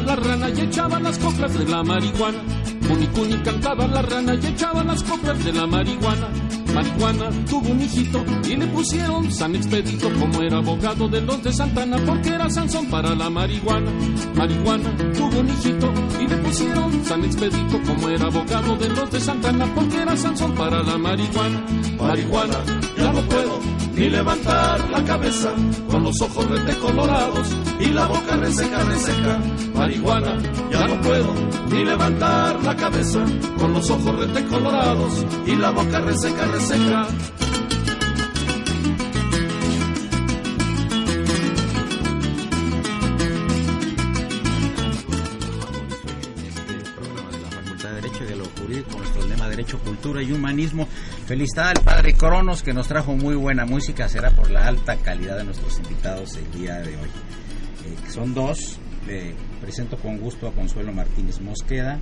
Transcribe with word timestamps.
La 0.00 0.16
rana 0.16 0.48
y 0.50 0.60
echaba 0.60 0.98
las 1.00 1.18
coplas 1.18 1.58
de 1.58 1.64
la 1.64 1.82
marihuana. 1.82 2.38
Cuni 3.14 3.36
cantaba 3.38 3.86
la 3.86 4.02
rana 4.02 4.34
y 4.34 4.46
echaba 4.46 4.84
las 4.84 5.02
coplas 5.02 5.44
de 5.44 5.52
la 5.52 5.66
marihuana. 5.66 6.28
Marihuana 6.74 7.30
tuvo 7.48 7.70
un 7.70 7.82
hijito 7.82 8.24
y 8.48 8.56
le 8.56 8.66
pusieron 8.68 9.30
San 9.30 9.54
Expedito 9.54 10.08
como 10.18 10.42
era 10.42 10.58
abogado 10.58 11.08
de 11.08 11.20
los 11.20 11.42
de 11.42 11.52
Santana 11.52 11.98
porque 12.06 12.30
era 12.30 12.48
Sansón 12.48 12.86
para 12.86 13.14
la 13.14 13.28
marihuana. 13.28 13.90
Marihuana 14.34 14.96
tuvo 15.14 15.40
un 15.40 15.48
hijito 15.48 15.92
y 16.20 16.26
le 16.26 16.36
pusieron 16.38 17.04
San 17.04 17.24
Expedito 17.24 17.80
como 17.86 18.08
era 18.08 18.26
abogado 18.26 18.76
de 18.76 18.88
los 18.88 19.10
de 19.10 19.20
Santana 19.20 19.66
porque 19.74 20.00
era 20.00 20.16
Sansón 20.16 20.52
para 20.54 20.82
la 20.82 20.96
marihuana. 20.96 21.66
Marihuana, 21.98 22.56
ya 22.96 23.12
no 23.12 23.20
puedo 23.22 23.51
ni 23.94 24.08
levantar 24.08 24.88
la 24.90 25.04
cabeza 25.04 25.52
con 25.90 26.04
los 26.04 26.20
ojos 26.20 26.48
rete 26.48 26.78
colorados 26.78 27.48
y 27.78 27.86
la 27.86 28.06
boca 28.06 28.36
reseca, 28.36 28.82
reseca. 28.84 29.38
Marihuana, 29.74 30.38
ya 30.70 30.86
no 30.86 31.00
puedo 31.00 31.34
ni 31.70 31.84
levantar 31.84 32.62
la 32.62 32.76
cabeza 32.76 33.24
con 33.58 33.72
los 33.72 33.90
ojos 33.90 34.18
rete 34.18 34.44
colorados 34.46 35.26
y 35.46 35.56
la 35.56 35.70
boca 35.70 36.00
reseca, 36.00 36.46
reseca. 36.46 37.06
Cultura 49.64 50.22
y 50.22 50.32
Humanismo. 50.32 50.86
Felicidad 51.26 51.68
al 51.68 51.84
Padre 51.84 52.14
Cronos 52.14 52.62
que 52.62 52.72
nos 52.72 52.88
trajo 52.88 53.14
muy 53.14 53.34
buena 53.34 53.64
música, 53.64 54.08
será 54.08 54.30
por 54.30 54.50
la 54.50 54.66
alta 54.66 54.96
calidad 54.96 55.36
de 55.38 55.44
nuestros 55.44 55.78
invitados 55.78 56.36
el 56.36 56.50
día 56.52 56.78
de 56.78 56.96
hoy. 56.96 57.08
Eh, 57.86 58.10
son 58.10 58.34
dos, 58.34 58.78
presento 59.60 59.96
con 59.96 60.18
gusto 60.18 60.48
a 60.48 60.52
Consuelo 60.52 60.92
Martínez 60.92 61.40
Mosqueda, 61.40 61.98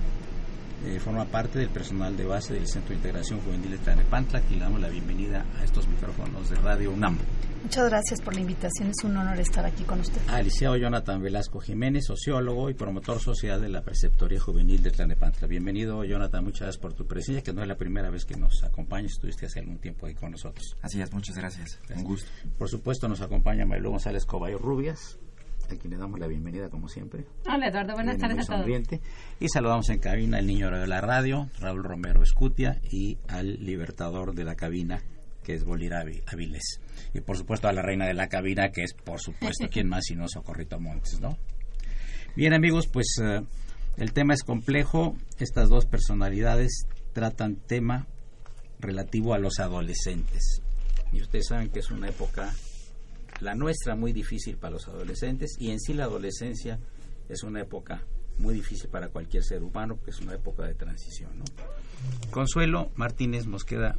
eh, 0.85 0.99
forma 0.99 1.25
parte 1.25 1.59
del 1.59 1.69
personal 1.69 2.15
de 2.17 2.25
base 2.25 2.53
del 2.53 2.67
Centro 2.67 2.89
de 2.89 2.95
Integración 2.95 3.39
Juvenil 3.41 3.71
de 3.71 3.77
Tlanepantla, 3.77 4.39
aquí 4.39 4.55
le 4.55 4.61
damos 4.61 4.81
la 4.81 4.89
bienvenida 4.89 5.45
a 5.59 5.63
estos 5.63 5.87
micrófonos 5.87 6.49
de 6.49 6.55
Radio 6.57 6.91
UNAM. 6.91 7.17
Muchas 7.63 7.89
gracias 7.89 8.21
por 8.21 8.33
la 8.33 8.41
invitación, 8.41 8.89
es 8.89 9.03
un 9.03 9.15
honor 9.17 9.39
estar 9.39 9.63
aquí 9.65 9.83
con 9.83 9.99
usted. 9.99 10.19
Al 10.27 10.45
licenciado 10.45 10.77
Jonathan 10.77 11.21
Velasco 11.21 11.59
Jiménez, 11.59 12.05
sociólogo 12.05 12.71
y 12.71 12.73
promotor 12.73 13.19
social 13.19 13.61
de 13.61 13.69
la 13.69 13.83
Preceptoría 13.83 14.39
Juvenil 14.39 14.81
de 14.81 14.89
Tlanepantla. 14.89 15.47
Bienvenido, 15.47 16.03
Jonathan, 16.03 16.43
muchas 16.43 16.61
gracias 16.61 16.81
por 16.81 16.93
tu 16.93 17.05
presencia, 17.05 17.43
que 17.43 17.53
no 17.53 17.61
es 17.61 17.67
la 17.67 17.77
primera 17.77 18.09
vez 18.09 18.25
que 18.25 18.35
nos 18.35 18.63
acompañas, 18.63 19.11
estuviste 19.11 19.45
hace 19.45 19.59
algún 19.59 19.77
tiempo 19.77 20.07
ahí 20.07 20.15
con 20.15 20.31
nosotros. 20.31 20.75
Así 20.81 20.99
es, 20.99 21.13
muchas 21.13 21.37
gracias, 21.37 21.79
un 21.95 22.03
gusto. 22.03 22.27
Por 22.57 22.67
supuesto, 22.67 23.07
nos 23.07 23.21
acompaña 23.21 23.65
Marilú 23.65 23.91
González 23.91 24.25
Cobayo 24.25 24.57
Rubias, 24.57 25.19
a 25.71 25.77
quien 25.77 25.91
le 25.91 25.97
damos 25.97 26.19
la 26.19 26.27
bienvenida 26.27 26.69
como 26.69 26.87
siempre. 26.87 27.25
Hola 27.45 27.67
Eduardo, 27.67 27.93
buenas 27.93 28.17
tardes 28.17 28.49
a 28.49 28.57
todos. 28.57 28.99
Y 29.39 29.47
saludamos 29.47 29.89
en 29.89 29.99
cabina 29.99 30.37
al 30.37 30.47
niño 30.47 30.69
de 30.69 30.87
la 30.87 31.01
radio, 31.01 31.49
Raúl 31.59 31.83
Romero 31.83 32.21
Escutia, 32.21 32.79
y 32.91 33.17
al 33.27 33.63
libertador 33.63 34.33
de 34.33 34.43
la 34.43 34.55
cabina, 34.55 35.01
que 35.43 35.53
es 35.53 35.63
Bolívar 35.63 36.07
Avilés. 36.27 36.81
Y 37.13 37.21
por 37.21 37.37
supuesto 37.37 37.67
a 37.67 37.73
la 37.73 37.81
reina 37.81 38.05
de 38.05 38.13
la 38.13 38.27
cabina, 38.27 38.71
que 38.71 38.83
es 38.83 38.93
por 38.93 39.19
supuesto 39.21 39.67
quien 39.71 39.87
más 39.87 40.03
sino 40.05 40.27
Socorrito 40.27 40.79
Montes, 40.79 41.19
¿no? 41.21 41.37
Bien 42.35 42.53
amigos, 42.53 42.87
pues 42.87 43.17
eh, 43.21 43.41
el 43.97 44.13
tema 44.13 44.33
es 44.33 44.43
complejo. 44.43 45.15
Estas 45.37 45.69
dos 45.69 45.85
personalidades 45.85 46.85
tratan 47.13 47.55
tema 47.55 48.07
relativo 48.79 49.33
a 49.33 49.39
los 49.39 49.59
adolescentes. 49.59 50.61
Y 51.11 51.21
ustedes 51.21 51.47
saben 51.47 51.69
que 51.69 51.79
es 51.79 51.91
una 51.91 52.07
época, 52.07 52.53
la 53.41 53.55
nuestra, 53.55 53.95
muy 53.95 54.13
difícil 54.13 54.57
para 54.57 54.73
los 54.73 54.87
adolescentes 54.87 55.55
y 55.59 55.71
en 55.71 55.79
sí 55.79 55.93
la 55.93 56.05
adolescencia 56.05 56.79
es 57.29 57.43
una 57.43 57.61
época 57.61 58.03
muy 58.37 58.53
difícil 58.53 58.89
para 58.89 59.09
cualquier 59.09 59.43
ser 59.43 59.63
humano 59.63 59.95
porque 59.95 60.11
es 60.11 60.19
una 60.21 60.33
época 60.33 60.63
de 60.63 60.73
transición. 60.73 61.31
Consuelo 62.31 62.91
Martínez 62.95 63.45
Mosqueda 63.45 63.97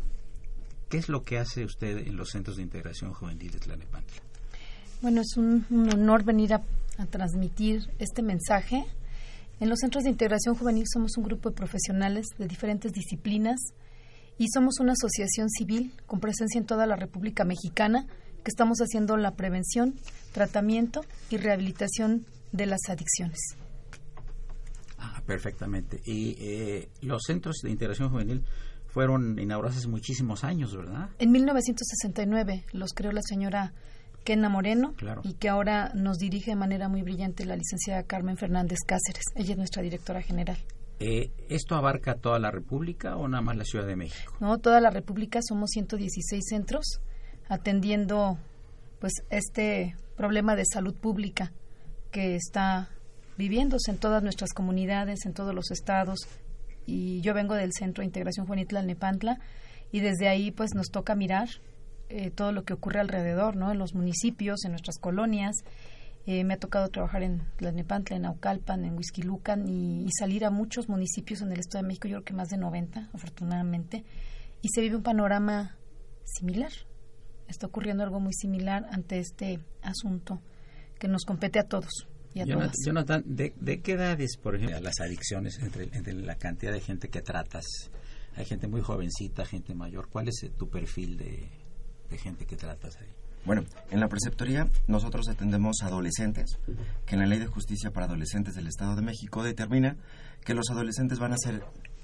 ¿Qué 0.92 0.98
es 0.98 1.08
lo 1.08 1.22
que 1.22 1.38
hace 1.38 1.64
usted 1.64 2.06
en 2.06 2.19
los 2.19 2.28
centros 2.28 2.58
de 2.58 2.62
integración 2.64 3.14
juvenil 3.14 3.50
de 3.50 3.58
Tlanepantla? 3.58 4.20
Bueno, 5.00 5.22
es 5.22 5.38
un, 5.38 5.64
honor 5.91 6.22
venir 6.22 6.52
a, 6.52 6.62
transmitir 7.08 7.88
este 7.98 8.20
mensaje. 8.20 8.84
En 9.58 9.70
los 9.70 9.78
centros 9.78 10.04
de 10.04 10.10
integración 10.10 10.54
juvenil 10.54 10.84
somos 10.86 11.16
un 11.16 11.25
grupo 11.25 11.48
de 11.48 11.56
profesionales 11.56 12.26
de 12.36 12.47
diferentes 12.47 12.92
disciplinas 12.92 13.58
y 14.36 14.48
somos 14.52 14.81
una 14.81 14.92
asociación 14.92 15.48
civil 15.48 15.94
con 16.04 16.20
presencia 16.20 16.58
en 16.58 16.66
toda 16.66 16.86
la 16.86 16.97
República 16.97 17.44
Mexicana 17.44 18.06
que 18.42 18.50
estamos 18.50 18.78
haciendo 18.78 19.16
la 19.16 19.32
prevención, 19.32 19.94
tratamiento 20.32 21.03
y 21.30 21.36
rehabilitación 21.36 22.26
de 22.53 22.66
las 22.66 22.80
adicciones. 22.88 23.38
Ah, 24.98 25.22
perfectamente. 25.26 26.00
Y 26.04 26.36
eh, 26.38 26.88
los 27.00 27.22
centros 27.26 27.56
de 27.62 27.70
integración 27.70 28.10
juvenil 28.10 28.44
fueron 28.86 29.38
inaugurados 29.38 29.78
hace 29.78 29.88
muchísimos 29.88 30.44
años, 30.44 30.76
¿verdad? 30.76 31.08
En 31.19 31.32
1969 31.32 32.64
los 32.72 32.92
creó 32.92 33.10
la 33.12 33.22
señora 33.22 33.72
Kena 34.25 34.48
Moreno 34.48 34.94
y 35.25 35.34
que 35.34 35.48
ahora 35.48 35.92
nos 35.94 36.19
dirige 36.19 36.52
de 36.52 36.56
manera 36.56 36.88
muy 36.88 37.02
brillante 37.02 37.44
la 37.44 37.56
licenciada 37.56 38.04
Carmen 38.04 38.36
Fernández 38.36 38.78
Cáceres. 38.86 39.25
Ella 39.34 39.52
es 39.52 39.58
nuestra 39.58 39.82
directora 39.82 40.22
general. 40.22 40.58
Eh, 41.00 41.32
¿Esto 41.48 41.75
abarca 41.75 42.14
toda 42.14 42.38
la 42.38 42.50
República 42.50 43.16
o 43.16 43.26
nada 43.26 43.42
más 43.42 43.56
la 43.56 43.64
Ciudad 43.64 43.86
de 43.86 43.97
México? 43.97 44.34
No, 44.38 44.58
toda 44.58 44.81
la 44.81 44.91
República 44.91 45.41
somos 45.42 45.70
116 45.70 46.44
centros 46.47 47.00
atendiendo 47.48 48.38
pues 49.00 49.12
este 49.30 49.97
problema 50.16 50.56
de 50.56 50.64
salud 50.64 50.94
pública 50.94 51.53
que 52.10 52.36
está 52.36 52.91
viviéndose 53.36 53.91
en 53.91 53.98
todas 53.98 54.22
nuestras 54.22 54.53
comunidades, 54.53 55.26
en 55.26 55.32
todos 55.32 55.54
los 55.54 55.70
estados, 55.70 56.20
y 56.86 57.20
yo 57.20 57.34
vengo 57.34 57.54
del 57.54 57.72
Centro 57.72 58.02
de 58.02 58.06
Integración 58.06 58.47
Juvenil 58.47 58.69
Nepantla 58.84 59.38
y 59.91 60.00
desde 60.00 60.28
ahí 60.28 60.50
pues 60.50 60.75
nos 60.75 60.91
toca 60.91 61.14
mirar 61.14 61.48
eh, 62.08 62.31
todo 62.31 62.52
lo 62.52 62.64
que 62.64 62.75
ocurre 62.75 63.00
alrededor, 63.00 63.56
¿no? 63.56 63.70
En 63.70 63.78
los 63.78 63.94
municipios, 63.94 64.64
en 64.64 64.72
nuestras 64.72 64.98
colonias. 64.98 65.56
Eh, 66.26 66.44
me 66.44 66.54
ha 66.54 66.58
tocado 66.58 66.88
trabajar 66.88 67.22
en 67.22 67.42
Tlalnepantla, 67.56 68.16
en 68.16 68.26
Aucalpan, 68.26 68.84
en 68.84 68.97
Huizquilucan 68.97 69.69
y, 69.69 70.04
y, 70.04 70.08
salir 70.16 70.44
a 70.44 70.50
muchos 70.50 70.88
municipios 70.88 71.42
en 71.42 71.50
el 71.50 71.58
Estado 71.58 71.82
de 71.82 71.88
México, 71.88 72.06
yo 72.06 72.19
creo 72.19 72.25
que 72.25 72.34
más 72.34 72.48
de 72.48 72.58
90, 72.58 73.10
afortunadamente, 73.12 74.04
y 74.60 74.69
se 74.69 74.82
vive 74.82 74.97
un 74.97 75.02
panorama 75.02 75.76
similar. 76.25 76.70
Está 77.52 77.66
ocurriendo 77.66 78.02
algo 78.02 78.19
muy 78.19 78.32
similar 78.32 78.87
ante 78.90 79.19
este 79.19 79.60
asunto 79.82 80.40
que 80.99 81.06
nos 81.06 81.26
compete 81.26 81.58
a 81.58 81.64
todos. 81.64 82.08
Jonathan, 82.34 83.22
¿de, 83.26 83.52
¿de, 83.60 83.82
qué 83.82 83.93
edades, 83.93 84.38
por 84.38 84.56
ejemplo, 84.56 84.81
las 84.81 85.00
adicciones 85.00 85.58
entre, 85.60 85.90
entre, 85.93 86.14
la 86.14 86.37
cantidad 86.37 86.72
de 86.72 86.81
gente 86.81 87.10
que 87.10 87.20
tratas? 87.20 87.66
Hay 88.37 88.46
gente 88.46 88.69
muy 88.69 88.81
jovencita, 88.81 89.44
gente 89.44 89.75
mayor. 89.75 90.08
¿Cuál 90.08 90.28
es 90.28 90.50
tu 90.56 90.70
perfil 90.70 91.19
de, 91.19 91.46
gente 92.16 92.46
que 92.46 92.56
tratas 92.56 92.96
ahí? 92.96 93.08
Bueno, 93.44 93.64
en 93.90 94.00
la 94.00 94.08
preceptoría 94.08 94.70
nosotros 94.87 95.28
atendemos 95.28 95.82
adolescentes, 95.82 96.58
que 97.05 97.16
en 97.16 97.20
la 97.20 97.26
Ley 97.26 97.38
de 97.38 97.48
Justicia 97.48 97.90
para 97.90 98.06
Adolescentes 98.06 98.55
del 98.55 98.66
Estado 98.66 98.96
de 98.96 99.02
México 99.02 99.43
determina 99.43 99.98
que 100.43 100.55
los 100.55 100.70
adolescentes 100.70 101.19
van 101.19 101.34
a 101.34 101.37
ser 101.37 101.62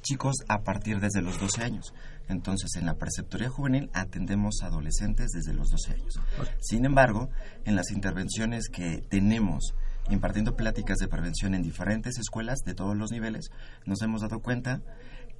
chicos 0.09 0.37
a 0.49 0.63
partir 0.63 1.01
desde 1.01 1.21
los 1.21 1.39
12 1.39 1.63
años. 1.63 1.93
Entonces, 2.29 2.77
en 2.77 2.87
la 2.87 2.95
preceptoría 2.95 3.51
juvenil 3.51 3.91
atendemos 3.93 4.63
adolescentes 4.63 5.33
desde 5.33 5.53
los 5.53 5.71
12 5.71 5.93
años. 5.93 6.19
Sin 6.61 6.87
embargo, 6.87 7.29
en 7.67 7.77
las 7.77 7.91
intervenciones 7.91 8.69
que 8.71 9.03
tenemos 9.11 9.75
impartiendo 10.09 10.57
pláticas 10.57 10.97
de 10.97 11.09
prevención 11.09 11.55
en 11.55 11.63
diferentes 11.63 12.19
escuelas 12.19 12.61
de 12.65 12.75
todos 12.75 12.97
los 12.97 13.11
niveles, 13.11 13.51
nos 13.85 14.01
hemos 14.01 14.23
dado 14.23 14.41
cuenta 14.41 14.81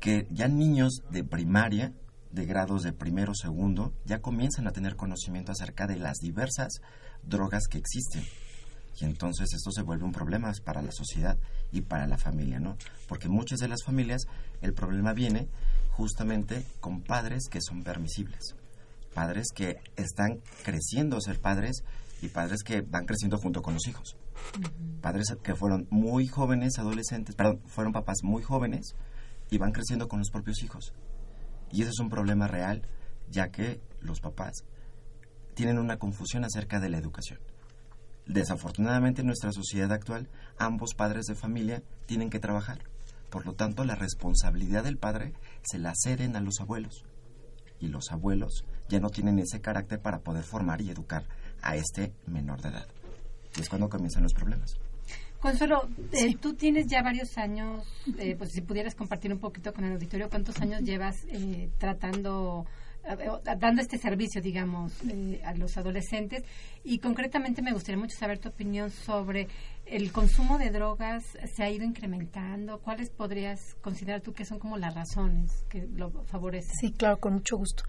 que 0.01 0.27
ya 0.31 0.49
niños 0.49 1.01
de 1.11 1.25
primaria, 1.25 1.95
de 2.31 2.45
grados 2.45 2.83
de 2.83 2.93
primero 2.93 3.33
o 3.33 3.35
segundo, 3.35 3.95
ya 4.05 4.21
comienzan 4.21 4.67
a 4.67 4.73
tener 4.73 4.97
conocimiento 4.97 5.53
acerca 5.53 5.87
de 5.87 5.97
las 5.97 6.19
diversas 6.19 6.83
drogas 7.23 7.69
que 7.69 7.79
existen. 7.79 8.23
Y 9.01 9.05
entonces 9.05 9.53
esto 9.55 9.71
se 9.71 9.83
vuelve 9.83 10.05
un 10.05 10.13
problema 10.13 10.53
para 10.65 10.83
la 10.83 10.91
sociedad 10.91 11.39
y 11.71 11.83
para 11.83 12.07
la 12.07 12.19
familia, 12.19 12.59
¿no? 12.59 12.77
Porque 13.07 13.29
muchas 13.29 13.61
de 13.61 13.69
las 13.69 13.85
familias 13.85 14.23
el 14.61 14.75
problema 14.75 15.13
viene 15.13 15.49
justamente 15.91 16.65
con 16.81 17.03
padres 17.03 17.45
que 17.49 17.61
son 17.61 17.85
permisibles, 17.85 18.57
padres 19.15 19.47
que 19.55 19.77
están 19.97 20.41
creciendo 20.65 21.17
a 21.17 21.21
ser 21.21 21.41
padres 21.41 21.85
y 22.23 22.29
padres 22.29 22.63
que 22.65 22.81
van 22.81 23.07
creciendo 23.07 23.39
junto 23.39 23.63
con 23.63 23.75
los 23.75 23.87
hijos. 23.87 24.17
Padres 25.01 25.27
que 25.43 25.55
fueron 25.55 25.87
muy 25.91 26.27
jóvenes, 26.27 26.79
adolescentes, 26.79 27.37
perdón, 27.37 27.61
fueron 27.67 27.93
papás 27.93 28.19
muy 28.23 28.43
jóvenes 28.43 28.95
y 29.51 29.59
van 29.59 29.73
creciendo 29.73 30.09
con 30.09 30.19
los 30.19 30.31
propios 30.31 30.63
hijos. 30.63 30.93
Y 31.71 31.83
ese 31.83 31.91
es 31.91 31.99
un 32.01 32.09
problema 32.09 32.49
real, 32.49 32.83
ya 33.31 33.49
que 33.49 33.81
los 34.01 34.21
papás 34.21 34.65
tienen 35.55 35.79
una 35.79 35.99
confusión 35.99 36.45
acerca 36.45 36.81
de 36.81 36.89
la 36.89 36.99
educación. 36.99 37.39
Desafortunadamente 38.29 39.23
en 39.23 39.27
nuestra 39.27 39.53
sociedad 39.53 39.91
actual, 39.91 40.29
ambos 40.59 40.95
padres 40.95 41.25
de 41.25 41.35
familia 41.35 41.83
tienen 42.05 42.29
que 42.29 42.39
trabajar. 42.39 42.79
Por 43.31 43.47
lo 43.47 43.55
tanto, 43.55 43.85
la 43.85 43.95
responsabilidad 43.95 44.85
del 44.85 44.99
padre 44.99 45.33
se 45.63 45.79
la 45.79 45.95
ceden 45.97 46.37
a 46.37 46.41
los 46.43 46.61
abuelos. 46.61 47.05
Y 47.81 47.89
los 47.89 48.13
abuelos 48.13 48.65
ya 48.91 49.01
no 49.01 49.09
tienen 49.09 49.39
ese 49.39 49.63
carácter 49.63 50.01
para 50.01 50.21
poder 50.21 50.45
formar 50.45 50.83
y 50.83 50.91
educar 50.91 51.25
a 51.63 51.77
este 51.77 52.13
menor 52.27 52.61
de 52.61 52.69
edad. 52.69 52.87
Y 53.57 53.63
es 53.63 53.69
cuando 53.69 53.89
comienzan 53.89 54.25
los 54.25 54.35
problemas. 54.35 54.77
Consuelo, 55.41 55.89
eh, 56.13 56.37
tú 56.37 56.55
tienes 56.55 56.87
ya 56.89 57.01
varios 57.03 57.39
años, 57.39 57.87
eh, 58.19 58.35
pues 58.37 58.51
si 58.53 58.61
pudieras 58.61 58.95
compartir 58.95 59.33
un 59.33 59.39
poquito 59.39 59.73
con 59.73 59.85
el 59.85 59.93
auditorio, 59.93 60.29
¿cuántos 60.29 60.61
años 60.61 60.83
llevas 60.83 61.17
eh, 61.29 61.71
tratando, 61.79 62.67
dando 63.59 63.81
este 63.81 63.99
servicio, 63.99 64.41
digamos, 64.43 64.93
a 65.45 65.55
los 65.55 65.77
adolescentes? 65.77 66.45
Y 66.85 66.99
concretamente 66.99 67.63
me 67.63 67.73
gustaría 67.73 67.99
mucho 67.99 68.17
saber 68.17 68.39
tu 68.39 68.49
opinión 68.49 68.91
sobre 68.91 69.49
el 69.87 70.13
consumo 70.13 70.59
de 70.59 70.71
drogas, 70.71 71.25
¿se 71.57 71.63
ha 71.63 71.71
ido 71.71 71.85
incrementando? 71.85 72.79
¿Cuáles 72.81 73.11
podrías 73.11 73.75
considerar 73.81 74.21
tú 74.21 74.33
que 74.33 74.45
son 74.45 74.59
como 74.59 74.77
las 74.77 74.95
razones 74.95 75.65
que 75.69 75.87
lo 75.87 76.11
favorecen? 76.25 76.75
Sí, 76.81 76.93
claro, 76.93 77.19
con 77.19 77.35
mucho 77.35 77.57
gusto. 77.57 77.85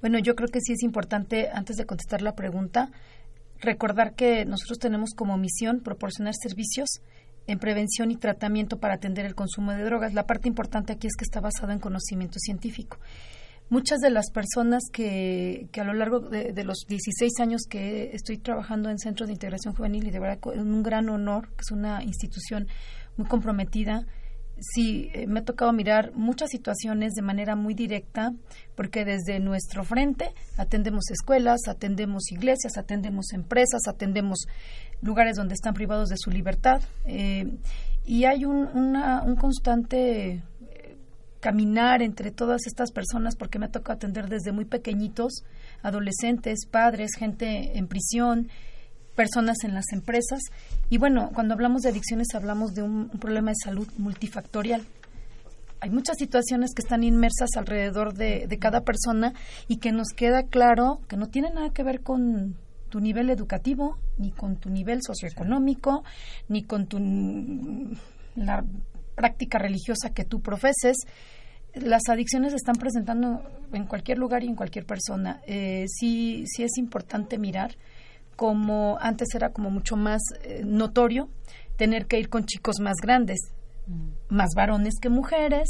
Bueno, 0.00 0.18
yo 0.18 0.34
creo 0.34 0.48
que 0.48 0.60
sí 0.60 0.72
es 0.72 0.82
importante, 0.82 1.48
antes 1.52 1.76
de 1.76 1.86
contestar 1.86 2.22
la 2.22 2.34
pregunta, 2.34 2.90
recordar 3.60 4.14
que 4.14 4.44
nosotros 4.44 4.78
tenemos 4.78 5.10
como 5.14 5.36
misión 5.36 5.80
proporcionar 5.80 6.34
servicios 6.34 7.00
en 7.46 7.58
prevención 7.58 8.10
y 8.10 8.16
tratamiento 8.16 8.78
para 8.78 8.94
atender 8.94 9.26
el 9.26 9.34
consumo 9.34 9.72
de 9.72 9.82
drogas. 9.82 10.14
La 10.14 10.26
parte 10.26 10.48
importante 10.48 10.92
aquí 10.92 11.06
es 11.06 11.16
que 11.16 11.24
está 11.24 11.40
basado 11.40 11.72
en 11.72 11.78
conocimiento 11.78 12.38
científico. 12.38 12.98
Muchas 13.70 14.00
de 14.00 14.10
las 14.10 14.30
personas 14.32 14.82
que, 14.92 15.68
que 15.72 15.80
a 15.80 15.84
lo 15.84 15.94
largo 15.94 16.20
de, 16.20 16.52
de, 16.52 16.64
los 16.64 16.84
16 16.88 17.32
años 17.40 17.62
que 17.70 18.10
estoy 18.12 18.38
trabajando 18.38 18.90
en 18.90 18.98
Centros 18.98 19.28
de 19.28 19.34
Integración 19.34 19.74
Juvenil 19.74 20.08
y 20.08 20.10
de 20.10 20.18
verdad 20.18 20.38
un 20.56 20.82
gran 20.82 21.08
honor, 21.08 21.48
que 21.50 21.60
es 21.60 21.70
una 21.70 22.02
institución 22.02 22.66
muy 23.16 23.28
comprometida, 23.28 24.06
sí, 24.60 25.10
eh, 25.12 25.26
me 25.26 25.40
ha 25.40 25.44
tocado 25.44 25.72
mirar 25.72 26.12
muchas 26.14 26.50
situaciones 26.50 27.14
de 27.14 27.22
manera 27.22 27.56
muy 27.56 27.74
directa, 27.74 28.32
porque 28.74 29.04
desde 29.04 29.40
nuestro 29.40 29.84
frente 29.84 30.32
atendemos 30.56 31.10
escuelas, 31.10 31.60
atendemos 31.68 32.30
iglesias, 32.30 32.76
atendemos 32.76 33.32
empresas, 33.32 33.82
atendemos 33.88 34.46
lugares 35.02 35.36
donde 35.36 35.54
están 35.54 35.74
privados 35.74 36.08
de 36.08 36.16
su 36.18 36.30
libertad. 36.30 36.82
Eh, 37.06 37.46
y 38.04 38.24
hay 38.24 38.44
un, 38.44 38.66
una, 38.74 39.22
un 39.22 39.36
constante 39.36 40.42
caminar 41.40 42.02
entre 42.02 42.30
todas 42.30 42.66
estas 42.66 42.92
personas, 42.92 43.34
porque 43.36 43.58
me 43.58 43.66
ha 43.66 43.70
tocado 43.70 43.96
atender 43.96 44.28
desde 44.28 44.52
muy 44.52 44.66
pequeñitos, 44.66 45.42
adolescentes, 45.82 46.66
padres, 46.70 47.12
gente 47.18 47.78
en 47.78 47.88
prisión, 47.88 48.48
personas 49.14 49.64
en 49.64 49.74
las 49.74 49.92
empresas. 49.92 50.40
Y 50.88 50.98
bueno, 50.98 51.30
cuando 51.34 51.54
hablamos 51.54 51.82
de 51.82 51.90
adicciones 51.90 52.28
hablamos 52.34 52.74
de 52.74 52.82
un, 52.82 53.08
problema 53.08 53.50
de 53.50 53.56
salud 53.62 53.88
multifactorial. 53.98 54.82
Hay 55.80 55.90
muchas 55.90 56.18
situaciones 56.18 56.72
que 56.74 56.82
están 56.82 57.04
inmersas 57.04 57.50
alrededor 57.56 58.12
de, 58.14 58.56
cada 58.60 58.82
persona 58.82 59.32
y 59.66 59.76
que 59.76 59.92
nos 59.92 60.08
queda 60.14 60.42
claro 60.42 61.00
que 61.08 61.16
no 61.16 61.28
tiene 61.28 61.50
nada 61.50 61.70
que 61.70 61.82
ver 61.82 62.02
con 62.02 62.56
tu 62.90 63.00
nivel 63.00 63.30
educativo, 63.30 63.98
ni 64.18 64.30
con 64.30 64.56
tu 64.56 64.68
nivel 64.68 65.00
socioeconómico, 65.02 66.04
ni 66.48 66.64
con 66.64 66.86
tu, 66.86 66.98
práctica 69.20 69.58
religiosa 69.58 70.14
que 70.14 70.24
tú 70.24 70.40
profeses. 70.40 70.96
Las 71.74 72.08
adicciones 72.08 72.52
se 72.52 72.56
están 72.56 72.76
presentando 72.76 73.42
en 73.74 73.84
cualquier 73.84 74.16
lugar 74.16 74.42
y 74.42 74.46
en 74.46 74.56
cualquier 74.56 74.86
persona. 74.86 75.42
Eh, 75.46 75.84
sí, 75.88 76.44
sí 76.46 76.62
es 76.62 76.78
importante 76.78 77.36
mirar 77.36 77.76
como 78.34 78.96
antes 78.98 79.28
era 79.34 79.50
como 79.50 79.70
mucho 79.70 79.96
más 79.96 80.22
eh, 80.44 80.62
notorio 80.64 81.28
tener 81.76 82.06
que 82.06 82.18
ir 82.18 82.30
con 82.30 82.46
chicos 82.46 82.80
más 82.80 82.96
grandes, 83.02 83.38
mm. 83.86 84.34
más 84.34 84.54
varones 84.56 84.94
que 84.98 85.10
mujeres. 85.10 85.68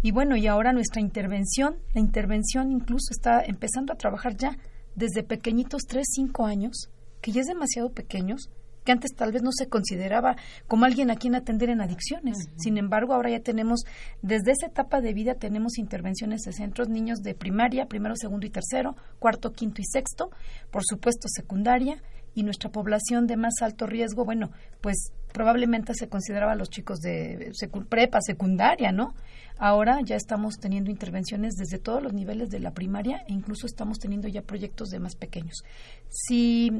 Y 0.00 0.12
bueno, 0.12 0.34
y 0.34 0.46
ahora 0.46 0.72
nuestra 0.72 1.02
intervención, 1.02 1.76
la 1.92 2.00
intervención 2.00 2.72
incluso 2.72 3.08
está 3.10 3.42
empezando 3.42 3.92
a 3.92 3.96
trabajar 3.96 4.34
ya 4.38 4.56
desde 4.94 5.22
pequeñitos, 5.22 5.82
3, 5.86 6.06
5 6.10 6.46
años, 6.46 6.88
que 7.20 7.32
ya 7.32 7.42
es 7.42 7.46
demasiado 7.46 7.90
pequeños, 7.90 8.48
que 8.86 8.92
antes 8.92 9.10
tal 9.14 9.32
vez 9.32 9.42
no 9.42 9.50
se 9.52 9.68
consideraba 9.68 10.36
como 10.66 10.86
alguien 10.86 11.10
a 11.10 11.16
quien 11.16 11.34
atender 11.34 11.68
en 11.68 11.82
adicciones. 11.82 12.36
Uh 12.38 12.50
-huh. 12.50 12.54
Sin 12.56 12.78
embargo, 12.78 13.12
ahora 13.12 13.30
ya 13.30 13.40
tenemos, 13.40 13.80
desde 14.22 14.52
esa 14.52 14.68
etapa 14.68 15.02
de 15.02 15.12
vida, 15.12 15.34
tenemos 15.34 15.76
intervenciones 15.76 16.40
de 16.42 16.52
centros, 16.52 16.88
niños 16.88 17.18
de 17.18 17.34
primaria, 17.34 17.86
primero, 17.86 18.14
segundo 18.16 18.46
y 18.46 18.50
tercero, 18.50 18.96
cuarto, 19.18 19.52
quinto 19.52 19.82
y 19.82 19.84
sexto, 19.84 20.30
por 20.70 20.82
supuesto 20.84 21.28
secundaria, 21.28 22.00
y 22.36 22.42
nuestra 22.42 22.70
población 22.70 23.26
de 23.26 23.36
más 23.36 23.54
alto 23.62 23.86
riesgo, 23.86 24.26
bueno, 24.26 24.50
pues 24.82 25.10
probablemente 25.32 25.94
se 25.94 26.08
consideraba 26.08 26.54
los 26.54 26.68
chicos 26.68 27.00
de 27.00 27.50
secu 27.54 27.86
prepa, 27.86 28.20
secundaria, 28.20 28.92
¿no? 28.92 29.14
Ahora 29.58 30.00
ya 30.04 30.16
estamos 30.16 30.56
teniendo 30.60 30.90
intervenciones 30.90 31.54
desde 31.54 31.78
todos 31.78 32.02
los 32.02 32.12
niveles 32.12 32.50
de 32.50 32.60
la 32.60 32.72
primaria 32.72 33.24
e 33.26 33.32
incluso 33.32 33.66
estamos 33.66 33.98
teniendo 33.98 34.28
ya 34.28 34.42
proyectos 34.42 34.90
de 34.90 35.00
más 35.00 35.16
pequeños. 35.16 35.64
Si 36.10 36.70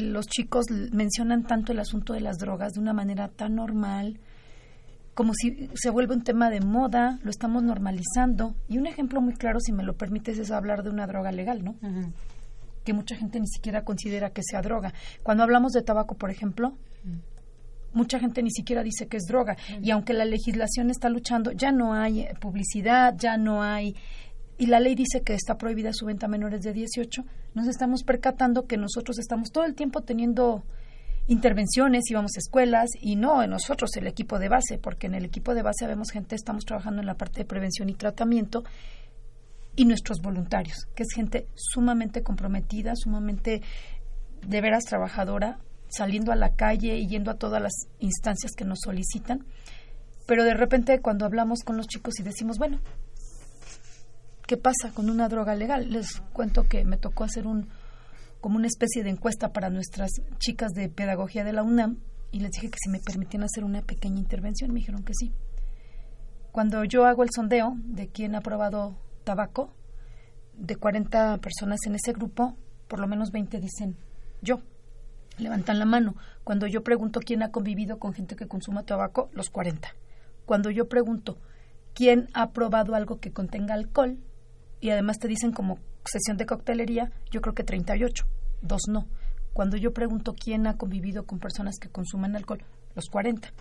los 0.00 0.26
chicos 0.26 0.66
mencionan 0.92 1.44
tanto 1.44 1.72
el 1.72 1.78
asunto 1.80 2.12
de 2.12 2.20
las 2.20 2.38
drogas 2.38 2.72
de 2.74 2.80
una 2.80 2.92
manera 2.92 3.28
tan 3.28 3.54
normal, 3.54 4.18
como 5.14 5.32
si 5.34 5.68
se 5.74 5.90
vuelve 5.90 6.14
un 6.14 6.22
tema 6.22 6.48
de 6.48 6.60
moda, 6.60 7.18
lo 7.24 7.30
estamos 7.30 7.62
normalizando. 7.64 8.54
Y 8.68 8.78
un 8.78 8.86
ejemplo 8.86 9.20
muy 9.20 9.34
claro, 9.34 9.58
si 9.58 9.72
me 9.72 9.82
lo 9.82 9.96
permites, 9.96 10.38
es 10.38 10.52
hablar 10.52 10.84
de 10.84 10.90
una 10.90 11.06
droga 11.08 11.32
legal, 11.32 11.64
¿no? 11.64 11.72
Uh 11.82 11.88
-huh. 11.88 12.12
Que 12.84 12.92
mucha 12.92 13.16
gente 13.16 13.40
ni 13.40 13.48
siquiera 13.48 13.82
considera 13.82 14.30
que 14.30 14.42
sea 14.44 14.62
droga. 14.62 14.94
Cuando 15.24 15.42
hablamos 15.42 15.72
de 15.72 15.82
tabaco, 15.82 16.14
por 16.14 16.30
ejemplo, 16.30 16.68
uh 16.68 17.08
-huh. 17.08 17.20
mucha 17.94 18.20
gente 18.20 18.44
ni 18.44 18.50
siquiera 18.52 18.84
dice 18.84 19.08
que 19.08 19.16
es 19.16 19.24
droga. 19.24 19.56
Y 19.82 19.90
aunque 19.90 20.12
la 20.12 20.24
legislación 20.24 20.88
está 20.88 21.08
luchando, 21.08 21.50
ya 21.50 21.72
no 21.72 21.94
hay 21.94 22.28
publicidad, 22.40 23.14
ya 23.18 23.36
no 23.36 23.60
hay 23.60 23.96
y 24.58 24.66
la 24.66 24.80
ley 24.80 24.96
dice 24.96 25.22
que 25.22 25.34
está 25.34 25.56
prohibida 25.56 25.92
su 25.92 26.06
venta 26.06 26.26
a 26.26 26.28
menores 26.28 26.62
de 26.62 26.72
18, 26.72 27.24
nos 27.54 27.68
estamos 27.68 28.02
percatando 28.02 28.66
que 28.66 28.76
nosotros 28.76 29.18
estamos 29.18 29.50
todo 29.52 29.64
el 29.64 29.74
tiempo 29.74 30.02
teniendo 30.02 30.64
intervenciones, 31.28 32.10
íbamos 32.10 32.32
a 32.36 32.40
escuelas 32.40 32.90
y 33.00 33.14
no 33.14 33.42
en 33.42 33.50
nosotros 33.50 33.90
el 33.96 34.08
equipo 34.08 34.38
de 34.38 34.48
base, 34.48 34.78
porque 34.78 35.06
en 35.06 35.14
el 35.14 35.24
equipo 35.24 35.54
de 35.54 35.62
base 35.62 35.86
vemos 35.86 36.10
gente, 36.10 36.34
estamos 36.34 36.64
trabajando 36.64 37.00
en 37.00 37.06
la 37.06 37.14
parte 37.14 37.40
de 37.40 37.44
prevención 37.44 37.88
y 37.88 37.94
tratamiento 37.94 38.64
y 39.76 39.84
nuestros 39.84 40.20
voluntarios, 40.20 40.88
que 40.96 41.04
es 41.04 41.10
gente 41.14 41.46
sumamente 41.54 42.22
comprometida, 42.22 42.94
sumamente 42.96 43.62
de 44.44 44.60
veras 44.60 44.84
trabajadora, 44.84 45.60
saliendo 45.88 46.32
a 46.32 46.36
la 46.36 46.54
calle 46.54 46.96
y 46.96 47.06
yendo 47.06 47.30
a 47.30 47.38
todas 47.38 47.62
las 47.62 47.74
instancias 48.00 48.52
que 48.56 48.64
nos 48.64 48.80
solicitan. 48.82 49.46
Pero 50.26 50.42
de 50.42 50.54
repente 50.54 51.00
cuando 51.00 51.26
hablamos 51.26 51.60
con 51.62 51.76
los 51.76 51.86
chicos 51.86 52.18
y 52.18 52.22
decimos, 52.22 52.58
bueno, 52.58 52.80
qué 54.48 54.56
pasa 54.56 54.92
con 54.94 55.10
una 55.10 55.28
droga 55.28 55.54
legal. 55.54 55.92
Les 55.92 56.20
cuento 56.32 56.64
que 56.64 56.84
me 56.84 56.96
tocó 56.96 57.22
hacer 57.22 57.46
un 57.46 57.68
como 58.40 58.56
una 58.56 58.66
especie 58.66 59.04
de 59.04 59.10
encuesta 59.10 59.52
para 59.52 59.68
nuestras 59.68 60.10
chicas 60.38 60.72
de 60.72 60.88
pedagogía 60.88 61.44
de 61.44 61.52
la 61.52 61.62
UNAM 61.62 61.98
y 62.30 62.40
les 62.40 62.52
dije 62.52 62.70
que 62.70 62.78
si 62.82 62.88
me 62.88 63.00
permitían 63.00 63.42
hacer 63.42 63.64
una 63.64 63.82
pequeña 63.82 64.18
intervención, 64.18 64.72
me 64.72 64.80
dijeron 64.80 65.02
que 65.02 65.12
sí. 65.12 65.32
Cuando 66.50 66.84
yo 66.84 67.04
hago 67.04 67.24
el 67.24 67.30
sondeo 67.30 67.74
de 67.84 68.08
quién 68.08 68.34
ha 68.34 68.40
probado 68.40 68.96
tabaco, 69.24 69.74
de 70.54 70.76
40 70.76 71.38
personas 71.38 71.80
en 71.86 71.96
ese 71.96 72.12
grupo, 72.12 72.56
por 72.88 73.00
lo 73.00 73.06
menos 73.06 73.30
20 73.30 73.60
dicen 73.60 73.96
yo. 74.40 74.62
Levantan 75.36 75.78
la 75.78 75.84
mano. 75.84 76.16
Cuando 76.42 76.66
yo 76.66 76.82
pregunto 76.82 77.20
quién 77.20 77.42
ha 77.42 77.50
convivido 77.50 77.98
con 77.98 78.14
gente 78.14 78.34
que 78.34 78.48
consuma 78.48 78.82
tabaco, 78.84 79.30
los 79.32 79.50
40. 79.50 79.88
Cuando 80.46 80.70
yo 80.70 80.88
pregunto 80.88 81.38
quién 81.94 82.28
ha 82.32 82.50
probado 82.50 82.94
algo 82.94 83.20
que 83.20 83.30
contenga 83.30 83.74
alcohol, 83.74 84.18
y 84.80 84.90
además 84.90 85.18
te 85.18 85.28
dicen 85.28 85.52
como 85.52 85.78
sesión 86.04 86.36
de 86.36 86.46
coctelería, 86.46 87.10
yo 87.30 87.40
creo 87.40 87.54
que 87.54 87.64
38, 87.64 88.24
dos 88.62 88.82
no. 88.88 89.06
Cuando 89.52 89.76
yo 89.76 89.92
pregunto 89.92 90.34
quién 90.34 90.66
ha 90.66 90.76
convivido 90.76 91.24
con 91.24 91.38
personas 91.38 91.78
que 91.80 91.88
consuman 91.88 92.36
alcohol, 92.36 92.62
los 92.94 93.06
40. 93.06 93.52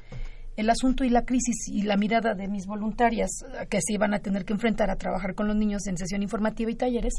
El 0.55 0.69
asunto 0.69 1.03
y 1.03 1.09
la 1.09 1.23
crisis 1.23 1.67
y 1.67 1.83
la 1.83 1.97
mirada 1.97 2.33
de 2.33 2.47
mis 2.47 2.65
voluntarias 2.65 3.29
que 3.69 3.79
se 3.81 3.93
iban 3.93 4.13
a 4.13 4.19
tener 4.19 4.43
que 4.43 4.53
enfrentar 4.53 4.89
a 4.89 4.95
trabajar 4.95 5.35
con 5.35 5.47
los 5.47 5.55
niños 5.55 5.85
en 5.87 5.97
sesión 5.97 6.23
informativa 6.23 6.71
y 6.71 6.75
talleres 6.75 7.13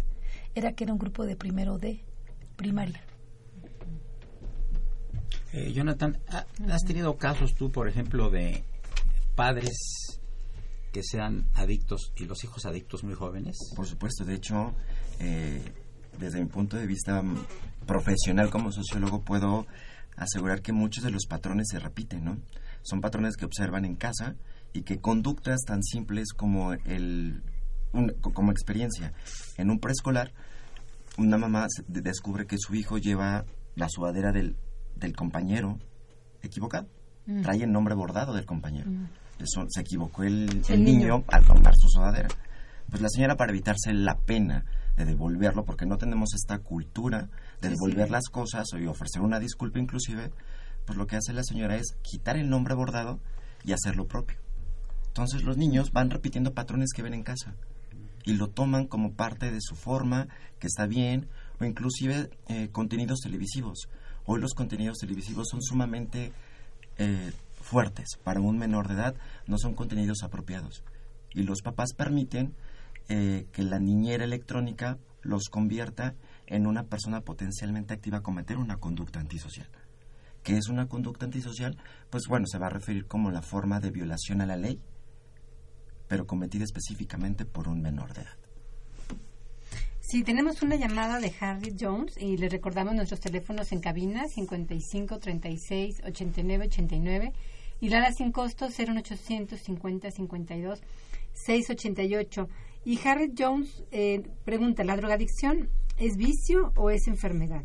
era 0.54 0.72
que 0.72 0.84
era 0.84 0.92
un 0.92 0.98
grupo 0.98 1.24
de 1.24 1.36
primero 1.36 1.78
de 1.78 2.04
primaria. 2.56 3.00
Eh, 5.52 5.72
Jonathan, 5.72 6.18
¿has 6.68 6.82
tenido 6.84 7.16
casos 7.16 7.54
tú, 7.54 7.70
por 7.70 7.88
ejemplo, 7.88 8.28
de 8.28 8.64
padres 9.34 10.07
que 10.92 11.02
sean 11.02 11.48
adictos 11.54 12.12
y 12.16 12.24
los 12.24 12.42
hijos 12.44 12.66
adictos 12.66 13.04
muy 13.04 13.14
jóvenes? 13.14 13.56
Por 13.76 13.86
supuesto, 13.86 14.24
de 14.24 14.34
hecho, 14.34 14.74
eh, 15.20 15.62
desde 16.18 16.40
mi 16.40 16.46
punto 16.46 16.76
de 16.76 16.86
vista 16.86 17.22
profesional 17.86 18.50
como 18.50 18.72
sociólogo 18.72 19.22
puedo 19.22 19.66
asegurar 20.16 20.62
que 20.62 20.72
muchos 20.72 21.04
de 21.04 21.10
los 21.10 21.26
patrones 21.26 21.68
se 21.70 21.78
repiten, 21.78 22.24
¿no? 22.24 22.38
Son 22.82 23.00
patrones 23.00 23.36
que 23.36 23.44
observan 23.44 23.84
en 23.84 23.96
casa 23.96 24.36
y 24.72 24.82
que 24.82 25.00
conductas 25.00 25.60
tan 25.66 25.82
simples 25.82 26.32
como 26.32 26.72
el 26.72 27.42
como 28.20 28.52
experiencia 28.52 29.14
en 29.56 29.70
un 29.70 29.78
preescolar 29.78 30.32
una 31.16 31.38
mamá 31.38 31.66
descubre 31.86 32.46
que 32.46 32.58
su 32.58 32.74
hijo 32.74 32.98
lleva 32.98 33.46
la 33.76 33.88
sudadera 33.88 34.30
del, 34.30 34.56
del 34.94 35.16
compañero 35.16 35.78
equivocado 36.42 36.86
mm. 37.26 37.40
trae 37.40 37.62
el 37.62 37.72
nombre 37.72 37.94
bordado 37.94 38.34
del 38.34 38.44
compañero 38.44 38.90
mm. 38.90 39.08
Se 39.44 39.80
equivocó 39.80 40.22
el, 40.22 40.62
niño. 40.82 41.24
al 41.28 41.44
tomar 41.44 41.74
su 41.76 41.88
sudadera 41.88 42.28
pues 42.90 43.02
la 43.02 43.08
señora 43.08 43.36
para 43.36 43.52
evitarse 43.52 43.92
la 43.92 44.16
pena 44.16 44.64
de 44.96 45.04
devolverlo 45.04 45.64
porque 45.64 45.86
no 45.86 45.98
tenemos 45.98 46.34
esta 46.34 46.58
cultura 46.58 47.28
de 47.60 47.68
devolver 47.68 48.10
las 48.10 48.28
cosas 48.30 48.66
o 48.72 48.90
ofrecer 48.90 49.22
una 49.22 49.38
disculpa 49.38 49.78
inclusive 49.78 50.30
pues 50.86 50.96
lo 50.96 51.06
que 51.06 51.16
hace 51.16 51.32
la 51.32 51.44
señora 51.44 51.76
es 51.76 51.96
quitar 52.02 52.36
el 52.36 52.48
nombre 52.48 52.74
bordado 52.74 53.20
y 53.64 53.72
hacer 53.72 53.96
lo 53.96 54.06
propio 54.06 54.38
entonces 55.08 55.42
los 55.42 55.56
niños 55.56 55.92
van 55.92 56.10
repitiendo 56.10 56.54
patrones 56.54 56.92
que 56.94 57.02
ven 57.02 57.14
en 57.14 57.22
casa 57.22 57.54
y 58.28 58.34
lo 58.34 58.48
toman 58.48 58.86
como 58.86 59.14
parte 59.14 59.50
de 59.50 59.60
su 59.60 59.74
forma, 59.74 60.28
que 60.58 60.66
está 60.66 60.86
bien, 60.86 61.28
o 61.60 61.64
inclusive 61.64 62.30
eh, 62.48 62.68
contenidos 62.70 63.20
televisivos. 63.20 63.88
Hoy 64.26 64.38
los 64.40 64.52
contenidos 64.52 64.98
televisivos 64.98 65.48
son 65.50 65.62
sumamente 65.62 66.32
eh, 66.98 67.32
fuertes 67.60 68.18
para 68.22 68.40
un 68.40 68.58
menor 68.58 68.88
de 68.88 68.94
edad, 68.94 69.14
no 69.46 69.58
son 69.58 69.74
contenidos 69.74 70.22
apropiados. 70.22 70.82
Y 71.34 71.42
los 71.42 71.62
papás 71.62 71.92
permiten 71.94 72.54
eh, 73.08 73.46
que 73.52 73.62
la 73.62 73.78
niñera 73.78 74.24
electrónica 74.24 74.98
los 75.22 75.48
convierta 75.48 76.14
en 76.46 76.66
una 76.66 76.84
persona 76.84 77.20
potencialmente 77.20 77.94
activa 77.94 78.18
a 78.18 78.22
cometer 78.22 78.56
una 78.56 78.76
conducta 78.76 79.20
antisocial. 79.20 79.68
¿Qué 80.42 80.56
es 80.56 80.68
una 80.68 80.86
conducta 80.86 81.26
antisocial? 81.26 81.76
Pues 82.10 82.24
bueno, 82.28 82.46
se 82.46 82.58
va 82.58 82.68
a 82.68 82.70
referir 82.70 83.06
como 83.06 83.30
la 83.30 83.42
forma 83.42 83.80
de 83.80 83.90
violación 83.90 84.40
a 84.40 84.46
la 84.46 84.56
ley 84.56 84.80
pero 86.08 86.26
cometida 86.26 86.64
específicamente 86.64 87.44
por 87.44 87.68
un 87.68 87.80
menor 87.80 88.14
de 88.14 88.22
edad. 88.22 88.37
Sí, 90.10 90.22
tenemos 90.22 90.62
una 90.62 90.76
llamada 90.76 91.20
de 91.20 91.34
Harry 91.38 91.76
Jones 91.78 92.16
y 92.16 92.38
le 92.38 92.48
recordamos 92.48 92.94
nuestros 92.94 93.20
teléfonos 93.20 93.72
en 93.72 93.80
cabina 93.80 94.26
55 94.26 95.18
36 95.18 96.00
89 96.02 96.64
89 96.64 97.32
y 97.82 97.90
la 97.90 98.10
sin 98.12 98.32
costo 98.32 98.68
0800 98.68 99.60
50 99.60 100.10
52 100.10 100.80
688. 101.34 102.48
Y 102.86 102.98
Harry 103.06 103.34
Jones 103.36 103.84
eh, 103.90 104.22
pregunta, 104.46 104.82
¿la 104.82 104.96
drogadicción 104.96 105.68
es 105.98 106.16
vicio 106.16 106.72
o 106.74 106.88
es 106.88 107.06
enfermedad? 107.06 107.64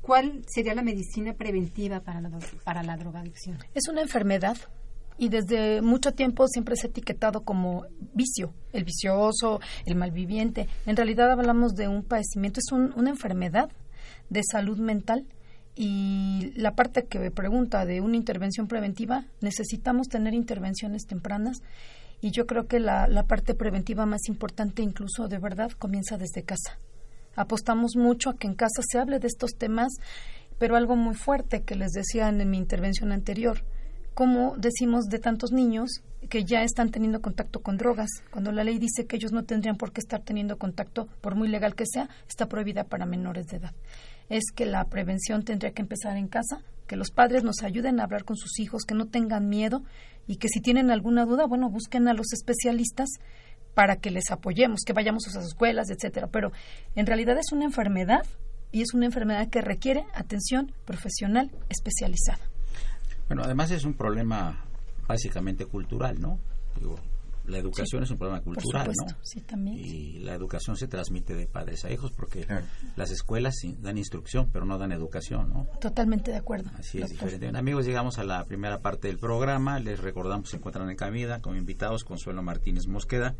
¿Cuál 0.00 0.44
sería 0.48 0.74
la 0.74 0.82
medicina 0.82 1.34
preventiva 1.34 2.00
para 2.00 2.20
la, 2.20 2.36
para 2.64 2.82
la 2.82 2.96
drogadicción? 2.96 3.58
Es 3.72 3.86
una 3.88 4.02
enfermedad 4.02 4.56
y 5.18 5.28
desde 5.28 5.80
mucho 5.80 6.12
tiempo 6.12 6.46
siempre 6.48 6.76
se 6.76 6.86
ha 6.86 6.90
etiquetado 6.90 7.42
como 7.44 7.86
vicio, 8.14 8.52
el 8.72 8.84
vicioso, 8.84 9.60
el 9.86 9.94
malviviente. 9.96 10.68
En 10.86 10.96
realidad 10.96 11.30
hablamos 11.30 11.74
de 11.74 11.88
un 11.88 12.02
padecimiento, 12.02 12.60
es 12.60 12.72
una 12.72 13.10
enfermedad 13.10 13.70
de 14.30 14.42
salud 14.42 14.78
mental 14.78 15.26
y 15.76 16.52
la 16.56 16.74
parte 16.74 17.04
que 17.04 17.18
me 17.18 17.30
pregunta 17.30 17.84
de 17.84 18.00
una 18.00 18.16
intervención 18.16 18.68
preventiva, 18.68 19.24
necesitamos 19.40 20.08
tener 20.08 20.34
intervenciones 20.34 21.06
tempranas 21.06 21.58
y 22.20 22.30
yo 22.30 22.46
creo 22.46 22.66
que 22.66 22.80
la, 22.80 23.06
la 23.08 23.24
parte 23.24 23.54
preventiva 23.54 24.06
más 24.06 24.28
importante 24.28 24.82
incluso 24.82 25.28
de 25.28 25.38
verdad 25.38 25.70
comienza 25.72 26.16
desde 26.16 26.42
casa. 26.42 26.78
Apostamos 27.36 27.96
mucho 27.96 28.30
a 28.30 28.36
que 28.36 28.46
en 28.46 28.54
casa 28.54 28.82
se 28.88 28.98
hable 28.98 29.18
de 29.18 29.26
estos 29.26 29.52
temas, 29.58 29.92
pero 30.58 30.76
algo 30.76 30.94
muy 30.94 31.14
fuerte 31.14 31.62
que 31.62 31.74
les 31.74 31.90
decía 31.90 32.28
en 32.28 32.48
mi 32.48 32.56
intervención 32.56 33.10
anterior, 33.10 33.64
como 34.14 34.56
decimos 34.56 35.06
de 35.06 35.18
tantos 35.18 35.50
niños 35.52 36.02
que 36.28 36.44
ya 36.44 36.62
están 36.62 36.90
teniendo 36.90 37.20
contacto 37.20 37.60
con 37.60 37.76
drogas, 37.76 38.08
cuando 38.30 38.52
la 38.52 38.64
ley 38.64 38.78
dice 38.78 39.06
que 39.06 39.16
ellos 39.16 39.32
no 39.32 39.44
tendrían 39.44 39.76
por 39.76 39.92
qué 39.92 40.00
estar 40.00 40.22
teniendo 40.22 40.56
contacto, 40.56 41.08
por 41.20 41.34
muy 41.34 41.48
legal 41.48 41.74
que 41.74 41.84
sea, 41.86 42.08
está 42.28 42.48
prohibida 42.48 42.84
para 42.84 43.06
menores 43.06 43.46
de 43.46 43.58
edad. 43.58 43.74
Es 44.30 44.44
que 44.54 44.66
la 44.66 44.84
prevención 44.84 45.44
tendría 45.44 45.72
que 45.72 45.82
empezar 45.82 46.16
en 46.16 46.28
casa, 46.28 46.62
que 46.86 46.96
los 46.96 47.10
padres 47.10 47.42
nos 47.42 47.62
ayuden 47.62 48.00
a 48.00 48.04
hablar 48.04 48.24
con 48.24 48.36
sus 48.36 48.58
hijos, 48.58 48.84
que 48.84 48.94
no 48.94 49.06
tengan 49.06 49.48
miedo 49.48 49.82
y 50.26 50.36
que 50.36 50.48
si 50.48 50.60
tienen 50.60 50.90
alguna 50.90 51.26
duda, 51.26 51.46
bueno, 51.46 51.68
busquen 51.68 52.08
a 52.08 52.14
los 52.14 52.32
especialistas 52.32 53.08
para 53.74 53.96
que 53.96 54.10
les 54.10 54.30
apoyemos, 54.30 54.80
que 54.86 54.92
vayamos 54.92 55.26
a 55.26 55.30
sus 55.30 55.44
escuelas, 55.44 55.90
etcétera. 55.90 56.28
Pero 56.28 56.52
en 56.94 57.06
realidad 57.06 57.36
es 57.38 57.52
una 57.52 57.64
enfermedad 57.64 58.24
y 58.70 58.82
es 58.82 58.94
una 58.94 59.06
enfermedad 59.06 59.48
que 59.48 59.60
requiere 59.60 60.04
atención 60.14 60.72
profesional 60.86 61.50
especializada. 61.68 62.53
Bueno, 63.28 63.42
además 63.44 63.70
es 63.70 63.84
un 63.84 63.94
problema 63.94 64.64
básicamente 65.06 65.66
cultural, 65.66 66.20
¿no? 66.20 66.38
la 67.46 67.58
educación 67.58 68.02
es 68.02 68.10
un 68.10 68.16
problema 68.16 68.40
cultural, 68.40 68.90
¿no? 68.96 69.16
Sí, 69.22 69.40
también. 69.42 69.78
Y 69.78 70.18
la 70.20 70.34
educación 70.34 70.76
se 70.76 70.88
transmite 70.88 71.34
de 71.34 71.46
padres 71.46 71.84
a 71.84 71.90
hijos 71.90 72.12
porque 72.12 72.46
las 72.96 73.10
escuelas 73.10 73.54
dan 73.80 73.98
instrucción, 73.98 74.48
pero 74.50 74.64
no 74.64 74.78
dan 74.78 74.92
educación, 74.92 75.50
¿no? 75.50 75.68
Totalmente 75.80 76.30
de 76.30 76.38
acuerdo. 76.38 76.70
Así 76.78 77.00
es 77.00 77.10
diferente. 77.10 77.48
amigos, 77.54 77.84
llegamos 77.84 78.18
a 78.18 78.24
la 78.24 78.44
primera 78.44 78.80
parte 78.80 79.08
del 79.08 79.18
programa. 79.18 79.78
Les 79.78 80.00
recordamos 80.00 80.48
se 80.48 80.56
encuentran 80.56 80.88
en 80.88 80.96
Camida 80.96 81.40
como 81.40 81.56
invitados 81.56 82.04
Consuelo 82.04 82.42
Martínez 82.42 82.86
Mosqueda, 82.86 83.34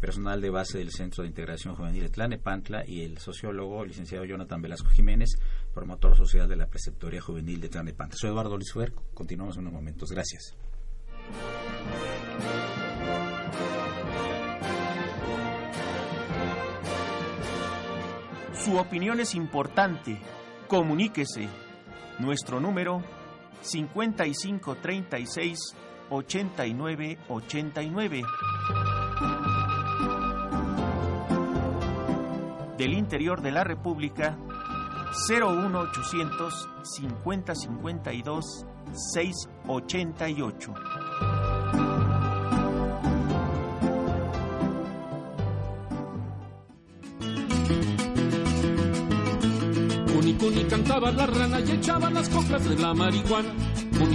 personal 0.00 0.40
de 0.40 0.50
base 0.50 0.78
del 0.78 0.90
Centro 0.90 1.22
de 1.22 1.28
Integración 1.28 1.74
Juvenil 1.74 2.10
Tlanepantla 2.10 2.84
y 2.86 3.02
el 3.02 3.18
sociólogo 3.18 3.84
licenciado 3.84 4.24
Jonathan 4.24 4.62
Velasco 4.62 4.90
Jiménez, 4.90 5.38
promotor 5.74 6.16
social 6.16 6.48
de 6.48 6.56
la 6.56 6.66
Preceptoría 6.66 7.20
Juvenil 7.20 7.60
de 7.60 7.68
Tlanepantla. 7.68 8.16
Soy 8.16 8.30
Eduardo 8.30 8.56
Luis 8.56 8.72
Continuamos 9.12 9.56
unos 9.56 9.72
momentos. 9.72 10.10
Gracias. 10.10 10.56
Su 18.64 18.78
opinión 18.78 19.20
es 19.20 19.34
importante. 19.34 20.18
Comuníquese. 20.68 21.48
Nuestro 22.20 22.60
número 22.60 23.02
5536 23.60 25.58
8989 26.10 28.22
del 32.76 32.92
interior 32.92 33.40
de 33.40 33.52
la 33.52 33.64
República 33.64 34.36
01800 35.14 36.68
50 36.82 37.54
52 37.54 38.66
688. 38.92 40.74
Cuni 50.44 50.64
cantaba 50.64 51.10
la 51.10 51.24
rana 51.26 51.58
y 51.60 51.70
echaba 51.70 52.10
las 52.10 52.28
coplas 52.28 52.68
de 52.68 52.76
la 52.76 52.92
marihuana. 52.92 53.48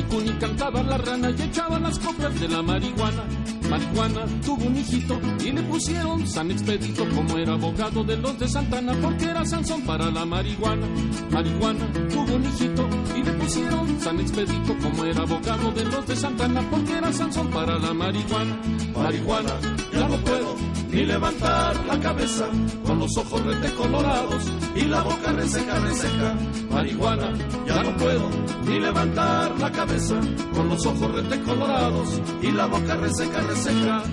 Cuni 0.10 0.34
cantaba 0.34 0.84
la 0.84 0.98
rana 0.98 1.32
y 1.32 1.42
echaba 1.42 1.80
las 1.80 1.98
coplas 1.98 2.40
de 2.40 2.48
la 2.48 2.62
marihuana. 2.62 3.24
Marihuana 3.70 4.26
tuvo 4.44 4.66
un 4.66 4.78
hijito 4.78 5.20
y 5.46 5.52
le 5.52 5.62
pusieron 5.62 6.28
San 6.28 6.50
Expedito 6.50 7.08
como 7.10 7.38
era 7.38 7.54
abogado 7.54 8.04
de 8.04 8.18
los 8.18 8.40
de 8.40 8.48
Santana 8.48 8.94
porque 9.00 9.26
era 9.26 9.46
Sansón 9.46 9.82
para 9.84 10.10
la 10.10 10.26
marihuana. 10.26 10.88
Marihuana 11.30 11.86
tuvo 12.10 12.36
un 12.36 12.46
hijito 12.46 12.90
y 13.16 13.24
le 13.24 13.32
pusieron 13.34 14.02
San 14.02 14.20
Expedito 14.20 14.76
como 14.82 15.06
era 15.06 15.22
abogado 15.22 15.72
de 15.72 15.86
los 15.86 16.08
de 16.08 16.16
Santana 16.16 16.62
porque 16.72 16.98
era 16.98 17.14
Sansón 17.14 17.48
para 17.50 17.78
la 17.78 17.94
marihuana. 17.94 18.58
Marihuana, 18.96 19.54
ya 20.00 20.08
no 20.08 20.18
puedo 20.18 20.56
ni 20.92 21.06
levantar 21.06 21.86
la 21.86 22.00
cabeza 22.00 22.48
con 22.86 23.00
los 23.00 23.18
ojos 23.18 23.42
colorados 23.78 24.44
y 24.76 24.82
la 24.86 25.02
boca 25.02 25.32
reseca, 25.34 25.80
reseca. 25.80 26.36
Marihuana, 26.72 27.34
ya 27.68 27.84
no 27.84 27.98
puedo 27.98 28.30
ni 28.66 28.80
levantar 28.80 29.60
la 29.60 29.72
cabeza 29.72 30.16
con 30.54 30.70
los 30.70 30.86
ojos 30.86 31.12
colorados 31.46 32.22
y 32.42 32.52
la 32.52 32.66
boca 32.68 32.96
reseca, 32.96 33.42
reseca. 33.42 34.04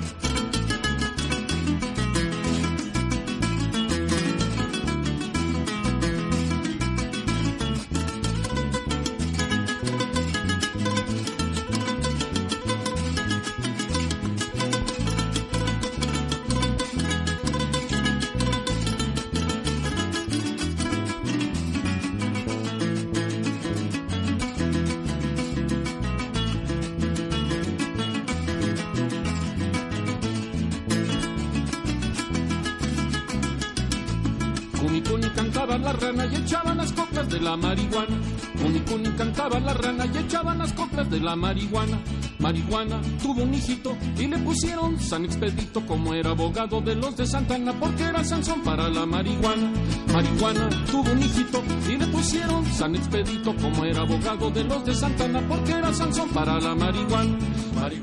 Rana 35.97 36.27
y 36.27 36.37
echaban 36.37 36.77
las 36.77 36.93
coplas 36.93 37.29
de 37.29 37.41
la 37.41 37.57
marihuana. 37.57 38.17
Cunicuni 38.61 39.11
cantaba 39.11 39.61
la 39.61 39.75
rana 39.75 40.07
y 40.07 40.19
echaban 40.19 40.59
las 40.59 40.73
coplas 40.73 41.11
de 41.11 41.21
la 41.21 41.37
marihuana. 41.37 41.99
Marihuana 42.39 43.01
tuvo 43.23 43.43
un 43.43 43.55
hijito 43.55 43.97
y 44.19 44.27
le 44.27 44.39
pusieron 44.39 45.01
San 45.01 45.25
Expedito 45.25 45.85
como 45.87 46.15
era 46.15 46.31
abogado 46.31 46.81
de 46.81 46.95
los 46.95 47.17
de 47.17 47.27
Santana 47.27 47.73
porque 47.79 48.05
era 48.05 48.23
Sansón 48.25 48.63
para 48.63 48.89
la 48.89 49.07
marihuana. 49.07 49.73
Marihuana 50.13 50.69
tuvo 50.91 51.11
un 51.13 51.23
hijito 51.23 51.63
y 51.89 51.97
le 51.97 52.07
pusieron 52.07 52.65
San 52.67 52.95
Expedito 52.95 53.55
como 53.57 53.85
era 53.85 54.03
abogado 54.03 54.51
de 54.51 54.65
los 54.65 54.85
de 54.85 54.95
Santana 54.95 55.43
porque 55.49 55.73
era 55.73 55.93
Sansón 55.93 56.29
para 56.31 56.61
la 56.61 56.75
marihuana. 56.75 57.39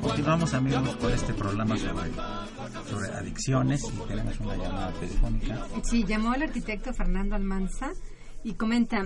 Continuamos 0.00 0.54
amigos 0.54 0.96
con 0.96 1.12
este 1.12 1.34
programa 1.34 1.76
sobre, 1.76 2.10
y 3.38 4.08
tenemos 4.08 4.40
una 4.40 4.56
llamada 4.56 4.92
telefónica. 5.00 5.66
Sí, 5.84 6.04
llamó 6.06 6.34
el 6.34 6.42
arquitecto 6.42 6.92
Fernando 6.92 7.34
Almanza 7.36 7.92
y 8.42 8.54
comenta, 8.54 9.02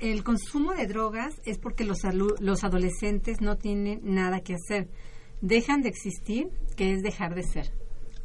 el 0.00 0.24
consumo 0.24 0.72
de 0.72 0.86
drogas 0.86 1.34
es 1.44 1.58
porque 1.58 1.84
los, 1.84 2.00
alu- 2.04 2.38
los 2.40 2.64
adolescentes 2.64 3.40
no 3.40 3.56
tienen 3.56 4.00
nada 4.02 4.40
que 4.40 4.54
hacer. 4.54 4.88
Dejan 5.40 5.82
de 5.82 5.88
existir, 5.88 6.48
que 6.76 6.92
es 6.94 7.02
dejar 7.02 7.34
de 7.34 7.42
ser. 7.44 7.72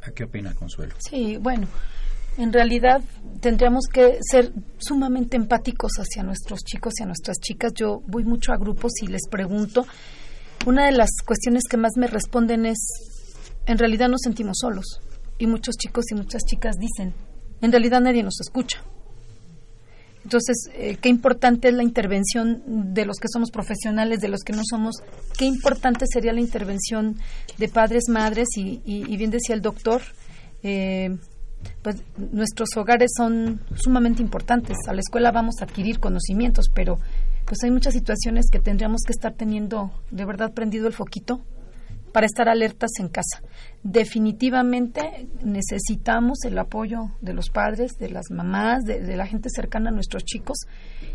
¿A 0.02 0.10
qué 0.12 0.24
opina 0.24 0.54
Consuelo? 0.54 0.94
Sí, 0.98 1.36
bueno, 1.40 1.66
en 2.36 2.52
realidad 2.52 3.02
tendríamos 3.40 3.86
que 3.92 4.18
ser 4.22 4.52
sumamente 4.78 5.36
empáticos 5.36 5.92
hacia 5.98 6.22
nuestros 6.22 6.60
chicos 6.60 6.94
y 6.98 7.02
a 7.02 7.06
nuestras 7.06 7.38
chicas. 7.40 7.72
Yo 7.74 8.00
voy 8.06 8.24
mucho 8.24 8.52
a 8.52 8.56
grupos 8.56 8.92
y 9.02 9.06
les 9.08 9.26
pregunto. 9.28 9.86
Una 10.66 10.86
de 10.86 10.92
las 10.92 11.10
cuestiones 11.24 11.62
que 11.68 11.76
más 11.76 11.92
me 11.96 12.06
responden 12.08 12.66
es, 12.66 12.78
en 13.66 13.78
realidad 13.78 14.08
nos 14.08 14.20
sentimos 14.22 14.56
solos. 14.60 15.00
Y 15.38 15.46
muchos 15.46 15.76
chicos 15.76 16.06
y 16.10 16.14
muchas 16.14 16.44
chicas 16.44 16.76
dicen, 16.78 17.14
en 17.60 17.72
realidad 17.72 18.00
nadie 18.00 18.22
nos 18.22 18.40
escucha. 18.40 18.82
Entonces, 20.24 20.68
eh, 20.74 20.98
qué 21.00 21.08
importante 21.08 21.68
es 21.68 21.74
la 21.74 21.82
intervención 21.82 22.92
de 22.92 23.06
los 23.06 23.16
que 23.16 23.28
somos 23.32 23.50
profesionales, 23.50 24.20
de 24.20 24.28
los 24.28 24.42
que 24.42 24.52
no 24.52 24.62
somos, 24.68 24.96
qué 25.38 25.46
importante 25.46 26.04
sería 26.06 26.32
la 26.32 26.40
intervención 26.40 27.16
de 27.56 27.68
padres, 27.68 28.04
madres 28.08 28.48
y, 28.56 29.16
bien 29.16 29.30
decía 29.30 29.54
el 29.54 29.62
doctor, 29.62 30.02
eh, 30.62 31.16
pues 31.82 32.02
nuestros 32.16 32.68
hogares 32.76 33.10
son 33.16 33.60
sumamente 33.74 34.20
importantes. 34.20 34.76
A 34.86 34.92
la 34.92 35.00
escuela 35.00 35.30
vamos 35.30 35.56
a 35.60 35.64
adquirir 35.64 35.98
conocimientos, 35.98 36.66
pero 36.74 36.98
pues 37.46 37.60
hay 37.64 37.70
muchas 37.70 37.94
situaciones 37.94 38.46
que 38.52 38.58
tendríamos 38.58 39.02
que 39.06 39.12
estar 39.12 39.32
teniendo 39.32 39.90
de 40.10 40.26
verdad 40.26 40.52
prendido 40.52 40.88
el 40.88 40.92
foquito 40.92 41.40
para 42.12 42.26
estar 42.26 42.48
alertas 42.48 42.90
en 42.98 43.08
casa. 43.08 43.42
Definitivamente 43.82 45.28
necesitamos 45.42 46.38
el 46.44 46.58
apoyo 46.58 47.12
de 47.20 47.32
los 47.32 47.50
padres, 47.50 47.92
de 47.98 48.10
las 48.10 48.30
mamás, 48.30 48.84
de, 48.84 49.16
la 49.16 49.26
gente 49.26 49.48
cercana 49.50 49.90
a 49.90 49.92
nuestros 49.92 50.24
chicos 50.24 50.58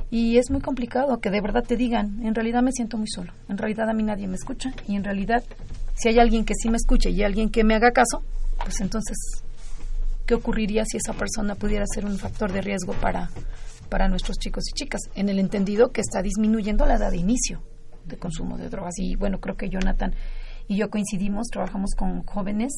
y 0.09 0.37
es 0.37 0.49
muy 0.49 0.61
complicado 0.61 1.19
que 1.19 1.29
de 1.29 1.41
verdad 1.41 1.63
te 1.63 1.75
digan, 1.75 2.23
en 2.23 2.35
realidad 2.35 2.61
me 2.61 2.71
siento 2.71 2.97
muy 2.97 3.07
solo, 3.07 3.33
en 3.49 3.57
realidad 3.57 3.89
a 3.89 3.93
mí 3.93 4.03
nadie 4.03 4.27
me 4.27 4.35
escucha 4.35 4.73
y 4.87 4.95
en 4.95 5.03
realidad 5.03 5.43
si 5.95 6.09
hay 6.09 6.19
alguien 6.19 6.45
que 6.45 6.53
sí 6.55 6.69
me 6.69 6.77
escuche 6.77 7.09
y 7.09 7.23
alguien 7.23 7.49
que 7.49 7.63
me 7.63 7.75
haga 7.75 7.91
caso, 7.91 8.23
pues 8.63 8.79
entonces, 8.81 9.17
¿qué 10.25 10.33
ocurriría 10.33 10.83
si 10.85 10.97
esa 10.97 11.13
persona 11.13 11.55
pudiera 11.55 11.85
ser 11.85 12.05
un 12.05 12.17
factor 12.17 12.51
de 12.51 12.61
riesgo 12.61 12.93
para, 12.93 13.29
para 13.89 14.07
nuestros 14.07 14.37
chicos 14.37 14.63
y 14.69 14.73
chicas? 14.73 15.01
En 15.15 15.29
el 15.29 15.39
entendido 15.39 15.91
que 15.91 16.01
está 16.01 16.21
disminuyendo 16.21 16.85
la 16.85 16.95
edad 16.95 17.11
de 17.11 17.17
inicio 17.17 17.61
de 18.05 18.17
consumo 18.17 18.57
de 18.57 18.69
drogas. 18.69 18.93
Y 18.97 19.15
bueno, 19.15 19.39
creo 19.39 19.55
que 19.55 19.69
Jonathan 19.69 20.13
y 20.67 20.77
yo 20.77 20.89
coincidimos, 20.89 21.47
trabajamos 21.51 21.91
con 21.97 22.23
jóvenes 22.23 22.71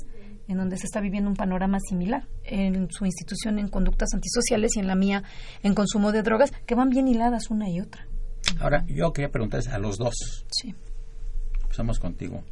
en 0.47 0.57
donde 0.57 0.77
se 0.77 0.85
está 0.85 1.01
viviendo 1.01 1.29
un 1.29 1.35
panorama 1.35 1.79
similar 1.79 2.27
en 2.43 2.89
su 2.91 3.05
institución 3.05 3.57
en 3.59 3.67
conductas 3.67 4.09
antisociales 4.13 4.75
y 4.75 4.79
en 4.79 4.87
la 4.87 4.95
mía 4.95 5.23
en 5.63 5.73
consumo 5.73 6.11
de 6.11 6.21
drogas 6.21 6.51
que 6.67 6.75
van 6.75 6.89
bien 6.89 7.07
hiladas 7.07 7.49
una 7.49 7.69
y 7.69 7.79
otra. 7.79 8.07
Ahora, 8.59 8.85
yo 8.87 9.11
quería 9.11 9.31
preguntarles 9.31 9.67
a 9.69 9.79
los 9.79 9.97
dos. 9.97 10.45
Sí, 10.51 10.75
Empezamos 11.63 11.99
contigo. 11.99 12.43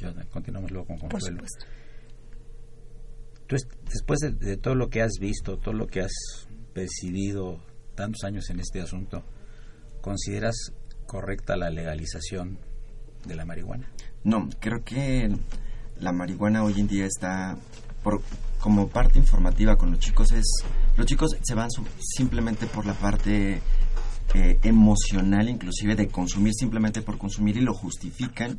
Yo, 0.00 0.10
continuamos 0.32 0.70
luego 0.72 0.86
con 0.86 0.98
por 0.98 1.10
Consuelo. 1.12 1.36
supuesto. 1.36 1.66
Tú, 3.46 3.56
es- 3.56 3.68
después 3.84 4.18
de, 4.20 4.32
de 4.32 4.56
todo 4.56 4.74
lo 4.74 4.88
que 4.88 5.02
has 5.02 5.12
visto, 5.20 5.58
todo 5.58 5.74
lo 5.74 5.86
que 5.86 6.00
has 6.00 6.12
percibido, 6.72 7.60
tantos 7.94 8.24
años 8.24 8.48
en 8.50 8.58
este 8.60 8.80
asunto, 8.80 9.22
¿consideras 10.00 10.56
correcta 11.06 11.56
la 11.56 11.68
legalización 11.70 12.58
de 13.26 13.34
la 13.34 13.44
marihuana? 13.44 13.86
No, 14.24 14.48
creo 14.60 14.82
que 14.84 15.34
la 16.00 16.12
marihuana 16.12 16.62
hoy 16.64 16.80
en 16.80 16.88
día 16.88 17.06
está 17.06 17.56
por, 18.02 18.22
como 18.60 18.88
parte 18.88 19.18
informativa 19.18 19.76
con 19.76 19.90
los 19.90 20.00
chicos 20.00 20.32
es 20.32 20.44
los 20.96 21.06
chicos 21.06 21.36
se 21.42 21.54
van 21.54 21.70
su- 21.70 21.84
simplemente 22.16 22.66
por 22.66 22.84
la 22.86 22.94
parte 22.94 23.60
eh, 24.34 24.58
emocional 24.62 25.48
inclusive 25.48 25.94
de 25.94 26.08
consumir 26.08 26.52
simplemente 26.54 27.02
por 27.02 27.18
consumir 27.18 27.56
y 27.56 27.60
lo 27.60 27.74
justifican 27.74 28.58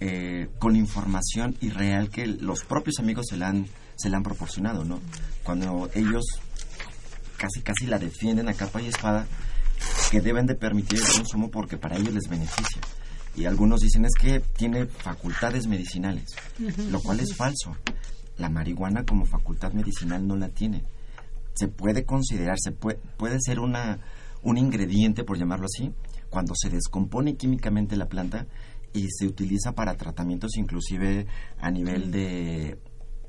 eh, 0.00 0.48
con 0.60 0.76
información 0.76 1.56
irreal 1.60 2.10
que 2.10 2.26
los 2.26 2.62
propios 2.64 2.98
amigos 3.00 3.26
se 3.28 3.36
la 3.36 3.48
han 3.48 3.66
se 3.96 4.08
la 4.10 4.16
han 4.18 4.22
proporcionado 4.22 4.84
no 4.84 5.00
cuando 5.42 5.90
ellos 5.94 6.24
casi 7.36 7.60
casi 7.62 7.86
la 7.86 7.98
defienden 7.98 8.48
a 8.48 8.54
capa 8.54 8.80
y 8.80 8.86
espada 8.86 9.26
que 10.10 10.20
deben 10.20 10.46
de 10.46 10.54
permitir 10.54 11.00
el 11.00 11.12
consumo 11.16 11.50
porque 11.50 11.76
para 11.76 11.96
ellos 11.96 12.14
les 12.14 12.28
beneficia 12.28 12.80
y 13.38 13.46
algunos 13.46 13.80
dicen 13.80 14.04
es 14.04 14.14
que 14.20 14.40
tiene 14.40 14.86
facultades 14.86 15.68
medicinales, 15.68 16.34
lo 16.90 17.00
cual 17.00 17.20
es 17.20 17.36
falso. 17.36 17.76
La 18.36 18.48
marihuana 18.48 19.04
como 19.04 19.26
facultad 19.26 19.72
medicinal 19.72 20.26
no 20.26 20.36
la 20.36 20.48
tiene. 20.48 20.82
Se 21.54 21.68
puede 21.68 22.04
considerar, 22.04 22.56
se 22.58 22.72
puede, 22.72 22.98
puede 23.16 23.38
ser 23.40 23.60
una, 23.60 24.00
un 24.42 24.58
ingrediente, 24.58 25.22
por 25.22 25.38
llamarlo 25.38 25.66
así, 25.66 25.92
cuando 26.30 26.54
se 26.56 26.68
descompone 26.68 27.36
químicamente 27.36 27.96
la 27.96 28.08
planta 28.08 28.46
y 28.92 29.06
se 29.10 29.26
utiliza 29.26 29.72
para 29.72 29.96
tratamientos 29.96 30.56
inclusive 30.56 31.26
a 31.60 31.70
nivel 31.70 32.10
de, 32.10 32.78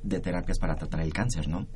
de 0.02 0.20
terapias 0.20 0.58
para 0.58 0.74
tratar 0.74 1.02
el 1.02 1.12
cáncer, 1.12 1.46
¿no? 1.48 1.66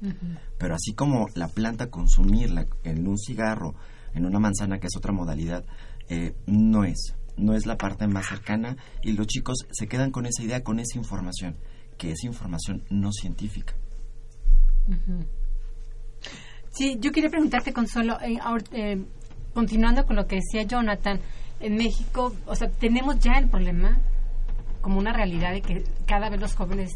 Pero 0.58 0.74
así 0.74 0.92
como 0.94 1.28
la 1.34 1.48
planta 1.48 1.88
consumirla 1.88 2.66
en 2.82 3.06
un 3.06 3.18
cigarro, 3.18 3.74
en 4.12 4.26
una 4.26 4.40
manzana, 4.40 4.78
que 4.78 4.88
es 4.88 4.96
otra 4.96 5.12
modalidad, 5.12 5.64
eh, 6.08 6.34
no 6.46 6.84
es. 6.84 7.14
No 7.36 7.54
es 7.54 7.66
la 7.66 7.76
parte 7.76 8.06
más 8.06 8.26
cercana 8.26 8.76
y 9.02 9.12
los 9.12 9.26
chicos 9.26 9.66
se 9.72 9.88
quedan 9.88 10.10
con 10.10 10.26
esa 10.26 10.42
idea, 10.42 10.62
con 10.62 10.78
esa 10.78 10.98
información, 10.98 11.56
que 11.98 12.12
es 12.12 12.24
información 12.24 12.84
no 12.90 13.10
científica. 13.12 13.74
Sí, 16.70 16.96
yo 17.00 17.12
quería 17.12 17.30
preguntarte, 17.30 17.72
Consuelo, 17.72 18.18
eh, 18.20 18.38
eh, 18.72 19.04
continuando 19.52 20.04
con 20.06 20.16
lo 20.16 20.26
que 20.26 20.36
decía 20.36 20.62
Jonathan, 20.64 21.20
en 21.60 21.76
México, 21.76 22.34
o 22.46 22.54
sea, 22.54 22.70
tenemos 22.70 23.18
ya 23.20 23.38
el 23.38 23.48
problema 23.48 23.98
como 24.80 24.98
una 24.98 25.12
realidad 25.12 25.52
de 25.52 25.62
que 25.62 25.84
cada 26.06 26.28
vez 26.28 26.40
los 26.40 26.54
jóvenes 26.54 26.90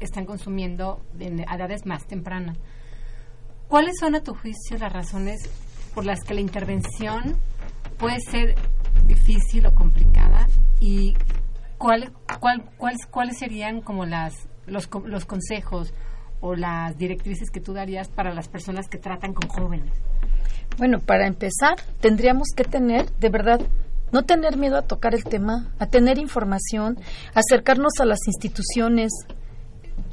están 0.00 0.24
consumiendo 0.24 1.00
en 1.18 1.40
edades 1.40 1.86
más 1.86 2.06
tempranas. 2.06 2.58
¿Cuáles 3.68 3.94
son, 4.00 4.16
a 4.16 4.22
tu 4.22 4.34
juicio, 4.34 4.78
las 4.78 4.92
razones 4.92 5.48
por 5.94 6.04
las 6.04 6.20
que 6.24 6.34
la 6.34 6.40
intervención 6.40 7.36
puede 7.98 8.18
ser 8.20 8.56
difícil 9.06 9.66
o 9.66 9.74
complicada? 9.74 10.46
¿Y 10.80 11.14
cuál, 11.78 12.12
cuál, 12.40 12.64
cuáles, 12.76 13.06
cuáles 13.10 13.38
serían 13.38 13.80
como 13.80 14.06
las, 14.06 14.48
los, 14.66 14.88
los 15.04 15.24
consejos 15.24 15.92
o 16.40 16.54
las 16.54 16.96
directrices 16.96 17.50
que 17.50 17.60
tú 17.60 17.72
darías 17.72 18.08
para 18.08 18.34
las 18.34 18.48
personas 18.48 18.88
que 18.88 18.98
tratan 18.98 19.34
con 19.34 19.48
jóvenes? 19.48 19.92
Bueno, 20.78 21.00
para 21.00 21.26
empezar, 21.26 21.76
tendríamos 22.00 22.48
que 22.56 22.64
tener, 22.64 23.10
de 23.18 23.28
verdad, 23.28 23.60
no 24.12 24.24
tener 24.24 24.56
miedo 24.56 24.76
a 24.76 24.82
tocar 24.82 25.14
el 25.14 25.24
tema, 25.24 25.72
a 25.78 25.86
tener 25.86 26.18
información, 26.18 26.98
acercarnos 27.34 28.00
a 28.00 28.06
las 28.06 28.18
instituciones. 28.26 29.10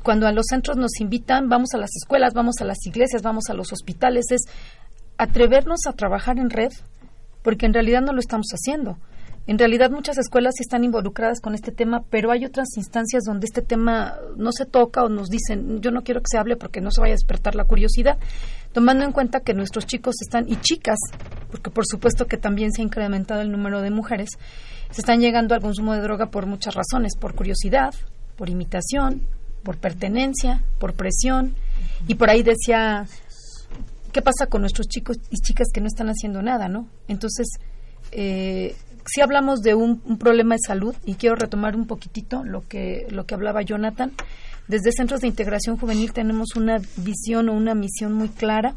Cuando 0.04 0.28
a 0.28 0.32
los 0.32 0.45
centros 0.50 0.78
nos 0.78 1.00
invitan, 1.00 1.50
vamos 1.50 1.69
a 1.73 1.78
las 1.78 1.89
escuelas, 1.95 2.34
vamos 2.34 2.56
a 2.62 2.65
las 2.65 2.78
iglesias, 2.86 3.21
vamos 3.23 3.45
a 3.50 3.54
los 3.54 3.71
hospitales, 3.73 4.26
es 4.32 4.41
atrevernos 5.17 5.80
a 5.88 5.93
trabajar 5.93 6.38
en 6.38 6.50
red, 6.50 6.71
porque 7.47 7.65
en 7.65 7.73
realidad 7.73 8.01
no 8.01 8.12
lo 8.12 8.19
estamos 8.19 8.47
haciendo. 8.51 8.97
En 9.47 9.57
realidad 9.57 9.89
muchas 9.89 10.17
escuelas 10.17 10.55
están 10.60 10.83
involucradas 10.83 11.39
con 11.39 11.55
este 11.55 11.71
tema, 11.71 12.03
pero 12.10 12.29
hay 12.29 12.43
otras 12.43 12.67
instancias 12.75 13.23
donde 13.23 13.45
este 13.45 13.62
tema 13.62 14.15
no 14.36 14.51
se 14.51 14.65
toca 14.65 15.05
o 15.05 15.07
nos 15.07 15.29
dicen, 15.29 15.79
yo 15.79 15.91
no 15.91 16.03
quiero 16.03 16.19
que 16.19 16.27
se 16.29 16.38
hable 16.38 16.57
porque 16.57 16.81
no 16.81 16.91
se 16.91 16.99
vaya 16.99 17.13
a 17.13 17.15
despertar 17.15 17.55
la 17.55 17.63
curiosidad, 17.63 18.17
tomando 18.73 19.05
en 19.05 19.13
cuenta 19.13 19.39
que 19.39 19.53
nuestros 19.53 19.86
chicos 19.86 20.15
están, 20.21 20.49
y 20.49 20.57
chicas, 20.57 20.99
porque 21.49 21.69
por 21.69 21.86
supuesto 21.88 22.25
que 22.25 22.36
también 22.36 22.73
se 22.73 22.81
ha 22.81 22.83
incrementado 22.83 23.39
el 23.39 23.49
número 23.49 23.79
de 23.81 23.91
mujeres, 23.91 24.31
se 24.91 24.99
están 24.99 25.21
llegando 25.21 25.55
al 25.55 25.62
consumo 25.62 25.93
de 25.93 26.01
droga 26.01 26.25
por 26.25 26.47
muchas 26.47 26.75
razones, 26.75 27.15
por 27.15 27.33
curiosidad, 27.33 27.95
por 28.36 28.49
imitación, 28.49 29.21
por 29.63 29.77
pertenencia, 29.77 30.65
por 30.79 30.95
presión, 30.95 31.55
y 32.10 32.15
por 32.15 32.29
ahí 32.29 32.43
decía, 32.43 33.05
¿qué 34.12 34.22
pasa 34.22 34.48
con 34.48 34.62
nuestros 34.62 34.88
chicos 34.88 35.17
y 35.30 35.38
chicas 35.38 35.67
que 35.74 35.82
no 35.82 35.88
están 35.88 36.08
haciendo 36.08 36.41
nada, 36.41 36.67
no? 36.67 36.88
Entonces, 37.08 37.48
eh, 38.12 38.76
si 39.06 39.22
hablamos 39.22 39.62
de 39.62 39.74
un, 39.76 40.00
problema 40.17 40.56
de 40.56 40.60
salud 40.65 40.96
y 41.06 41.15
quiero 41.15 41.36
retomar 41.36 41.76
un 41.76 41.88
poquitito 41.88 42.43
lo 42.43 42.67
que 42.67 43.08
lo 43.10 43.26
que 43.26 43.36
hablaba 43.36 43.62
Jonathan, 43.62 44.12
desde 44.67 44.91
Centros 44.91 45.22
de 45.22 45.28
Integración 45.28 45.78
Juvenil 45.78 46.12
tenemos 46.13 46.56
una 46.56 46.80
visión 46.98 47.50
o 47.50 47.54
una 47.54 47.74
misión 47.74 48.13
muy 48.13 48.30
clara 48.30 48.76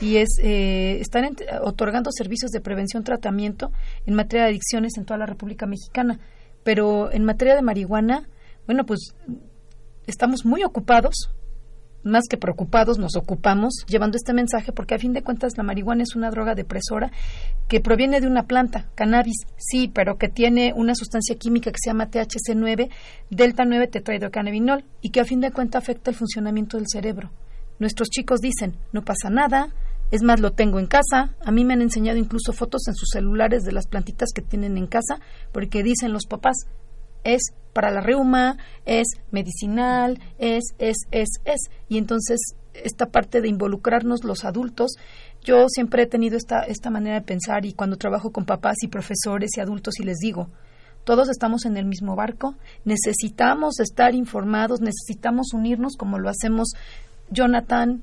y 0.00 0.16
es 0.16 0.38
eh, 0.40 1.02
ent- 1.12 1.60
otorgando 1.62 2.10
servicios 2.12 2.50
de 2.50 2.60
prevención 2.60 3.04
tratamiento 3.04 3.72
en 4.06 4.14
materia 4.14 4.44
de 4.44 4.50
adicciones 4.50 4.96
en 4.96 5.04
toda 5.04 5.18
la 5.18 5.26
República 5.26 5.66
Mexicana 5.66 6.18
pero 6.62 7.12
en 7.12 7.24
materia 7.24 7.54
de 7.54 7.62
marihuana 7.62 8.28
bueno 8.66 8.84
pues 8.84 9.14
estamos 10.06 10.44
muy 10.44 10.64
ocupados 10.64 11.30
más 12.04 12.24
que 12.28 12.36
preocupados 12.36 12.98
nos 12.98 13.16
ocupamos 13.16 13.84
llevando 13.88 14.16
este 14.16 14.32
mensaje 14.32 14.72
porque 14.72 14.94
a 14.94 14.98
fin 14.98 15.12
de 15.12 15.22
cuentas 15.22 15.56
la 15.56 15.64
marihuana 15.64 16.02
es 16.02 16.14
una 16.14 16.30
droga 16.30 16.54
depresora 16.54 17.10
que 17.68 17.80
proviene 17.80 18.20
de 18.20 18.26
una 18.26 18.44
planta, 18.44 18.86
cannabis, 18.94 19.46
sí, 19.56 19.90
pero 19.92 20.16
que 20.16 20.28
tiene 20.28 20.72
una 20.76 20.94
sustancia 20.94 21.36
química 21.36 21.70
que 21.70 21.78
se 21.82 21.90
llama 21.90 22.10
THC9, 22.10 22.90
delta 23.30 23.64
9 23.64 23.88
tetrahidrocannabinol 23.88 24.84
y 25.00 25.10
que 25.10 25.20
a 25.20 25.24
fin 25.24 25.40
de 25.40 25.50
cuentas 25.50 25.82
afecta 25.82 26.10
el 26.10 26.16
funcionamiento 26.16 26.76
del 26.76 26.86
cerebro. 26.88 27.30
Nuestros 27.78 28.08
chicos 28.08 28.40
dicen, 28.40 28.76
no 28.92 29.02
pasa 29.02 29.30
nada, 29.30 29.74
es 30.10 30.22
más, 30.22 30.38
lo 30.38 30.52
tengo 30.52 30.78
en 30.78 30.86
casa, 30.86 31.34
a 31.44 31.50
mí 31.50 31.64
me 31.64 31.74
han 31.74 31.82
enseñado 31.82 32.18
incluso 32.18 32.52
fotos 32.52 32.86
en 32.86 32.94
sus 32.94 33.08
celulares 33.10 33.64
de 33.64 33.72
las 33.72 33.86
plantitas 33.86 34.28
que 34.32 34.42
tienen 34.42 34.76
en 34.76 34.86
casa, 34.86 35.18
porque 35.50 35.82
dicen 35.82 36.12
los 36.12 36.26
papás, 36.26 36.54
es 37.24 37.42
para 37.72 37.90
la 37.90 38.00
reuma, 38.00 38.56
es 38.86 39.06
medicinal, 39.30 40.20
es, 40.38 40.74
es, 40.78 40.96
es, 41.10 41.28
es. 41.44 41.60
Y 41.88 41.98
entonces 41.98 42.38
esta 42.72 43.06
parte 43.06 43.40
de 43.40 43.48
involucrarnos 43.48 44.24
los 44.24 44.44
adultos, 44.44 44.92
yo 45.42 45.68
siempre 45.68 46.04
he 46.04 46.06
tenido 46.06 46.36
esta, 46.36 46.60
esta 46.62 46.90
manera 46.90 47.16
de 47.16 47.26
pensar 47.26 47.66
y 47.66 47.72
cuando 47.72 47.96
trabajo 47.96 48.30
con 48.30 48.46
papás 48.46 48.76
y 48.82 48.88
profesores 48.88 49.50
y 49.56 49.60
adultos 49.60 50.00
y 50.00 50.04
les 50.04 50.18
digo, 50.18 50.48
todos 51.04 51.28
estamos 51.28 51.66
en 51.66 51.76
el 51.76 51.84
mismo 51.84 52.16
barco, 52.16 52.54
necesitamos 52.84 53.78
estar 53.78 54.14
informados, 54.14 54.80
necesitamos 54.80 55.52
unirnos 55.52 55.96
como 55.96 56.18
lo 56.18 56.30
hacemos 56.30 56.72
Jonathan, 57.30 58.02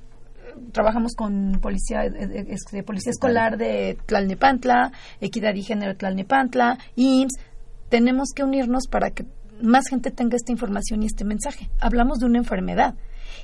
trabajamos 0.72 1.14
con 1.16 1.60
policía, 1.62 2.06
eh, 2.06 2.46
eh, 2.74 2.84
policía 2.84 3.12
escolar 3.12 3.58
de 3.58 3.98
Tlalnepantla, 4.06 4.92
Equidad 5.20 5.56
y 5.56 5.64
Género 5.64 5.94
de 5.94 5.98
Tlalnepantla, 5.98 6.78
IMSS, 6.96 7.40
tenemos 7.92 8.30
que 8.34 8.44
unirnos 8.44 8.88
para 8.90 9.12
que 9.12 9.26
más 9.62 9.88
gente 9.90 10.10
tenga 10.10 10.38
esta 10.38 10.52
información 10.52 11.04
y 11.04 11.08
este 11.08 11.26
mensaje. 11.26 11.70
Hablamos 11.80 12.20
de 12.20 12.26
una 12.26 12.40
enfermedad 12.40 12.96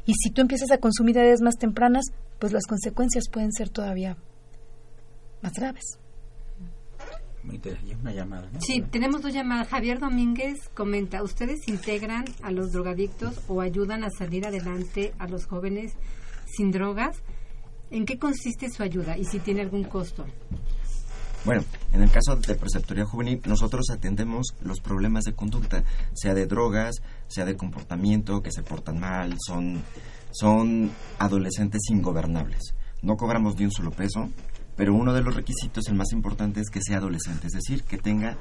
y 0.06 0.14
si 0.14 0.32
tú 0.32 0.42
empiezas 0.42 0.72
a 0.72 0.78
consumir 0.80 1.20
a 1.20 1.24
edades 1.24 1.42
más 1.42 1.58
tempranas, 1.58 2.06
pues 2.40 2.54
las 2.54 2.66
consecuencias 2.66 3.26
pueden 3.30 3.52
ser 3.52 3.70
todavía 3.70 4.18
más 5.42 5.52
graves. 5.54 6.00
Muy 7.44 7.56
interesante. 7.56 7.96
Una 8.02 8.14
llamada, 8.14 8.50
¿no? 8.52 8.62
Sí, 8.62 8.82
tenemos 8.90 9.22
dos 9.22 9.34
llamadas. 9.34 9.68
Javier 9.68 10.00
Domínguez 10.00 10.70
comenta, 10.74 11.22
¿ustedes 11.24 11.68
integran 11.68 12.24
a 12.42 12.52
los 12.52 12.72
drogadictos 12.72 13.42
o 13.50 13.60
ayudan 13.62 14.04
a 14.04 14.10
salir 14.10 14.48
adelante 14.48 15.14
a 15.20 15.28
los 15.28 15.46
jóvenes 15.46 15.94
sin 16.46 16.72
drogas? 16.72 17.22
¿En 17.92 18.06
qué 18.06 18.18
consiste 18.18 18.70
su 18.70 18.82
ayuda 18.82 19.18
y 19.18 19.26
si 19.26 19.40
tiene 19.40 19.62
algún 19.62 19.84
costo? 19.84 20.26
Bueno, 21.48 21.64
en 21.94 22.04
el 22.04 22.12
caso 22.12 22.36
de 22.36 22.56
preceptoría 22.56 23.06
juvenil, 23.06 23.40
nosotros 23.46 23.90
atendemos 23.90 24.48
los 24.60 24.82
problemas 24.82 25.24
de 25.24 25.32
conducta, 25.32 25.82
sea 26.14 26.34
de 26.34 26.46
drogas, 26.46 26.98
sea 27.30 27.46
de 27.46 27.56
comportamiento, 27.56 28.42
que 28.42 28.52
se 28.52 28.64
portan 28.64 29.00
mal, 29.00 29.34
son, 29.48 29.82
son 30.32 30.92
adolescentes 31.18 31.84
ingobernables. 31.90 32.74
No 33.02 33.16
cobramos 33.16 33.56
ni 33.56 33.64
un 33.64 33.72
solo 33.72 33.92
peso, 33.92 34.30
pero 34.76 34.94
uno 34.94 35.14
de 35.14 35.22
los 35.22 35.36
requisitos, 35.36 35.88
el 35.88 35.96
más 35.96 36.12
importante, 36.12 36.60
es 36.60 36.70
que 36.70 36.82
sea 36.82 36.98
adolescente, 36.98 37.48
es 37.48 37.54
decir, 37.54 37.84
que 37.84 37.98
tenga 37.98 38.36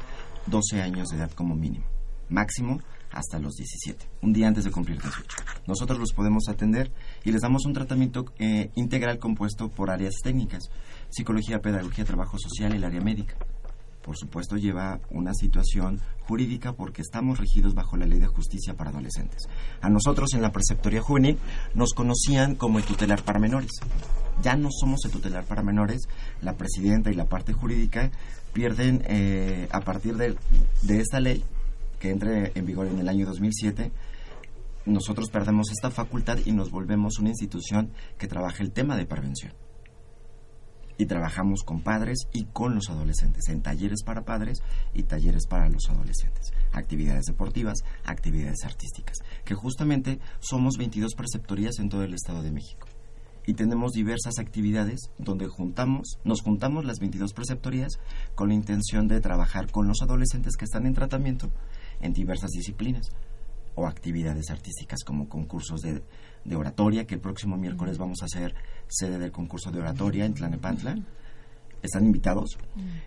12 0.47 0.83
años 0.83 1.07
de 1.11 1.19
edad 1.19 1.31
como 1.31 1.55
mínimo, 1.55 1.87
máximo 2.29 2.81
hasta 3.13 3.39
los 3.39 3.55
17, 3.55 4.05
un 4.23 4.33
día 4.33 4.49
antes 4.49 4.65
de 4.65 4.73
cumplir 4.73 5.01
18. 5.01 5.25
Nosotros 5.69 6.01
los 6.01 6.13
podemos 6.13 6.49
atender 6.49 6.91
y 7.25 7.31
les 7.31 7.43
damos 7.43 7.67
un 7.67 7.73
tratamiento 7.73 8.25
eh, 8.41 8.71
integral 8.75 9.21
compuesto 9.21 9.69
por 9.69 9.91
áreas 9.91 10.15
técnicas, 10.25 10.71
psicología, 11.11 11.61
pedagogía, 11.61 12.05
trabajo 12.05 12.39
social 12.39 12.75
y 12.75 12.77
el 12.77 12.85
área 12.85 13.01
médica. 13.01 13.37
Por 14.03 14.17
supuesto 14.17 14.57
lleva 14.57 15.01
una 15.11 15.35
situación 15.35 16.01
jurídica 16.29 16.73
porque 16.73 17.03
estamos 17.03 17.41
regidos 17.41 17.75
bajo 17.75 17.97
la 17.97 18.07
ley 18.07 18.21
de 18.21 18.29
justicia 18.29 18.75
para 18.75 18.91
adolescentes. 18.91 19.49
A 19.81 19.91
nosotros 19.91 20.33
en 20.35 20.43
la 20.43 20.53
preceptoría 20.53 21.03
juvenil 21.03 21.39
nos 21.75 21.93
conocían 21.93 22.55
como 22.55 22.79
el 22.79 22.85
tutelar 22.85 23.23
para 23.25 23.41
menores. 23.41 23.73
Ya 24.43 24.55
no 24.55 24.69
somos 24.71 25.05
el 25.05 25.11
tutelar 25.11 25.45
para 25.45 25.63
menores, 25.63 26.03
la 26.41 26.53
presidenta 26.55 27.11
y 27.11 27.15
la 27.15 27.25
parte 27.25 27.53
jurídica 27.53 28.13
pierden 28.53 29.03
eh, 29.07 29.69
a 29.73 29.81
partir 29.81 30.17
de, 30.17 30.37
de 30.83 31.01
esta 31.01 31.19
ley 31.19 31.43
que 31.99 32.11
entre 32.11 32.53
en 32.55 32.65
vigor 32.65 32.87
en 32.87 33.01
el 33.01 33.09
año 33.09 33.27
2007 33.27 33.91
nosotros 34.87 35.31
perdemos 35.31 35.71
esta 35.73 35.91
facultad 35.91 36.39
y 36.45 36.53
nos 36.53 36.71
volvemos 36.71 37.19
una 37.19 37.31
institución 37.31 37.91
que 38.19 38.29
trabaja 38.29 38.63
el 38.63 38.71
tema 38.71 38.97
de 38.97 39.05
prevención. 39.05 39.53
Y 40.99 41.07
trabajamos 41.07 41.63
con 41.63 41.83
padres 41.83 42.27
y 42.33 42.45
con 42.45 42.75
los 42.75 42.89
adolescentes, 42.89 43.49
en 43.49 43.63
talleres 43.63 44.03
para 44.03 44.25
padres 44.25 44.63
y 44.95 45.03
talleres 45.03 45.47
para 45.47 45.69
los 45.69 45.89
adolescentes. 45.91 46.53
Actividades 46.73 47.27
deportivas, 47.27 47.79
actividades 48.05 48.65
artísticas, 48.65 49.19
que 49.45 49.55
justamente 49.55 50.19
somos 50.41 50.77
22 50.79 51.15
preceptorías 51.15 51.79
en 51.79 51.89
todo 51.89 52.03
el 52.03 52.15
Estado 52.15 52.43
de 52.43 52.53
México. 52.53 52.87
Y 53.47 53.55
tenemos 53.55 53.93
diversas 53.93 54.39
actividades 54.39 55.11
donde 55.19 55.47
juntamos, 55.47 56.19
nos 56.25 56.43
juntamos 56.43 56.85
las 56.85 56.99
22 56.99 57.33
preceptorías 57.33 58.01
con 58.35 58.49
la 58.49 58.55
intención 58.55 59.07
de 59.07 59.21
trabajar 59.21 59.71
con 59.71 59.87
los 59.87 60.03
adolescentes 60.03 60.57
que 60.57 60.65
están 60.65 60.85
en 60.87 60.95
tratamiento 60.95 61.51
en 62.01 62.13
diversas 62.13 62.51
disciplinas 62.51 63.11
o 63.77 63.87
actividades 63.87 64.51
artísticas 64.51 65.05
como 65.05 65.29
concursos 65.29 65.81
de, 65.83 66.03
de 66.47 66.57
oratoria, 66.57 67.07
que 67.07 67.15
el 67.15 67.21
próximo 67.21 67.57
miércoles 67.57 67.99
vamos 67.99 68.23
a 68.23 68.27
hacer 68.27 68.55
sede 68.89 69.19
del 69.19 69.33
concurso 69.33 69.71
de 69.71 69.81
oratoria 69.81 70.25
en 70.25 70.35
Tlanepantla. 70.35 70.97
Están 71.83 72.07
invitados. 72.07 72.57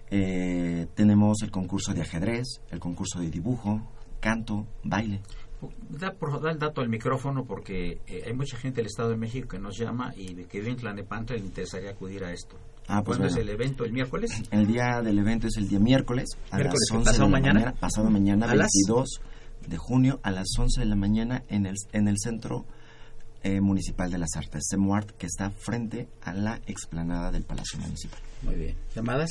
Eh, 0.10 0.88
tenemos 0.96 1.42
el 1.42 1.52
concurso 1.52 1.94
de 1.94 2.02
ajedrez, 2.02 2.62
el 2.70 2.80
concurso 2.80 3.20
de 3.20 3.30
dibujo, 3.30 3.82
canto, 4.20 4.68
baile. 4.84 5.22
Da, 5.90 6.14
por, 6.14 6.42
da 6.42 6.52
el 6.52 6.60
dato 6.60 6.80
al 6.80 6.88
micrófono 6.88 7.44
porque 7.44 8.00
eh, 8.08 8.24
hay 8.26 8.34
mucha 8.34 8.58
gente 8.58 8.78
del 8.78 8.86
Estado 8.86 9.10
de 9.10 9.18
México 9.18 9.50
que 9.50 9.60
nos 9.60 9.78
llama 9.78 10.14
y 10.16 10.34
que 10.46 10.60
vive 10.60 10.72
en 10.72 10.78
Tlanepantla 10.78 11.36
le 11.36 11.44
interesaría 11.44 11.92
acudir 11.92 12.24
a 12.24 12.32
esto. 12.32 12.56
Ah, 12.88 13.04
pues 13.04 13.18
¿Cuándo 13.18 13.34
bueno. 13.36 13.42
es 13.42 13.48
el 13.48 13.50
evento? 13.50 13.84
¿El 13.84 13.92
miércoles? 13.92 14.32
El 14.52 14.68
día 14.68 15.02
del 15.02 15.20
evento 15.20 15.48
es 15.48 15.58
el 15.58 15.68
día 15.68 15.80
miércoles 15.80 16.28
a 16.52 16.56
Miércoles, 16.56 16.80
las 16.90 16.98
11 16.98 17.06
¿pasado 17.06 17.26
de 17.26 17.32
la 17.32 17.40
mañana? 17.40 17.74
pasado 17.78 18.10
mañana, 18.10 18.46
¿A 18.46 18.56
las? 18.56 18.70
22 18.88 19.22
de 19.68 19.78
junio 19.78 20.20
a 20.24 20.32
las 20.32 20.48
11 20.58 20.80
de 20.80 20.86
la 20.86 20.96
mañana 20.96 21.44
en 21.50 21.66
el, 21.66 21.76
en 21.92 22.08
el 22.08 22.16
Centro 22.18 22.66
eh, 23.44 23.62
Municipal 23.62 24.12
de 24.12 24.18
las 24.18 24.36
Artes, 24.36 24.68
CEMUART, 24.70 25.12
que 25.12 25.28
está 25.28 25.50
frente 25.52 26.08
a 26.22 26.34
la 26.34 26.60
explanada 26.68 27.32
del 27.32 27.44
Palacio 27.44 27.80
Municipal. 27.80 28.20
Muy 28.42 28.56
bien. 28.56 28.76
¿Llamadas? 28.96 29.30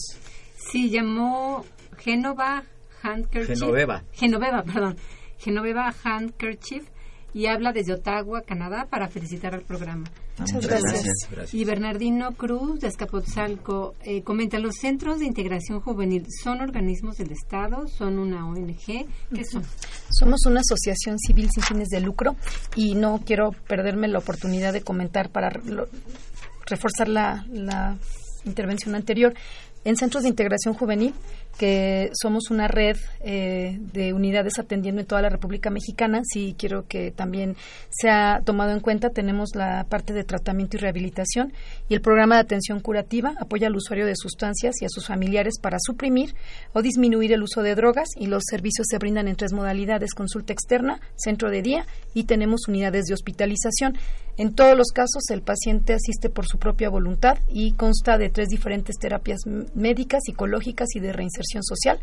Sí, 0.71 0.91
llamó 0.91 1.65
Genova 1.99 2.65
Handkerchief. 3.03 3.59
Genoveva. 3.59 4.05
Genoveva, 4.13 4.63
perdón. 4.63 4.97
Genoveva 5.39 5.95
Handkerchief 6.05 6.89
y 7.33 7.47
habla 7.47 7.73
desde 7.73 7.95
Ottawa, 7.95 8.43
Canadá, 8.43 8.87
para 8.91 9.09
felicitar 9.09 9.55
al 9.55 9.63
programa. 9.63 10.07
Muchas 10.41 10.67
gracias. 10.67 11.05
Gracias. 11.31 11.55
Y 11.55 11.65
Bernardino 11.65 12.33
Cruz 12.35 12.81
de 12.81 12.89
Escapotzalco 12.89 13.95
eh, 14.03 14.23
comenta, 14.23 14.59
¿los 14.59 14.77
centros 14.77 15.19
de 15.21 15.27
integración 15.27 15.81
juvenil 15.81 16.27
son 16.43 16.61
organismos 16.61 17.17
del 17.17 17.33
Estado? 17.33 17.87
¿Son 17.89 18.19
una 18.19 18.47
ONG? 18.47 19.07
¿Qué 19.35 19.45
son? 19.45 19.63
Somos 20.11 20.47
una 20.47 20.61
asociación 20.61 21.19
civil 21.19 21.49
sin 21.51 21.63
fines 21.63 21.89
de 21.89 22.01
lucro 22.01 22.37
y 22.77 22.95
no 22.95 23.21
quiero 23.25 23.51
perderme 23.67 24.09
la 24.09 24.19
oportunidad 24.19 24.73
de 24.73 24.83
comentar 24.83 25.31
para 25.31 25.51
lo- 25.65 25.89
reforzar 26.67 27.09
la, 27.09 27.45
la 27.51 27.97
intervención 28.45 28.95
anterior. 28.95 29.35
En 29.85 29.97
centros 29.97 30.25
de 30.25 30.29
integración 30.29 30.75
juvenil, 30.75 31.15
que 31.59 32.11
somos 32.15 32.51
una 32.51 32.69
red 32.69 32.97
eh, 33.21 33.79
de 33.93 34.13
unidades 34.13 34.59
atendiendo 34.59 35.01
en 35.01 35.07
toda 35.07 35.21
la 35.21 35.29
República 35.29 35.71
Mexicana, 35.71 36.23
sí 36.25 36.55
quiero 36.57 36.87
que 36.87 37.11
también 37.11 37.57
sea 37.91 38.41
tomado 38.45 38.73
en 38.73 38.81
cuenta. 38.81 39.11
Tenemos 39.11 39.51
la 39.55 39.85
parte 39.89 40.13
de 40.13 40.23
tratamiento 40.23 40.77
y 40.77 40.81
rehabilitación 40.81 41.53
y 41.89 41.95
el 41.95 42.01
programa 42.01 42.37
de 42.37 42.43
atención 42.43 42.81
curativa 42.81 43.35
apoya 43.41 43.67
al 43.67 43.77
usuario 43.77 44.07
de 44.07 44.15
sustancias 44.15 44.77
y 44.81 44.85
a 44.85 44.89
sus 44.89 45.07
familiares 45.07 45.59
para 45.61 45.79
suprimir 45.81 46.35
o 46.73 46.81
disminuir 46.81 47.33
el 47.33 47.43
uso 47.43 47.63
de 47.63 47.75
drogas 47.75 48.09
y 48.17 48.29
los 48.29 48.45
servicios 48.49 48.87
se 48.89 48.99
brindan 48.99 49.27
en 49.27 49.35
tres 49.35 49.53
modalidades, 49.53 50.15
consulta 50.15 50.53
externa, 50.53 51.01
centro 51.17 51.51
de 51.51 51.63
día 51.63 51.87
y 52.15 52.25
tenemos 52.25 52.69
unidades 52.69 53.07
de 53.07 53.15
hospitalización. 53.15 53.99
En 54.37 54.55
todos 54.55 54.77
los 54.77 54.93
casos 54.93 55.25
el 55.31 55.43
paciente 55.43 55.95
asiste 55.95 56.31
por 56.31 56.47
su 56.47 56.59
propia 56.59 56.89
voluntad 56.89 57.39
y 57.49 57.73
consta 57.73 58.17
de 58.19 58.29
tres 58.31 58.47
diferentes 58.47 58.97
terapias 58.97 59.41
médicas, 59.75 60.23
psicológicas 60.25 60.87
y 60.95 61.01
de 61.01 61.13
reinserción 61.13 61.48
social. 61.63 62.01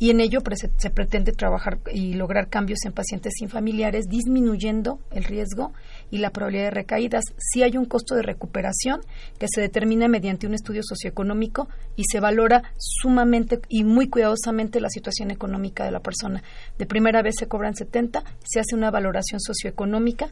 y 0.00 0.10
en 0.10 0.20
ello 0.20 0.40
se 0.76 0.90
pretende 0.90 1.32
trabajar 1.32 1.80
y 1.92 2.14
lograr 2.14 2.48
cambios 2.48 2.78
en 2.84 2.92
pacientes 2.92 3.32
sin 3.36 3.48
familiares, 3.48 4.06
disminuyendo 4.08 5.00
el 5.10 5.24
riesgo 5.24 5.72
y 6.10 6.18
la 6.18 6.30
probabilidad 6.30 6.64
de 6.64 6.70
recaídas. 6.70 7.24
Si 7.38 7.62
hay 7.62 7.76
un 7.76 7.84
costo 7.84 8.14
de 8.14 8.22
recuperación 8.22 9.00
que 9.38 9.46
se 9.48 9.60
determina 9.60 10.08
mediante 10.08 10.46
un 10.46 10.54
estudio 10.54 10.82
socioeconómico 10.84 11.68
y 11.96 12.04
se 12.10 12.20
valora 12.20 12.62
sumamente 12.76 13.60
y 13.68 13.84
muy 13.84 14.08
cuidadosamente 14.08 14.80
la 14.80 14.90
situación 14.90 15.30
económica 15.30 15.84
de 15.84 15.90
la 15.90 16.00
persona. 16.00 16.42
De 16.78 16.86
primera 16.86 17.22
vez 17.22 17.36
se 17.38 17.48
cobran 17.48 17.74
70, 17.74 18.22
se 18.44 18.60
hace 18.60 18.74
una 18.74 18.90
valoración 18.90 19.40
socioeconómica 19.40 20.30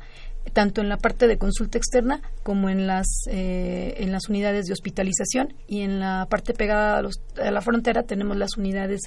tanto 0.53 0.81
en 0.81 0.89
la 0.89 0.97
parte 0.97 1.27
de 1.27 1.39
consulta 1.39 1.79
externa 1.79 2.21
como 2.43 2.69
en 2.69 2.87
las 2.87 3.07
eh, 3.29 3.95
en 3.99 4.13
las 4.13 4.29
unidades 4.29 4.67
de 4.67 4.73
hospitalización 4.73 5.55
y 5.67 5.81
en 5.81 6.01
la 6.01 6.27
parte 6.31 6.55
pegada 6.55 6.99
a, 6.99 7.51
la 7.51 7.61
frontera 7.61 8.05
tenemos 8.05 8.37
las 8.37 8.57
unidades 8.57 9.01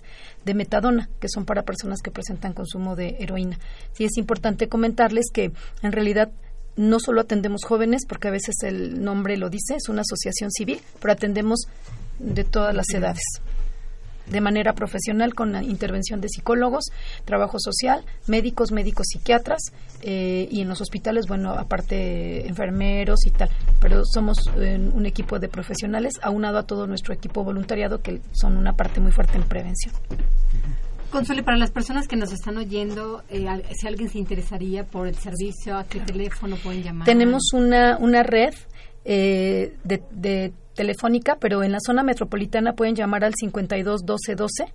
de 0.46 0.54
metadona 0.54 1.10
que 1.20 1.30
son 1.30 1.46
para 1.46 1.64
personas 1.64 2.02
que 2.02 2.12
presentan 2.12 2.54
consumo 2.54 2.96
de 2.96 3.18
heroína. 3.20 3.58
Sí 3.94 4.06
es 4.06 4.18
importante 4.18 4.68
comentarles 4.68 5.26
que 5.34 5.52
en 5.82 5.92
realidad 5.92 6.32
no 6.76 7.00
solo 7.00 7.22
atendemos 7.22 7.62
jóvenes, 7.66 8.06
porque 8.08 8.28
a 8.28 8.32
veces 8.32 8.56
el 8.64 9.04
nombre 9.04 9.38
lo 9.38 9.50
dice, 9.50 9.76
es 9.76 9.90
una 9.90 10.02
asociación 10.02 10.52
civil, 10.52 10.82
pero 11.02 11.14
atendemos 11.14 11.68
de 12.20 12.44
todas 12.44 12.76
las 12.76 12.90
edades 12.94 13.24
de 14.30 14.42
manera 14.42 14.74
profesional 14.74 15.34
con 15.34 15.52
la 15.52 15.64
intervención 15.64 16.22
de 16.22 16.30
psicólogos, 16.30 16.86
trabajo 17.26 17.58
social, 17.60 18.04
médicos, 18.28 18.72
médicos 18.72 19.08
psiquiatras 19.10 19.60
eh, 20.02 20.48
y 20.52 20.62
en 20.62 20.70
los 20.70 20.82
hospitales, 20.82 21.26
bueno, 21.28 21.52
aparte 21.52 22.48
enfermeros 22.48 23.26
y 23.26 23.32
tal. 23.32 23.50
Pero 23.82 24.04
somos 24.06 24.50
eh, 24.58 24.78
un 24.94 25.06
equipo 25.06 25.40
de 25.40 25.50
profesionales 25.50 26.14
aunado 26.22 26.60
a 26.60 26.64
todo 26.64 26.88
nuestro 26.88 27.14
equipo 27.14 27.44
voluntariado 27.44 28.02
que 28.02 28.22
son 28.32 28.58
una 28.58 28.74
parte 28.74 29.00
muy 29.00 29.12
fuerte 29.12 29.38
en 29.38 29.44
prevención. 29.44 29.94
Consuelo, 31.10 31.44
para 31.44 31.58
las 31.58 31.72
personas 31.72 32.08
que 32.08 32.16
nos 32.16 32.32
están 32.32 32.58
oyendo, 32.58 33.24
eh, 33.30 33.46
si 33.76 33.88
alguien 33.88 34.10
se 34.10 34.20
interesaría 34.20 34.84
por 34.84 35.08
el 35.08 35.16
servicio, 35.16 35.78
¿a 35.78 35.84
qué 35.86 36.00
teléfono 36.00 36.56
pueden 36.58 36.84
llamar? 36.84 37.06
Tenemos 37.06 37.54
una, 37.54 37.98
una 37.98 38.24
red 38.24 38.54
de, 39.04 39.74
de 40.12 40.54
telefónica, 40.80 41.36
pero 41.40 41.62
en 41.64 41.72
la 41.74 41.80
zona 41.86 42.04
metropolitana 42.04 42.74
pueden 42.74 42.96
llamar 42.96 43.26
al 43.26 43.34
52 43.36 44.06
12 44.06 44.36
12. 44.36 44.66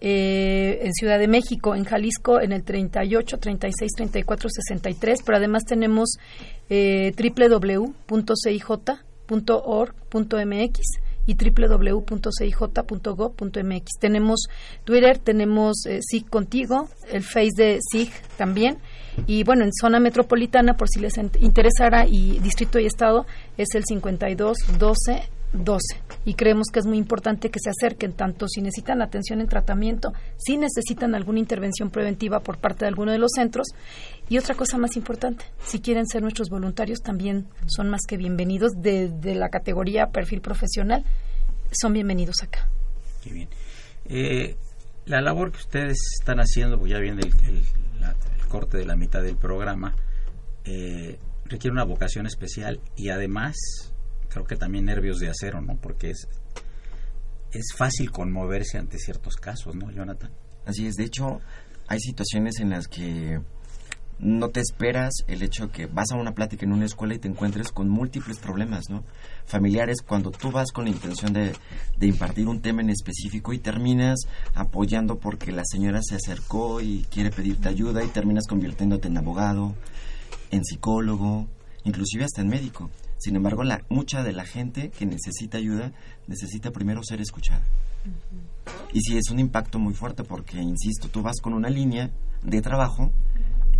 en 0.00 0.92
Ciudad 0.94 1.18
de 1.18 1.28
México, 1.28 1.74
en 1.74 1.84
Jalisco, 1.84 2.40
en 2.40 2.52
el 2.52 2.62
38 2.64 3.38
36 3.38 3.92
34 3.94 4.48
63, 4.48 5.22
pero 5.22 5.36
además 5.36 5.64
tenemos 5.64 6.16
eh, 6.70 7.12
www.cij.org.mx 7.18 7.84
y 11.26 11.34
www.cij.gov.mx. 11.34 12.24
Tenemos 14.00 14.46
Twitter, 14.84 15.18
tenemos 15.18 15.86
eh, 15.86 16.00
SIG 16.02 16.28
Contigo, 16.28 16.88
el 17.10 17.22
Face 17.22 17.52
de 17.56 17.78
SIG 17.80 18.10
también. 18.36 18.78
Y 19.26 19.44
bueno, 19.44 19.64
en 19.64 19.72
zona 19.72 20.00
metropolitana, 20.00 20.76
por 20.76 20.88
si 20.88 21.00
les 21.00 21.16
interesara, 21.16 22.06
y 22.06 22.40
distrito 22.40 22.78
y 22.78 22.86
estado, 22.86 23.26
es 23.56 23.74
el 23.74 23.84
52 23.84 24.58
12 24.78 25.22
12. 25.54 25.78
Y 26.24 26.34
creemos 26.34 26.66
que 26.72 26.80
es 26.80 26.86
muy 26.86 26.98
importante 26.98 27.50
que 27.50 27.60
se 27.60 27.70
acerquen 27.70 28.12
tanto 28.12 28.48
si 28.48 28.60
necesitan 28.60 29.02
atención 29.02 29.40
en 29.40 29.46
tratamiento, 29.46 30.12
si 30.36 30.56
necesitan 30.56 31.14
alguna 31.14 31.38
intervención 31.38 31.90
preventiva 31.90 32.40
por 32.40 32.58
parte 32.58 32.84
de 32.84 32.88
alguno 32.88 33.12
de 33.12 33.18
los 33.18 33.30
centros. 33.34 33.68
Y 34.28 34.38
otra 34.38 34.54
cosa 34.54 34.78
más 34.78 34.96
importante, 34.96 35.44
si 35.62 35.80
quieren 35.80 36.06
ser 36.06 36.22
nuestros 36.22 36.48
voluntarios, 36.48 37.02
también 37.02 37.46
son 37.66 37.90
más 37.90 38.00
que 38.08 38.16
bienvenidos 38.16 38.72
desde 38.76 39.34
la 39.34 39.50
categoría 39.50 40.06
perfil 40.06 40.40
profesional, 40.40 41.04
son 41.70 41.92
bienvenidos 41.92 42.36
acá. 42.42 42.70
Qué 43.22 43.32
bien. 43.32 43.48
Eh, 44.06 44.56
la 45.04 45.20
labor 45.20 45.52
que 45.52 45.58
ustedes 45.58 45.98
están 46.18 46.38
haciendo, 46.38 46.78
pues 46.78 46.92
ya 46.92 46.98
viene 46.98 47.22
el, 47.22 47.62
corte 48.48 48.78
de 48.78 48.86
la 48.86 48.94
mitad 48.94 49.20
del 49.20 49.36
programa, 49.36 49.96
eh, 50.64 51.18
requiere 51.44 51.72
una 51.72 51.84
vocación 51.84 52.24
especial 52.26 52.80
y 52.96 53.08
además 53.08 53.56
creo 54.28 54.44
que 54.44 54.54
también 54.54 54.84
nervios 54.84 55.18
de 55.18 55.28
acero, 55.28 55.60
¿no? 55.60 55.76
Porque 55.76 56.10
es, 56.10 56.28
es 57.50 57.74
fácil 57.76 58.12
conmoverse 58.12 58.78
ante 58.78 58.98
ciertos 58.98 59.36
casos, 59.36 59.74
¿no, 59.74 59.90
Jonathan? 59.90 60.30
Así 60.66 60.86
es, 60.86 60.94
de 60.94 61.04
hecho, 61.04 61.40
hay 61.88 61.98
situaciones 61.98 62.60
en 62.60 62.70
las 62.70 62.86
que 62.86 63.40
no 64.18 64.48
te 64.48 64.60
esperas 64.60 65.12
el 65.26 65.42
hecho 65.42 65.70
que 65.70 65.86
vas 65.86 66.10
a 66.10 66.16
una 66.16 66.34
plática 66.34 66.64
en 66.64 66.72
una 66.72 66.86
escuela 66.86 67.14
y 67.14 67.18
te 67.18 67.28
encuentres 67.28 67.72
con 67.72 67.88
múltiples 67.88 68.38
problemas, 68.38 68.88
¿no? 68.88 69.04
Familiares, 69.46 70.02
cuando 70.02 70.30
tú 70.30 70.50
vas 70.50 70.72
con 70.72 70.84
la 70.84 70.90
intención 70.90 71.32
de, 71.32 71.52
de, 71.98 72.06
impartir 72.06 72.48
un 72.48 72.60
tema 72.60 72.80
en 72.80 72.90
específico 72.90 73.52
y 73.52 73.58
terminas 73.58 74.20
apoyando 74.54 75.18
porque 75.18 75.52
la 75.52 75.64
señora 75.64 76.00
se 76.02 76.14
acercó 76.14 76.80
y 76.80 77.06
quiere 77.10 77.30
pedirte 77.30 77.68
ayuda 77.68 78.04
y 78.04 78.08
terminas 78.08 78.46
convirtiéndote 78.46 79.08
en 79.08 79.18
abogado, 79.18 79.74
en 80.50 80.64
psicólogo, 80.64 81.46
inclusive 81.84 82.24
hasta 82.24 82.40
en 82.40 82.48
médico. 82.48 82.90
Sin 83.18 83.36
embargo, 83.36 83.64
la, 83.64 83.84
mucha 83.88 84.22
de 84.22 84.32
la 84.32 84.44
gente 84.44 84.90
que 84.90 85.06
necesita 85.06 85.58
ayuda 85.58 85.92
necesita 86.26 86.70
primero 86.70 87.02
ser 87.02 87.20
escuchada. 87.20 87.62
Y 88.92 89.00
sí, 89.00 89.16
es 89.16 89.30
un 89.30 89.38
impacto 89.38 89.78
muy 89.78 89.94
fuerte 89.94 90.24
porque, 90.24 90.60
insisto, 90.60 91.08
tú 91.08 91.22
vas 91.22 91.40
con 91.40 91.54
una 91.54 91.70
línea 91.70 92.10
de 92.42 92.60
trabajo 92.60 93.10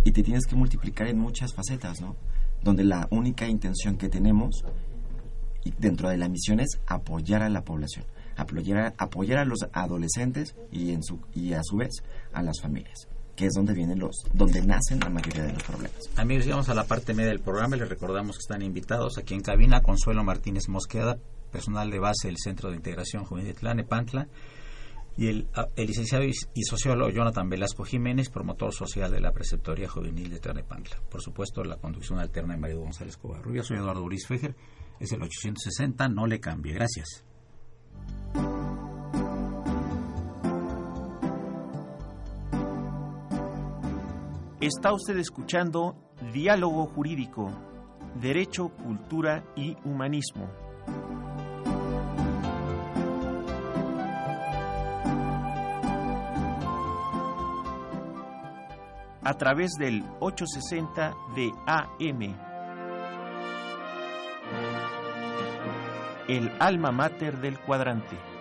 y 0.05 0.11
te 0.11 0.23
tienes 0.23 0.45
que 0.45 0.55
multiplicar 0.55 1.07
en 1.07 1.17
muchas 1.17 1.53
facetas, 1.53 1.99
¿no? 1.99 2.15
Donde 2.63 2.85
la 2.85 3.07
única 3.09 3.47
intención 3.47 3.97
que 3.97 4.07
tenemos 4.07 4.63
dentro 5.79 6.09
de 6.09 6.17
la 6.17 6.29
misión 6.29 6.59
es 6.59 6.79
apoyar 6.85 7.41
a 7.41 7.49
la 7.49 7.63
población, 7.63 8.05
apoyar 8.37 9.39
a, 9.39 9.45
los 9.45 9.67
adolescentes 9.73 10.55
y, 10.71 10.91
en 10.91 11.03
su, 11.03 11.19
y 11.33 11.53
a 11.53 11.61
su 11.63 11.77
vez 11.77 12.03
a 12.31 12.41
las 12.41 12.61
familias 12.61 13.07
que 13.35 13.47
es 13.47 13.53
donde 13.53 13.73
vienen 13.73 13.99
los, 13.99 14.23
donde 14.31 14.61
nacen 14.61 15.01
la 15.01 15.09
mayoría 15.09 15.43
de 15.43 15.51
los 15.51 15.63
problemas. 15.63 16.09
Amigos, 16.15 16.45
llegamos 16.45 16.69
a 16.69 16.73
la 16.73 16.85
parte 16.85 17.13
media 17.13 17.31
del 17.31 17.41
programa 17.41 17.75
les 17.75 17.89
recordamos 17.89 18.37
que 18.37 18.43
están 18.43 18.61
invitados 18.61 19.17
aquí 19.17 19.33
en 19.33 19.41
cabina 19.41 19.81
Consuelo 19.81 20.23
Martínez 20.23 20.69
Mosqueda, 20.69 21.17
personal 21.51 21.91
de 21.91 21.99
base 21.99 22.29
del 22.29 22.37
Centro 22.37 22.69
de 22.69 22.77
Integración 22.77 23.25
Juvenil 23.25 23.53
de 23.53 23.59
Tlanepantla, 23.59 24.29
y 25.17 25.27
el, 25.27 25.47
licenciado 25.77 26.25
y, 26.25 26.33
sociólogo 26.63 27.09
Jonathan 27.09 27.49
Velasco 27.49 27.85
Jiménez, 27.85 28.29
promotor 28.29 28.73
social 28.73 29.11
de 29.11 29.21
la 29.21 29.31
Preceptoría 29.31 29.87
Juvenil 29.87 30.29
de 30.29 30.39
Tlanepantla. 30.39 31.01
Por 31.09 31.21
supuesto, 31.21 31.63
la 31.63 31.77
conducción 31.77 32.19
alterna 32.19 32.55
de 32.55 32.59
Mario 32.59 32.79
González 32.81 33.15
Covarrubia. 33.17 33.63
Soy 33.63 33.77
Eduardo 33.77 34.03
Uriz 34.03 34.27
Fejer, 34.27 34.55
es 34.99 35.11
el 35.13 35.21
860, 35.21 36.09
no 36.09 36.27
le 36.27 36.39
cambie. 36.39 36.73
Gracias. 36.73 37.23
Está 44.59 44.93
usted 44.93 45.17
escuchando 45.17 45.95
Diálogo 46.33 46.87
Jurídico, 46.87 47.51
Derecho, 48.19 48.69
Cultura 48.69 49.43
y 49.55 49.77
Humanismo. 49.85 50.64
A 59.25 59.33
través 59.33 59.71
del 59.79 60.03
860 60.19 61.15
de 61.35 61.51
AM. 61.65 62.35
El 66.27 66.51
alma 66.59 66.91
mater 66.91 67.41
del 67.41 67.59
cuadrante. 67.59 68.34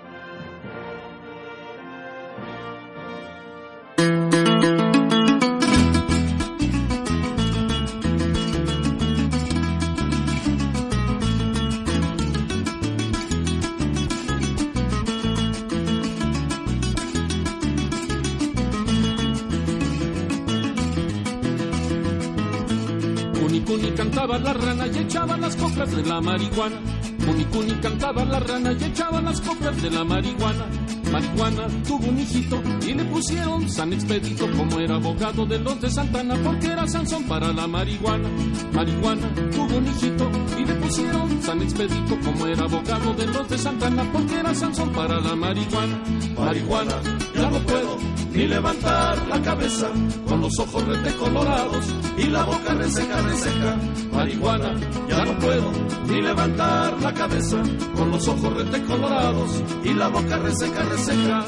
De 25.95 26.05
la 26.05 26.21
marihuana. 26.21 26.77
Cunicuni 27.25 27.73
cantaba 27.81 28.25
la 28.25 28.41
rana 28.41 28.73
y 28.73 28.85
echaba 28.85 29.21
las 29.21 29.41
coplas 29.41 29.81
de 29.81 29.91
la 29.91 30.05
marihuana. 30.05 30.67
Marihuana 31.13 31.69
tuvo 31.87 32.09
un 32.09 32.19
hijito 32.19 32.61
y 32.87 32.95
le 32.95 33.05
pusieron 33.05 33.69
San 33.69 33.93
Expedito 33.93 34.51
como 34.57 34.81
era 34.81 34.97
abogado 34.97 35.47
de 35.47 35.59
los 35.59 35.81
de 35.81 35.91
Santana 35.91 36.35
porque 36.43 36.67
era 36.67 36.89
Sansón 36.89 37.25
para 37.25 37.53
la 37.53 37.67
marihuana. 37.67 38.29
Marihuana 38.73 39.33
tuvo 39.53 39.79
un 39.79 39.87
hijito 39.87 40.31
y 40.59 40.65
le 40.65 40.75
pusieron 40.75 41.43
San 41.43 41.63
Expedito 41.63 42.19
como 42.25 42.47
era 42.47 42.65
abogado 42.65 43.15
de 43.15 43.27
los 43.27 43.49
de 43.49 43.59
Santana 43.59 44.05
porque 44.13 44.41
era 44.41 44.55
Sansón 44.55 44.91
para 44.93 45.21
la 45.21 45.37
marihuana. 45.37 46.03
Marihuana, 46.37 47.01
ya 47.35 47.51
no 47.51 47.59
puedo 47.61 47.99
ni 48.33 48.47
levantar 48.49 49.27
la 49.29 49.41
cabeza 49.43 49.89
con 50.27 50.41
los 50.41 50.59
ojos 50.59 50.85
colorados 51.19 51.87
y 52.19 52.25
la 52.25 52.43
boca 52.45 52.75
reseca, 52.75 53.23
reseca. 53.23 53.77
Marihuana, 54.13 54.75
ya 55.09 55.25
no 55.25 55.39
puedo 55.39 55.71
ni 56.09 56.21
levantar 56.21 57.01
la 57.01 57.15
cabeza 57.15 57.63
con 57.95 58.11
los 58.11 58.27
ojos 58.29 58.55
colorados 58.89 59.63
y 59.85 59.95
la 59.95 60.09
boca 60.09 60.37
reseca, 60.39 60.83
reseca. 60.83 61.45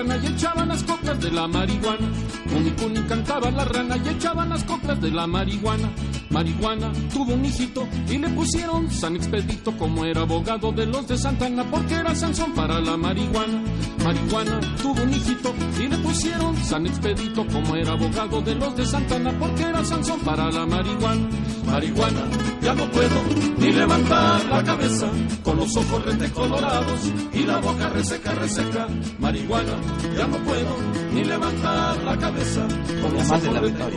Y 0.00 0.26
echaban 0.28 0.68
las 0.68 0.82
coplas 0.82 1.20
de 1.20 1.30
la 1.30 1.46
marihuana. 1.46 2.08
Cunicuni 2.50 3.00
cantaba 3.02 3.50
la 3.50 3.66
rana 3.66 3.98
y 3.98 4.08
echaban 4.08 4.48
las 4.48 4.64
coplas 4.64 4.98
de 4.98 5.10
la 5.10 5.26
marihuana. 5.26 5.90
Marihuana 6.30 6.90
tuvo 7.12 7.34
un 7.34 7.44
hijito 7.44 7.86
y 8.08 8.16
le 8.16 8.28
pusieron 8.30 8.90
San 8.90 9.14
Expedito 9.16 9.76
como 9.76 10.06
era 10.06 10.22
abogado 10.22 10.72
de 10.72 10.86
los 10.86 11.06
de 11.06 11.18
Santana 11.18 11.64
porque 11.70 11.96
era 11.96 12.14
Sansón 12.14 12.52
para 12.52 12.80
la 12.80 12.96
marihuana. 12.96 13.62
Marihuana 14.04 14.60
tuvo 14.80 15.02
un 15.02 15.12
hijito 15.12 15.54
y 15.78 15.88
le 15.88 15.98
pusieron 15.98 16.56
San 16.64 16.86
Expedito 16.86 17.46
como 17.46 17.76
era 17.76 17.92
abogado 17.92 18.40
de 18.40 18.54
los 18.54 18.76
de 18.76 18.86
Santana 18.86 19.32
porque 19.38 19.62
era 19.62 19.84
Sansón 19.84 20.20
para 20.20 20.50
la 20.50 20.66
marihuana. 20.66 21.28
Marihuana, 21.66 22.22
ya 22.62 22.74
no 22.74 22.90
puedo 22.90 23.22
ni 23.58 23.72
levantar 23.72 24.44
la 24.46 24.64
cabeza 24.64 25.10
con 25.42 25.56
los 25.58 25.76
ojos 25.76 26.04
colorados 26.34 27.12
y 27.32 27.42
la 27.44 27.58
boca 27.58 27.88
reseca, 27.90 28.34
reseca. 28.34 28.88
Marihuana, 29.18 29.74
ya 30.16 30.26
no 30.26 30.38
puedo 30.38 30.76
ni 31.12 31.24
levantar 31.24 32.02
la 32.02 32.16
cabeza 32.16 32.66
con 33.02 33.14
los 33.14 33.30
ojos 33.30 33.48
colorados. 33.48 33.92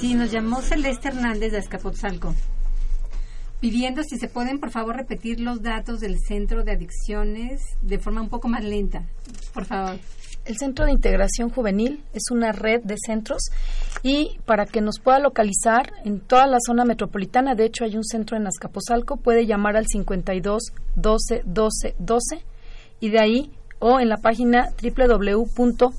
Sí, 0.00 0.14
nos 0.14 0.30
llamó 0.30 0.60
Celeste 0.60 1.08
Hernández 1.08 1.52
de 1.52 1.58
Escapotzalco 1.58 2.34
pidiendo 3.66 4.04
si 4.04 4.16
se 4.16 4.28
pueden 4.28 4.60
por 4.60 4.70
favor 4.70 4.94
repetir 4.94 5.40
los 5.40 5.60
datos 5.60 5.98
del 5.98 6.20
centro 6.20 6.62
de 6.62 6.70
adicciones 6.70 7.62
de 7.82 7.98
forma 7.98 8.20
un 8.20 8.28
poco 8.28 8.46
más 8.46 8.62
lenta, 8.62 9.02
por 9.52 9.64
favor. 9.64 9.98
El 10.44 10.56
Centro 10.56 10.84
de 10.84 10.92
Integración 10.92 11.50
Juvenil 11.50 12.04
es 12.12 12.30
una 12.30 12.52
red 12.52 12.80
de 12.84 12.94
centros 13.04 13.50
y 14.04 14.38
para 14.46 14.66
que 14.66 14.80
nos 14.80 15.00
pueda 15.00 15.18
localizar 15.18 15.90
en 16.04 16.20
toda 16.20 16.46
la 16.46 16.58
zona 16.64 16.84
metropolitana, 16.84 17.56
de 17.56 17.64
hecho 17.64 17.82
hay 17.82 17.96
un 17.96 18.04
centro 18.04 18.36
en 18.36 18.46
Azcapotzalco, 18.46 19.16
puede 19.16 19.46
llamar 19.46 19.76
al 19.76 19.88
52 19.88 20.62
12 20.94 21.42
12 21.44 21.96
12 21.98 22.44
y 23.00 23.10
de 23.10 23.18
ahí 23.18 23.50
o 23.80 23.98
en 23.98 24.08
la 24.08 24.18
página 24.18 24.68
www.cij.gov.mx 24.80 25.96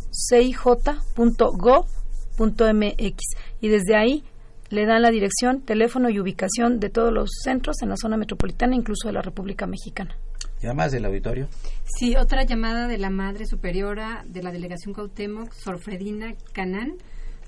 y 3.59 3.67
desde 3.67 3.97
ahí 3.97 4.23
le 4.69 4.85
dan 4.85 5.01
la 5.01 5.11
dirección, 5.11 5.61
teléfono 5.61 6.09
y 6.09 6.19
ubicación 6.19 6.79
de 6.79 6.89
todos 6.89 7.13
los 7.13 7.29
centros 7.43 7.77
en 7.81 7.89
la 7.89 7.97
zona 7.97 8.17
metropolitana, 8.17 8.75
incluso 8.75 9.07
de 9.07 9.13
la 9.13 9.21
República 9.21 9.65
Mexicana. 9.65 10.15
¿Llamas 10.61 10.91
del 10.91 11.05
auditorio? 11.05 11.47
Sí, 11.85 12.15
otra 12.15 12.43
llamada 12.43 12.87
de 12.87 12.97
la 12.97 13.09
Madre 13.09 13.45
Superiora 13.45 14.25
de 14.27 14.41
la 14.41 14.51
Delegación 14.51 14.93
Cuauhtémoc, 14.93 15.53
Sorfredina 15.53 16.33
Canán, 16.51 16.95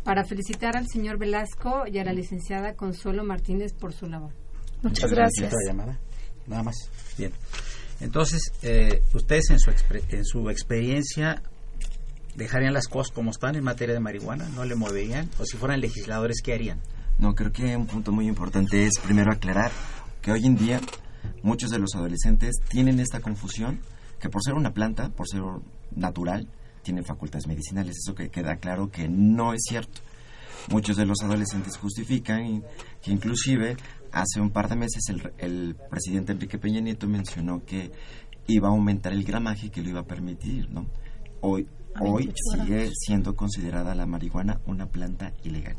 para 0.04 0.24
felicitar 0.24 0.78
al 0.78 0.88
señor 0.88 1.18
Velasco 1.18 1.84
y 1.88 1.98
a 1.98 2.04
la 2.04 2.14
licenciada 2.14 2.74
Consuelo 2.74 3.24
Martínez 3.24 3.74
por 3.74 3.94
su 3.94 4.06
labor. 4.06 4.32
Muchas 4.82 5.12
gracias. 5.12 5.52
¿Otra 5.52 5.68
llamada? 5.68 6.00
Nada 6.48 6.64
más. 6.64 6.76
Bien. 7.18 7.34
Entonces, 8.00 8.54
eh, 8.62 9.02
ustedes 9.14 9.50
en 9.50 9.60
su, 9.60 9.72
en 10.10 10.26
su 10.26 10.50
experiencia 10.50 11.42
dejarían 12.36 12.74
las 12.74 12.88
cosas 12.88 13.12
como 13.14 13.32
están 13.32 13.56
en 13.56 13.64
materia 13.64 13.94
de 13.94 14.00
marihuana, 14.00 14.48
no 14.50 14.64
le 14.64 14.76
moverían, 14.76 15.30
o 15.38 15.46
si 15.46 15.58
fueran 15.58 15.82
legisladores, 15.82 16.38
¿qué 16.42 16.54
harían? 16.54 16.80
No, 17.20 17.36
creo 17.36 17.52
que 17.52 17.76
un 17.76 17.86
punto 17.86 18.14
muy 18.14 18.30
importante 18.30 18.86
es 18.86 18.94
primero 19.04 19.32
aclarar 19.32 19.72
que 20.22 20.32
hoy 20.32 20.46
en 20.46 20.56
día 20.56 20.80
muchos 21.44 21.70
de 21.70 21.78
los 21.78 21.94
adolescentes 21.94 22.56
tienen 22.70 23.02
esta 23.02 23.20
confusión 23.20 23.82
que 24.22 24.30
por 24.30 24.42
ser 24.42 24.54
una 24.54 24.74
planta, 24.74 25.10
por 25.10 25.28
ser 25.28 25.42
natural, 25.94 26.48
tienen 26.82 27.04
facultades 27.04 27.46
medicinales. 27.46 27.98
Eso 27.98 28.16
que 28.16 28.30
queda 28.30 28.56
claro 28.56 28.90
que 28.90 29.10
no 29.10 29.54
es 29.54 29.64
cierto. 29.68 30.00
Muchos 30.72 30.96
de 30.96 31.06
los 31.06 31.22
adolescentes 31.22 31.76
justifican 31.76 32.64
que 33.02 33.12
inclusive 33.12 33.76
hace 34.14 34.40
un 34.40 34.52
par 34.52 34.70
de 34.70 34.78
meses 34.78 35.04
el, 35.10 35.34
el 35.40 35.76
presidente 35.90 36.32
Enrique 36.32 36.58
Peña 36.58 36.80
Nieto 36.80 37.06
mencionó 37.08 37.66
que 37.66 37.92
iba 38.48 38.70
a 38.70 38.72
aumentar 38.72 39.12
el 39.12 39.26
gramaje 39.26 39.68
y 39.68 39.70
que 39.70 39.82
lo 39.82 39.90
iba 39.90 40.00
a 40.00 40.08
permitir, 40.08 40.70
¿no? 40.72 40.88
Hoy, 41.42 41.68
hoy 42.00 42.34
sigue 42.54 42.92
siendo 42.94 43.36
considerada 43.36 43.94
la 43.94 44.06
marihuana 44.06 44.62
una 44.66 44.86
planta 44.86 45.34
ilegal. 45.44 45.76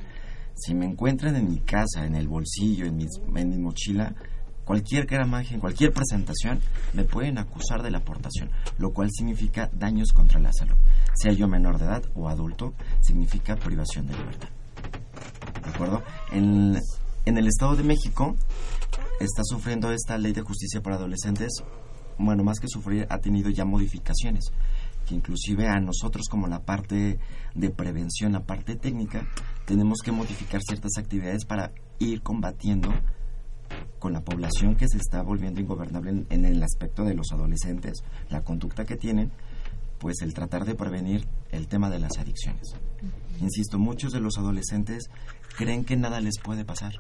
Si 0.60 0.74
me 0.74 0.84
encuentran 0.84 1.36
en 1.36 1.48
mi 1.48 1.60
casa, 1.60 2.04
en 2.04 2.14
el 2.14 2.28
bolsillo, 2.28 2.84
en, 2.84 3.00
en 3.00 3.48
mi 3.48 3.56
mochila, 3.56 4.14
cualquier 4.64 5.06
gramaje, 5.06 5.54
en 5.54 5.60
cualquier 5.60 5.90
presentación, 5.90 6.60
me 6.92 7.04
pueden 7.04 7.38
acusar 7.38 7.82
de 7.82 7.90
la 7.90 7.98
aportación, 7.98 8.50
lo 8.76 8.92
cual 8.92 9.08
significa 9.10 9.70
daños 9.72 10.12
contra 10.12 10.38
la 10.38 10.52
salud. 10.52 10.76
Sea 11.14 11.32
yo 11.32 11.48
menor 11.48 11.78
de 11.78 11.86
edad 11.86 12.02
o 12.14 12.28
adulto, 12.28 12.74
significa 13.00 13.56
privación 13.56 14.06
de 14.06 14.18
libertad. 14.18 14.50
¿De 15.64 15.70
acuerdo? 15.70 16.02
En, 16.30 16.78
en 17.24 17.38
el 17.38 17.46
Estado 17.46 17.74
de 17.74 17.82
México 17.82 18.36
está 19.18 19.42
sufriendo 19.44 19.90
esta 19.92 20.18
ley 20.18 20.32
de 20.32 20.42
justicia 20.42 20.82
para 20.82 20.96
adolescentes, 20.96 21.52
bueno, 22.18 22.44
más 22.44 22.60
que 22.60 22.68
sufrir, 22.68 23.06
ha 23.08 23.16
tenido 23.16 23.48
ya 23.48 23.64
modificaciones 23.64 24.52
inclusive 25.14 25.68
a 25.68 25.80
nosotros 25.80 26.28
como 26.28 26.46
la 26.46 26.60
parte 26.60 27.18
de 27.54 27.70
prevención, 27.70 28.32
la 28.32 28.44
parte 28.44 28.76
técnica, 28.76 29.26
tenemos 29.66 29.98
que 30.04 30.12
modificar 30.12 30.60
ciertas 30.62 30.92
actividades 30.98 31.44
para 31.44 31.72
ir 31.98 32.22
combatiendo 32.22 32.90
con 33.98 34.12
la 34.12 34.22
población 34.22 34.76
que 34.76 34.88
se 34.88 34.98
está 34.98 35.22
volviendo 35.22 35.60
ingobernable 35.60 36.24
en, 36.28 36.44
el 36.44 36.62
aspecto 36.62 37.04
de 37.04 37.14
los 37.14 37.32
adolescentes, 37.32 38.02
la 38.28 38.42
conducta 38.42 38.84
que 38.84 38.96
tienen, 38.96 39.30
pues 39.98 40.22
el 40.22 40.32
tratar 40.32 40.64
de 40.64 40.74
prevenir 40.74 41.26
el 41.50 41.68
tema 41.68 41.90
de 41.90 41.98
las 41.98 42.18
adicciones. 42.18 42.74
Insisto, 43.40 43.78
muchos 43.78 44.12
de 44.12 44.20
los 44.20 44.38
adolescentes 44.38 45.10
creen 45.56 45.84
que 45.84 45.96
nada 45.96 46.20
les 46.20 46.38
puede 46.38 46.64
pasar, 46.64 46.94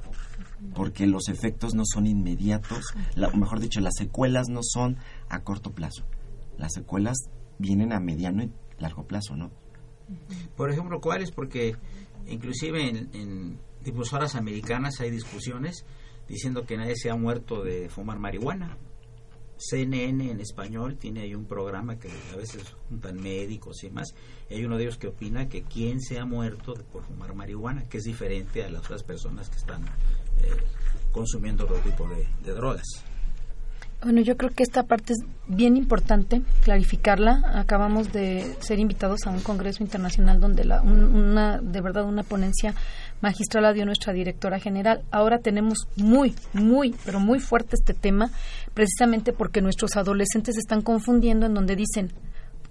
porque 0.74 1.06
los 1.06 1.28
efectos 1.28 1.74
no 1.74 1.84
son 1.86 2.06
inmediatos, 2.06 2.84
o 3.16 3.36
mejor 3.36 3.60
dicho, 3.60 3.80
las 3.80 3.94
secuelas 3.96 4.48
no 4.48 4.60
son 4.62 4.98
a 5.28 5.40
corto 5.40 5.72
plazo. 5.72 6.04
Las 6.58 6.74
secuelas 6.74 7.16
vienen 7.58 7.92
a 7.92 8.00
mediano 8.00 8.42
y 8.42 8.52
largo 8.78 9.06
plazo, 9.06 9.36
¿no? 9.36 9.50
Por 10.56 10.70
ejemplo, 10.70 11.00
¿cuáles? 11.00 11.30
Porque 11.30 11.76
inclusive 12.26 12.88
en, 12.88 13.10
en 13.14 13.60
difusoras 13.82 14.34
americanas 14.34 15.00
hay 15.00 15.10
discusiones 15.10 15.84
diciendo 16.28 16.64
que 16.64 16.76
nadie 16.76 16.96
se 16.96 17.10
ha 17.10 17.16
muerto 17.16 17.62
de 17.62 17.88
fumar 17.88 18.18
marihuana. 18.18 18.76
CNN 19.58 20.30
en 20.30 20.40
español 20.40 20.96
tiene 20.96 21.20
ahí 21.20 21.34
un 21.34 21.44
programa 21.44 21.98
que 21.98 22.08
a 22.32 22.36
veces 22.36 22.74
juntan 22.88 23.20
médicos 23.20 23.82
y 23.84 23.88
demás. 23.88 24.14
hay 24.48 24.64
uno 24.64 24.78
de 24.78 24.84
ellos 24.84 24.96
que 24.96 25.08
opina 25.08 25.50
que 25.50 25.64
quien 25.64 26.00
se 26.00 26.18
ha 26.18 26.24
muerto 26.24 26.72
por 26.90 27.04
fumar 27.04 27.34
marihuana, 27.34 27.86
que 27.86 27.98
es 27.98 28.04
diferente 28.04 28.64
a 28.64 28.70
las 28.70 28.84
otras 28.84 29.02
personas 29.02 29.50
que 29.50 29.56
están 29.56 29.84
eh, 29.84 30.56
consumiendo 31.12 31.64
otro 31.64 31.76
tipo 31.80 32.08
de 32.08 32.52
drogas. 32.54 33.04
Bueno, 34.02 34.22
yo 34.22 34.38
creo 34.38 34.50
que 34.50 34.62
esta 34.62 34.84
parte 34.84 35.12
es 35.12 35.18
bien 35.46 35.76
importante 35.76 36.40
clarificarla. 36.62 37.42
Acabamos 37.54 38.10
de 38.12 38.56
ser 38.60 38.78
invitados 38.78 39.26
a 39.26 39.30
un 39.30 39.40
congreso 39.40 39.82
internacional 39.82 40.40
donde 40.40 40.64
la, 40.64 40.80
una, 40.80 41.58
de 41.58 41.80
verdad 41.82 42.06
una 42.06 42.22
ponencia 42.22 42.74
magistral 43.20 43.64
la 43.64 43.74
dio 43.74 43.84
nuestra 43.84 44.14
directora 44.14 44.58
general. 44.58 45.02
Ahora 45.10 45.40
tenemos 45.40 45.86
muy, 45.96 46.34
muy, 46.54 46.94
pero 47.04 47.20
muy 47.20 47.40
fuerte 47.40 47.76
este 47.76 47.92
tema, 47.92 48.30
precisamente 48.72 49.34
porque 49.34 49.60
nuestros 49.60 49.96
adolescentes 49.96 50.54
se 50.54 50.60
están 50.60 50.80
confundiendo 50.80 51.44
en 51.44 51.52
donde 51.52 51.76
dicen, 51.76 52.10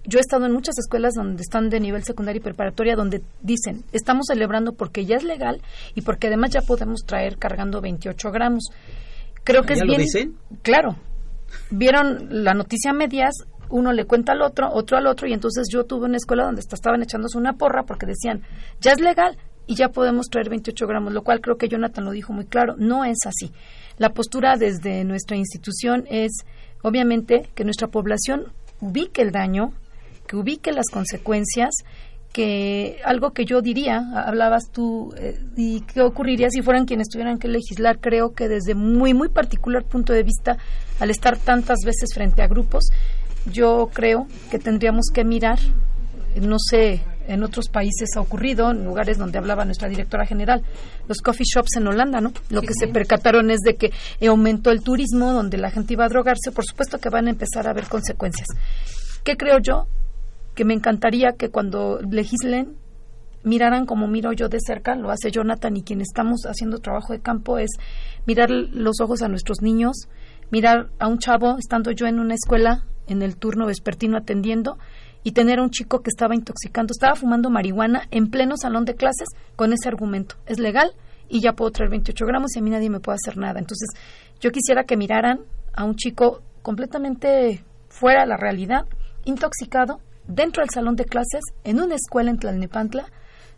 yo 0.04 0.18
he 0.18 0.22
estado 0.22 0.46
en 0.46 0.52
muchas 0.52 0.78
escuelas 0.78 1.14
donde 1.14 1.42
están 1.42 1.70
de 1.70 1.78
nivel 1.78 2.02
secundario 2.02 2.40
y 2.40 2.42
preparatoria 2.42 2.96
donde 2.96 3.22
dicen, 3.40 3.84
estamos 3.92 4.26
celebrando 4.26 4.72
porque 4.72 5.04
ya 5.04 5.14
es 5.14 5.22
legal 5.22 5.60
y 5.94 6.00
porque 6.00 6.26
además 6.26 6.50
ya 6.50 6.62
podemos 6.62 7.02
traer 7.06 7.36
cargando 7.36 7.80
28 7.80 8.32
gramos. 8.32 8.64
Creo 9.44 9.62
que 9.62 9.74
es 9.74 9.82
bien. 9.82 10.00
dicen? 10.00 10.36
Claro, 10.62 10.96
vieron 11.70 12.26
la 12.30 12.54
noticia 12.54 12.90
a 12.90 12.94
medias, 12.94 13.34
uno 13.68 13.92
le 13.92 14.04
cuenta 14.04 14.32
al 14.32 14.42
otro, 14.42 14.68
otro 14.72 14.96
al 14.96 15.06
otro, 15.06 15.28
y 15.28 15.32
entonces 15.32 15.68
yo 15.70 15.84
tuve 15.84 16.06
una 16.06 16.16
escuela 16.16 16.44
donde 16.44 16.60
estaban 16.60 17.02
echándose 17.02 17.38
una 17.38 17.54
porra 17.54 17.84
porque 17.84 18.06
decían, 18.06 18.42
ya 18.80 18.92
es 18.92 19.00
legal 19.00 19.38
y 19.66 19.76
ya 19.76 19.90
podemos 19.90 20.26
traer 20.28 20.50
28 20.50 20.86
gramos, 20.86 21.12
lo 21.12 21.22
cual 21.22 21.40
creo 21.40 21.56
que 21.56 21.68
Jonathan 21.68 22.04
lo 22.04 22.10
dijo 22.10 22.32
muy 22.32 22.46
claro, 22.46 22.74
no 22.76 23.04
es 23.04 23.18
así. 23.26 23.52
La 23.98 24.10
postura 24.12 24.56
desde 24.56 25.04
nuestra 25.04 25.36
institución 25.36 26.04
es, 26.10 26.32
obviamente, 26.82 27.48
que 27.54 27.64
nuestra 27.64 27.88
población 27.88 28.46
ubique 28.80 29.22
el 29.22 29.30
daño, 29.30 29.72
que 30.26 30.36
ubique 30.36 30.72
las 30.72 30.86
consecuencias 30.90 31.70
que 32.32 33.00
algo 33.04 33.32
que 33.32 33.44
yo 33.44 33.60
diría, 33.60 34.02
hablabas 34.14 34.70
tú, 34.70 35.12
eh, 35.16 35.38
y 35.56 35.80
qué 35.80 36.02
ocurriría 36.02 36.48
si 36.50 36.62
fueran 36.62 36.86
quienes 36.86 37.08
tuvieran 37.08 37.38
que 37.38 37.48
legislar, 37.48 37.98
creo 37.98 38.34
que 38.34 38.48
desde 38.48 38.74
muy, 38.74 39.14
muy 39.14 39.28
particular 39.28 39.84
punto 39.84 40.12
de 40.12 40.22
vista, 40.22 40.56
al 41.00 41.10
estar 41.10 41.36
tantas 41.36 41.78
veces 41.84 42.10
frente 42.14 42.42
a 42.42 42.46
grupos, 42.46 42.84
yo 43.50 43.90
creo 43.92 44.26
que 44.50 44.58
tendríamos 44.58 45.06
que 45.12 45.24
mirar, 45.24 45.58
no 46.40 46.56
sé, 46.58 47.02
en 47.26 47.42
otros 47.42 47.68
países 47.68 48.10
ha 48.16 48.20
ocurrido, 48.20 48.70
en 48.70 48.84
lugares 48.84 49.18
donde 49.18 49.38
hablaba 49.38 49.64
nuestra 49.64 49.88
directora 49.88 50.26
general, 50.26 50.62
los 51.08 51.18
coffee 51.18 51.46
shops 51.46 51.76
en 51.76 51.86
Holanda, 51.86 52.20
¿no? 52.20 52.32
Lo 52.50 52.60
que 52.62 52.74
se 52.78 52.88
percataron 52.88 53.50
es 53.50 53.60
de 53.60 53.76
que 53.76 53.92
aumentó 54.26 54.70
el 54.70 54.82
turismo, 54.82 55.32
donde 55.32 55.56
la 55.56 55.70
gente 55.70 55.94
iba 55.94 56.04
a 56.04 56.08
drogarse, 56.08 56.52
por 56.52 56.64
supuesto 56.64 56.98
que 56.98 57.08
van 57.08 57.26
a 57.26 57.30
empezar 57.30 57.66
a 57.66 57.70
haber 57.70 57.86
consecuencias. 57.86 58.48
¿Qué 59.24 59.36
creo 59.36 59.58
yo? 59.58 59.86
Que 60.54 60.64
me 60.64 60.74
encantaría 60.74 61.32
que 61.32 61.50
cuando 61.50 62.00
legislen 62.00 62.76
miraran 63.42 63.86
como 63.86 64.06
miro 64.06 64.32
yo 64.32 64.48
de 64.48 64.58
cerca, 64.60 64.94
lo 64.94 65.10
hace 65.10 65.30
Jonathan 65.30 65.76
y 65.76 65.82
quien 65.82 66.00
estamos 66.00 66.40
haciendo 66.44 66.78
trabajo 66.78 67.12
de 67.12 67.20
campo 67.20 67.58
es 67.58 67.70
mirar 68.26 68.50
los 68.50 69.00
ojos 69.00 69.22
a 69.22 69.28
nuestros 69.28 69.62
niños, 69.62 70.08
mirar 70.50 70.90
a 70.98 71.08
un 71.08 71.18
chavo 71.18 71.56
estando 71.58 71.90
yo 71.90 72.06
en 72.06 72.18
una 72.18 72.34
escuela 72.34 72.84
en 73.06 73.22
el 73.22 73.36
turno 73.36 73.66
vespertino 73.66 74.16
atendiendo 74.16 74.78
y 75.22 75.32
tener 75.32 75.58
a 75.58 75.62
un 75.62 75.70
chico 75.70 76.00
que 76.00 76.10
estaba 76.10 76.34
intoxicando, 76.34 76.92
estaba 76.92 77.14
fumando 77.14 77.50
marihuana 77.50 78.02
en 78.10 78.30
pleno 78.30 78.56
salón 78.56 78.84
de 78.84 78.94
clases 78.94 79.28
con 79.56 79.72
ese 79.72 79.88
argumento. 79.88 80.36
Es 80.46 80.58
legal 80.58 80.92
y 81.28 81.40
ya 81.40 81.52
puedo 81.52 81.70
traer 81.70 81.90
28 81.90 82.24
gramos 82.26 82.54
y 82.54 82.58
a 82.58 82.62
mí 82.62 82.70
nadie 82.70 82.90
me 82.90 83.00
puede 83.00 83.16
hacer 83.16 83.36
nada. 83.36 83.58
Entonces, 83.58 83.88
yo 84.40 84.50
quisiera 84.50 84.84
que 84.84 84.96
miraran 84.96 85.40
a 85.74 85.84
un 85.84 85.96
chico 85.96 86.42
completamente 86.62 87.64
fuera 87.88 88.22
de 88.22 88.28
la 88.28 88.36
realidad, 88.36 88.86
intoxicado, 89.24 90.00
dentro 90.30 90.62
del 90.62 90.70
salón 90.70 90.96
de 90.96 91.04
clases, 91.04 91.42
en 91.64 91.80
una 91.80 91.94
escuela 91.94 92.30
en 92.30 92.38
Tlalnepantla, 92.38 93.06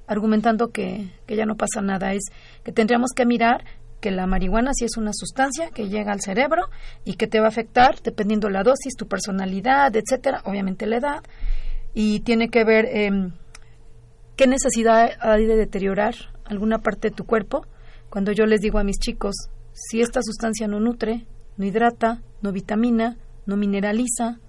argumentando 0.07 0.71
que, 0.71 1.13
que 1.27 1.37
ya 1.37 1.47
no 1.47 1.57
pasa 1.57 1.81
nada. 1.81 2.13
Es 2.13 2.25
que 2.65 2.73
tendríamos 2.73 3.11
que 3.15 3.27
mirar 3.27 3.65
que 4.01 4.11
la 4.11 4.27
marihuana 4.27 4.73
sí 4.75 4.85
es 4.85 4.97
una 4.97 5.13
sustancia 5.15 5.71
que 5.71 5.89
llega 5.89 6.13
al 6.13 6.21
cerebro 6.21 6.65
y 7.05 7.15
que 7.15 7.29
te 7.29 7.39
va 7.39 7.47
a 7.47 7.51
afectar 7.51 8.03
dependiendo 8.03 8.51
la 8.51 8.65
dosis, 8.65 8.97
tu 8.97 9.07
personalidad, 9.07 9.95
etcétera, 9.95 10.43
obviamente 10.45 10.87
la 10.87 10.97
edad, 10.97 11.23
y 11.95 12.21
tiene 12.21 12.49
que 12.49 12.65
ver 12.65 12.87
eh, 12.87 13.31
qué 14.37 14.47
necesidad 14.47 15.11
hay 15.21 15.47
de 15.47 15.57
deteriorar 15.57 16.15
alguna 16.45 16.79
parte 16.79 17.11
de 17.11 17.15
tu 17.15 17.25
cuerpo. 17.25 17.67
Cuando 18.11 18.33
yo 18.33 18.45
les 18.45 18.61
digo 18.61 18.79
a 18.79 18.85
mis 18.85 18.99
chicos, 18.99 19.35
si 19.73 20.01
esta 20.01 20.21
sustancia 20.23 20.67
no 20.67 20.81
nutre, 20.81 21.27
no 21.57 21.65
hidrata, 21.65 22.23
no 22.41 22.51
vitamina, 22.53 23.17
no 23.47 23.57
mineraliza, 23.57 24.41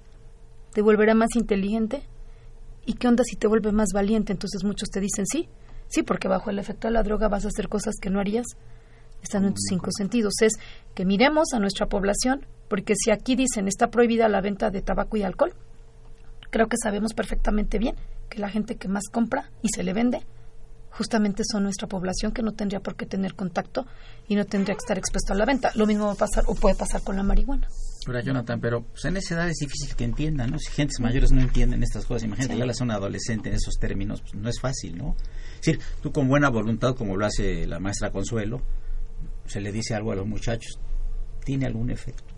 te 0.74 0.82
volverá 0.82 1.14
más 1.14 1.36
inteligente. 1.36 2.04
¿Y 2.86 2.94
qué 2.94 3.08
onda 3.08 3.24
si 3.24 3.36
te 3.36 3.48
vuelve 3.48 3.72
más 3.72 3.90
valiente? 3.94 4.34
Entonces 4.34 4.64
muchos 4.64 4.90
te 4.90 5.00
dicen 5.00 5.26
sí, 5.26 5.48
sí, 5.88 6.04
porque 6.04 6.28
bajo 6.28 6.50
el 6.50 6.60
efecto 6.60 6.88
de 6.88 6.94
la 6.94 7.04
droga 7.04 7.28
vas 7.28 7.46
a 7.46 7.50
hacer 7.50 7.70
cosas 7.70 7.96
que 8.02 8.10
no 8.10 8.20
harías 8.20 8.46
están 9.22 9.46
en 9.46 9.54
tus 9.54 9.64
cinco 9.70 9.90
sentidos. 9.96 10.34
Es 10.42 10.54
que 10.94 11.06
miremos 11.06 11.54
a 11.54 11.60
nuestra 11.60 11.88
población, 11.88 12.46
porque 12.68 12.94
si 12.96 13.12
aquí 13.12 13.36
dicen 13.36 13.68
está 13.68 13.90
prohibida 13.90 14.28
la 14.28 14.42
venta 14.42 14.70
de 14.70 14.82
tabaco 14.82 15.18
y 15.18 15.24
alcohol, 15.24 15.54
creo 16.50 16.68
que 16.68 16.78
sabemos 16.82 17.14
perfectamente 17.14 17.80
bien 17.80 17.96
que 18.30 18.40
la 18.40 18.50
gente 18.50 18.76
que 18.76 18.88
más 18.88 19.06
compra 19.12 19.50
y 19.62 19.70
se 19.74 19.84
le 19.84 19.94
vende 19.94 20.26
justamente 20.92 21.44
son 21.44 21.64
nuestra 21.64 21.88
población 21.88 22.32
que 22.32 22.44
no 22.44 22.52
tendría 22.52 22.80
por 22.80 22.96
qué 22.96 23.06
tener 23.06 23.34
contacto 23.34 23.86
y 24.28 24.36
no 24.36 24.46
tendría 24.46 24.76
que 24.76 24.84
estar 24.84 24.98
expuesto 24.98 25.34
a 25.34 25.36
la 25.36 25.46
venta. 25.46 25.72
Lo 25.76 25.88
mismo 25.88 26.06
va 26.06 26.14
a 26.14 26.16
pasar 26.16 26.44
o 26.48 26.54
puede 26.54 26.76
pasar 26.76 27.02
con 27.02 27.16
la 27.16 27.24
marihuana. 27.24 27.68
Ahora, 28.08 28.22
Jonathan, 28.22 28.60
pero 28.60 28.84
pues, 28.84 29.06
en 29.06 29.18
esa 29.18 29.36
edad 29.36 29.50
es 29.50 29.58
difícil 29.58 29.96
que 29.96 30.04
entiendan, 30.04 30.52
¿no? 30.52 30.60
Si 30.60 30.72
gentes 30.72 31.00
mayores 31.00 31.32
no 31.32 31.42
entienden 31.42 31.84
estas 31.84 32.06
cosas, 32.06 32.24
imagínate, 32.24 32.58
ya 32.58 32.66
la 32.66 32.74
son 32.74 32.92
adolescente 32.92 33.50
en 33.50 33.56
esos 33.56 33.76
términos, 33.80 34.22
pues, 34.22 34.36
no 34.36 34.50
es 34.50 34.60
fácil, 34.60 34.98
¿no? 34.98 35.16
Es 35.56 35.66
decir, 35.66 35.80
tú 36.02 36.12
con 36.12 36.28
buena 36.28 36.50
voluntad, 36.50 36.96
como 36.96 37.16
lo 37.16 37.26
hace 37.26 37.66
la 37.66 37.80
maestra 37.80 38.12
Consuelo, 38.12 38.62
se 39.46 39.62
le 39.62 39.72
dice 39.72 39.96
algo 39.96 40.12
a 40.12 40.16
los 40.16 40.28
muchachos, 40.28 40.80
¿tiene 41.46 41.66
algún 41.66 41.90
efecto? 41.92 42.34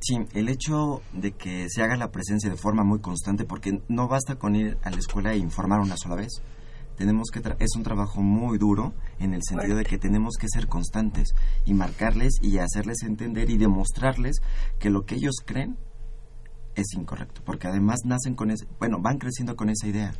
Sí, 0.00 0.18
el 0.34 0.48
hecho 0.48 1.02
de 1.12 1.32
que 1.32 1.68
se 1.68 1.82
haga 1.82 1.96
la 1.96 2.10
presencia 2.10 2.50
de 2.50 2.56
forma 2.56 2.82
muy 2.82 3.00
constante, 3.00 3.44
porque 3.44 3.82
no 3.88 4.08
basta 4.08 4.36
con 4.36 4.56
ir 4.56 4.76
a 4.82 4.90
la 4.90 4.98
escuela 4.98 5.32
e 5.32 5.38
informar 5.38 5.80
una 5.80 5.96
sola 5.96 6.16
vez. 6.16 6.42
Tenemos 7.02 7.30
que 7.32 7.42
es 7.58 7.74
un 7.74 7.82
trabajo 7.82 8.22
muy 8.22 8.58
duro 8.58 8.94
en 9.18 9.34
el 9.34 9.40
sentido 9.42 9.76
de 9.76 9.82
que 9.82 9.98
tenemos 9.98 10.36
que 10.38 10.46
ser 10.48 10.68
constantes 10.68 11.34
y 11.64 11.74
marcarles 11.74 12.34
y 12.40 12.58
hacerles 12.58 13.02
entender 13.02 13.50
y 13.50 13.58
demostrarles 13.58 14.36
que 14.78 14.88
lo 14.88 15.04
que 15.04 15.16
ellos 15.16 15.34
creen 15.44 15.76
es 16.76 16.94
incorrecto, 16.94 17.42
porque 17.44 17.66
además 17.66 18.02
nacen 18.04 18.36
con 18.36 18.52
ese, 18.52 18.66
bueno, 18.78 19.00
van 19.00 19.18
creciendo 19.18 19.56
con 19.56 19.68
esa 19.68 19.88
idea. 19.88 20.12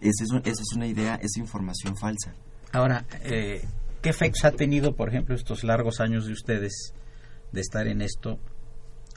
esa, 0.00 0.24
es, 0.24 0.30
esa 0.32 0.62
es 0.62 0.72
una 0.74 0.88
idea, 0.88 1.14
es 1.22 1.36
información 1.36 1.96
falsa. 1.96 2.34
Ahora, 2.72 3.04
eh, 3.22 3.64
¿Qué 4.02 4.10
efectos 4.10 4.44
ha 4.44 4.50
tenido, 4.50 4.96
por 4.96 5.10
ejemplo, 5.10 5.36
estos 5.36 5.62
largos 5.62 6.00
años 6.00 6.26
de 6.26 6.32
ustedes 6.32 6.92
de 7.52 7.60
estar 7.60 7.86
en 7.86 8.02
esto 8.02 8.40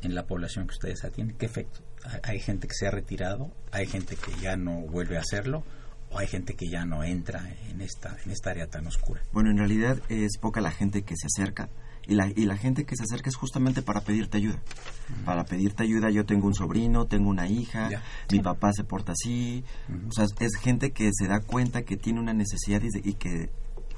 en 0.03 0.13
la 0.13 0.28
población 0.28 0.67
que 0.67 0.73
ustedes 0.73 1.03
atienden? 1.03 1.38
¿Qué 1.38 1.47
efecto? 1.47 1.80
¿Hay 2.21 2.39
gente 2.39 2.67
que 2.67 2.75
se 2.75 2.86
ha 2.86 2.91
retirado? 2.91 3.51
¿Hay 3.71 3.88
gente 3.88 4.15
que 4.15 4.32
ya 4.39 4.55
no 4.57 4.82
vuelve 4.82 5.17
a 5.17 5.21
hacerlo? 5.21 5.63
¿O 6.11 6.19
hay 6.19 6.27
gente 6.27 6.55
que 6.55 6.69
ya 6.69 6.85
no 6.85 7.03
entra 7.03 7.55
en 7.69 7.81
esta, 7.81 8.17
en 8.25 8.31
esta 8.31 8.51
área 8.51 8.67
tan 8.67 8.87
oscura? 8.87 9.21
Bueno, 9.33 9.51
en 9.51 9.57
realidad 9.57 9.99
es 10.09 10.37
poca 10.37 10.61
la 10.61 10.71
gente 10.71 11.03
que 11.03 11.15
se 11.17 11.27
acerca. 11.27 11.69
Y 12.07 12.15
la, 12.15 12.27
y 12.27 12.45
la 12.45 12.55
gente 12.55 12.85
que 12.85 12.95
se 12.95 13.03
acerca 13.03 13.29
es 13.29 13.35
justamente 13.35 13.81
para 13.81 13.99
pedirte 13.99 14.37
ayuda. 14.37 14.61
Para 15.25 15.43
pedirte 15.43 15.83
ayuda, 15.83 16.09
yo 16.09 16.25
tengo 16.25 16.47
un 16.47 16.55
sobrino, 16.55 17.05
tengo 17.05 17.29
una 17.29 17.49
hija, 17.49 17.89
mi 18.31 18.39
papá 18.39 18.71
se 18.71 18.85
porta 18.85 19.11
así. 19.11 19.65
O 20.07 20.13
sea, 20.13 20.25
es 20.39 20.55
gente 20.55 20.91
que 20.91 21.09
se 21.11 21.27
da 21.27 21.41
cuenta 21.41 21.81
que 21.83 21.97
tiene 21.97 22.21
una 22.21 22.33
necesidad 22.33 22.81
y, 22.81 23.09
y 23.09 23.13
que 23.15 23.49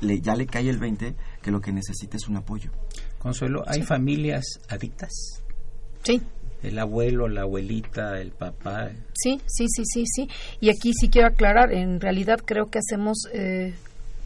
le, 0.01 0.21
ya 0.21 0.35
le 0.35 0.47
cae 0.47 0.69
el 0.69 0.79
20 0.79 1.15
que 1.41 1.51
lo 1.51 1.61
que 1.61 1.71
necesita 1.71 2.17
es 2.17 2.27
un 2.27 2.37
apoyo. 2.37 2.71
Consuelo, 3.19 3.63
¿hay 3.67 3.83
familias 3.83 4.45
adictas? 4.69 5.11
Sí. 6.03 6.21
El 6.63 6.77
abuelo, 6.79 7.27
la 7.27 7.41
abuelita, 7.41 8.19
el 8.19 8.31
papá. 8.31 8.91
Sí, 9.13 9.39
sí, 9.47 9.67
sí, 9.69 9.83
sí, 9.85 10.03
sí. 10.05 10.27
Y 10.59 10.69
aquí 10.69 10.93
sí 10.93 11.09
quiero 11.09 11.29
aclarar, 11.29 11.73
en 11.73 12.01
realidad 12.01 12.39
creo 12.45 12.69
que 12.69 12.79
hacemos 12.79 13.27
eh, 13.33 13.73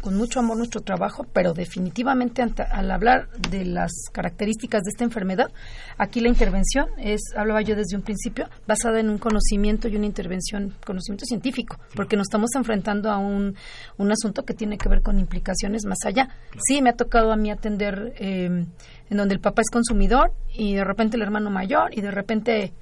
con 0.04 0.18
mucho 0.18 0.41
amor 0.41 0.58
nuestro 0.58 0.82
trabajo, 0.82 1.26
pero 1.32 1.54
definitivamente 1.54 2.41
al 2.41 2.91
hablar 2.91 3.30
de 3.49 3.64
las 3.64 3.91
características 4.12 4.84
de 4.84 4.89
esta 4.89 5.06
enfermedad, 5.06 5.49
aquí 5.97 6.20
la 6.20 6.28
intervención 6.28 6.88
es, 6.97 7.22
hablaba 7.38 7.62
yo 7.62 7.74
desde 7.78 7.95
un 7.95 8.01
principio, 8.01 8.49
basada 8.68 8.99
en 8.99 9.10
un 9.10 9.18
conocimiento 9.18 9.88
y 9.88 9.95
una 9.95 10.06
intervención, 10.06 10.76
conocimiento 10.86 11.26
científico, 11.26 11.78
porque 11.95 12.18
nos 12.18 12.28
estamos 12.28 12.49
enfrentando 12.56 13.10
a 13.10 13.18
un, 13.18 13.56
un 13.97 14.12
asunto 14.12 14.43
que 14.43 14.54
tiene 14.54 14.78
que 14.78 14.89
ver 14.89 15.01
con 15.01 15.20
implicaciones 15.20 15.86
más 15.86 15.99
allá. 16.06 16.28
Sí, 16.68 16.82
me 16.82 16.89
ha 16.89 16.97
tocado 16.97 17.32
a 17.32 17.38
mí 17.38 17.49
atender 17.49 18.14
eh, 18.18 18.66
en 19.10 19.18
donde 19.18 19.36
el 19.36 19.39
papá 19.39 19.62
es 19.62 19.70
consumidor 19.70 20.34
y 20.54 20.76
de 20.76 20.84
repente 20.84 21.16
el 21.16 21.24
hermano 21.24 21.49
mayor 21.49 21.97
y 21.97 22.01
de 22.01 22.12
repente 22.12 22.74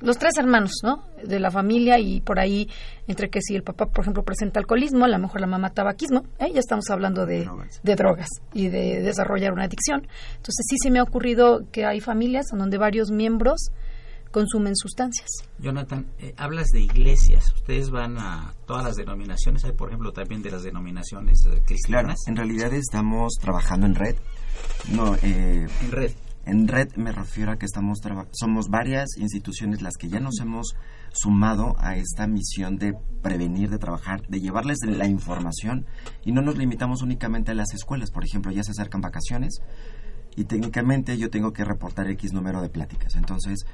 los 0.00 0.18
tres 0.18 0.36
hermanos, 0.38 0.72
¿no? 0.82 1.04
De 1.22 1.38
la 1.38 1.50
familia 1.50 1.98
y 1.98 2.20
por 2.20 2.38
ahí, 2.38 2.68
entre 3.06 3.28
que 3.28 3.40
si 3.42 3.54
el 3.54 3.62
papá, 3.62 3.86
por 3.86 4.02
ejemplo, 4.02 4.22
presenta 4.22 4.60
alcoholismo, 4.60 5.04
a 5.04 5.08
lo 5.08 5.18
mejor 5.18 5.40
la 5.40 5.46
mamá 5.46 5.70
tabaquismo, 5.70 6.24
¿eh? 6.38 6.50
ya 6.52 6.60
estamos 6.60 6.88
hablando 6.90 7.26
de 7.26 7.44
drogas. 7.44 7.80
de 7.82 7.94
drogas 7.96 8.28
y 8.52 8.68
de 8.68 9.00
desarrollar 9.02 9.52
una 9.52 9.64
adicción. 9.64 10.06
Entonces 10.36 10.66
sí, 10.68 10.76
sí 10.82 10.90
me 10.90 10.98
ha 10.98 11.02
ocurrido 11.02 11.60
que 11.70 11.84
hay 11.84 12.00
familias 12.00 12.46
en 12.52 12.58
donde 12.58 12.78
varios 12.78 13.10
miembros 13.10 13.70
consumen 14.30 14.76
sustancias. 14.76 15.28
Jonathan, 15.58 16.06
eh, 16.18 16.34
hablas 16.36 16.68
de 16.72 16.80
iglesias. 16.80 17.52
Ustedes 17.54 17.90
van 17.90 18.18
a 18.18 18.54
todas 18.66 18.84
las 18.84 18.96
denominaciones. 18.96 19.64
Hay, 19.64 19.72
por 19.72 19.88
ejemplo, 19.88 20.12
también 20.12 20.42
de 20.42 20.50
las 20.50 20.62
denominaciones 20.62 21.44
eh, 21.46 21.62
cristianas. 21.66 22.20
Claro, 22.24 22.28
en 22.28 22.36
realidad 22.36 22.72
estamos 22.72 23.34
trabajando 23.40 23.86
en 23.86 23.94
red. 23.94 24.16
No, 24.92 25.16
eh, 25.16 25.66
en 25.82 25.90
red. 25.90 26.12
En 26.46 26.68
red 26.68 26.88
me 26.96 27.12
refiero 27.12 27.52
a 27.52 27.56
que 27.56 27.66
estamos 27.66 27.98
somos 28.32 28.68
varias 28.68 29.16
instituciones 29.18 29.82
las 29.82 29.96
que 29.96 30.08
ya 30.08 30.20
nos 30.20 30.40
hemos 30.40 30.74
sumado 31.12 31.76
a 31.78 31.96
esta 31.96 32.26
misión 32.26 32.76
de 32.76 32.94
prevenir, 33.22 33.68
de 33.70 33.78
trabajar, 33.78 34.26
de 34.28 34.40
llevarles 34.40 34.78
la 34.84 35.06
información 35.06 35.86
y 36.24 36.32
no 36.32 36.40
nos 36.40 36.56
limitamos 36.56 37.02
únicamente 37.02 37.50
a 37.50 37.54
las 37.54 37.74
escuelas. 37.74 38.10
Por 38.10 38.24
ejemplo, 38.24 38.52
ya 38.52 38.62
se 38.62 38.70
acercan 38.70 39.00
vacaciones 39.00 39.60
y 40.36 40.44
técnicamente 40.44 41.18
yo 41.18 41.30
tengo 41.30 41.52
que 41.52 41.64
reportar 41.64 42.08
X 42.10 42.32
número 42.32 42.62
de 42.62 42.68
pláticas. 42.68 43.16
Entonces, 43.16 43.66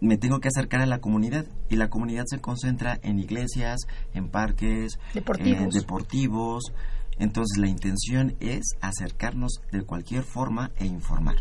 me 0.00 0.16
tengo 0.16 0.40
que 0.40 0.48
acercar 0.48 0.80
a 0.80 0.86
la 0.86 1.00
comunidad 1.00 1.44
y 1.68 1.76
la 1.76 1.90
comunidad 1.90 2.24
se 2.26 2.40
concentra 2.40 2.98
en 3.02 3.18
iglesias, 3.18 3.80
en 4.14 4.28
parques, 4.28 4.98
deportivos. 5.14 5.74
deportivos. 5.74 6.72
Entonces, 7.18 7.58
la 7.58 7.68
intención 7.68 8.34
es 8.40 8.76
acercarnos 8.80 9.60
de 9.70 9.82
cualquier 9.82 10.22
forma 10.22 10.70
e 10.76 10.86
informar. 10.86 11.36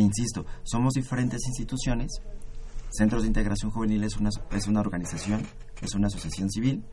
Insisto, 0.00 0.46
somos 0.62 0.94
diferentes 0.94 1.40
instituciones. 1.46 2.20
Centros 2.90 3.22
de 3.22 3.28
Integración 3.28 3.70
Juvenil 3.70 4.04
es 4.04 4.16
una, 4.16 4.30
es 4.52 4.66
una 4.66 4.80
organización, 4.80 5.42
es 5.82 5.94
una 5.94 6.06
asociación 6.06 6.50
civil. 6.50 6.84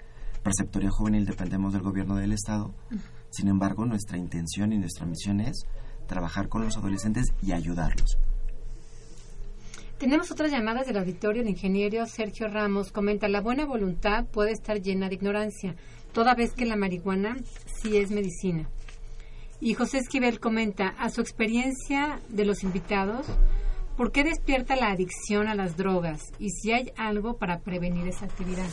Preceptoría 0.44 0.90
Juvenil 0.90 1.26
dependemos 1.26 1.74
del 1.74 1.82
gobierno 1.82 2.16
del 2.16 2.34
Estado. 2.34 2.74
Sin 3.30 3.48
embargo, 3.48 3.86
nuestra 3.86 4.18
intención 4.18 4.74
y 4.74 4.78
nuestra 4.78 5.06
misión 5.06 5.40
es 5.40 5.66
trabajar 6.08 6.50
con 6.50 6.64
los 6.64 6.78
adolescentes 6.78 7.26
y 7.42 7.52
ayudarlos. 7.52 8.18
Tenemos 9.98 10.30
otras 10.30 10.52
llamadas 10.52 10.88
del 10.88 10.98
auditorio. 10.98 11.42
El 11.42 11.50
ingeniero 11.50 12.06
Sergio 12.06 12.48
Ramos 12.48 12.92
comenta, 12.92 13.28
la 13.30 13.42
buena 13.42 13.66
voluntad 13.66 14.26
puede 14.26 14.52
estar 14.52 14.82
llena 14.82 15.10
de 15.10 15.16
ignorancia, 15.16 15.76
toda 16.12 16.36
vez 16.36 16.54
que 16.54 16.66
la 16.66 16.76
marihuana 16.76 17.38
sí 17.82 17.98
es 17.98 18.12
medicina. 18.12 18.70
Y 19.66 19.74
José 19.74 19.98
Esquivel 19.98 20.40
comenta, 20.40 20.90
a 20.90 21.10
su 21.10 21.22
experiencia 21.22 22.20
de 22.30 22.46
los 22.46 22.62
invitados, 22.62 23.26
¿por 23.98 24.12
qué 24.12 24.24
despierta 24.24 24.76
la 24.76 24.92
adicción 24.92 25.48
a 25.48 25.56
las 25.56 25.76
drogas? 25.76 26.22
Y 26.38 26.52
si 26.52 26.72
hay 26.72 26.92
algo 26.96 27.38
para 27.38 27.62
prevenir 27.62 28.08
esa 28.08 28.26
actividad. 28.26 28.70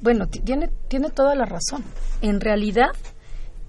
Bueno, 0.00 0.28
tiene, 0.28 0.70
tiene 0.86 1.10
toda 1.10 1.34
la 1.34 1.44
razón. 1.44 1.82
En 2.20 2.40
realidad, 2.40 2.92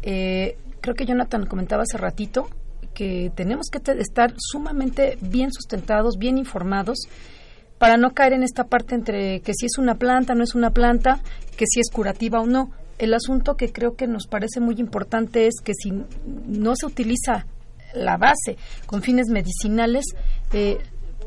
eh, 0.04 0.60
creo 0.80 0.93
que 0.93 1.08
Jonathan 1.08 1.48
comentaba 1.48 1.82
hace 1.82 1.98
ratito 1.98 2.50
que 2.93 3.32
tenemos 3.36 3.70
que 3.72 3.82
estar 4.00 4.36
sumamente 4.38 5.18
bien 5.22 5.52
sustentados, 5.52 6.20
bien 6.20 6.38
informados 6.38 7.00
para 7.78 7.97
no 7.97 8.11
caer 8.11 8.34
en 8.34 8.43
esta 8.43 8.65
parte 8.65 8.95
entre 8.95 9.41
que 9.41 9.53
si 9.53 9.65
es 9.65 9.78
una 9.78 9.95
planta, 9.95 10.34
no 10.36 10.43
es 10.43 10.55
una 10.55 10.71
planta, 10.71 11.19
que 11.57 11.65
si 11.67 11.80
es 11.80 11.89
curativa 11.91 12.39
o 12.39 12.45
no. 12.45 12.71
El 12.97 13.13
asunto 13.13 13.55
que 13.55 13.71
creo 13.71 13.95
que 13.95 14.07
nos 14.07 14.28
parece 14.28 14.59
muy 14.61 14.76
importante 14.76 15.47
es 15.47 15.55
que 15.63 15.73
si 15.73 15.91
no 16.47 16.76
se 16.76 16.86
utiliza 16.86 17.45
la 17.93 18.17
base, 18.17 18.57
con 18.86 19.01
fines 19.01 19.28
medicinales, 19.30 20.05
eh, 20.53 20.78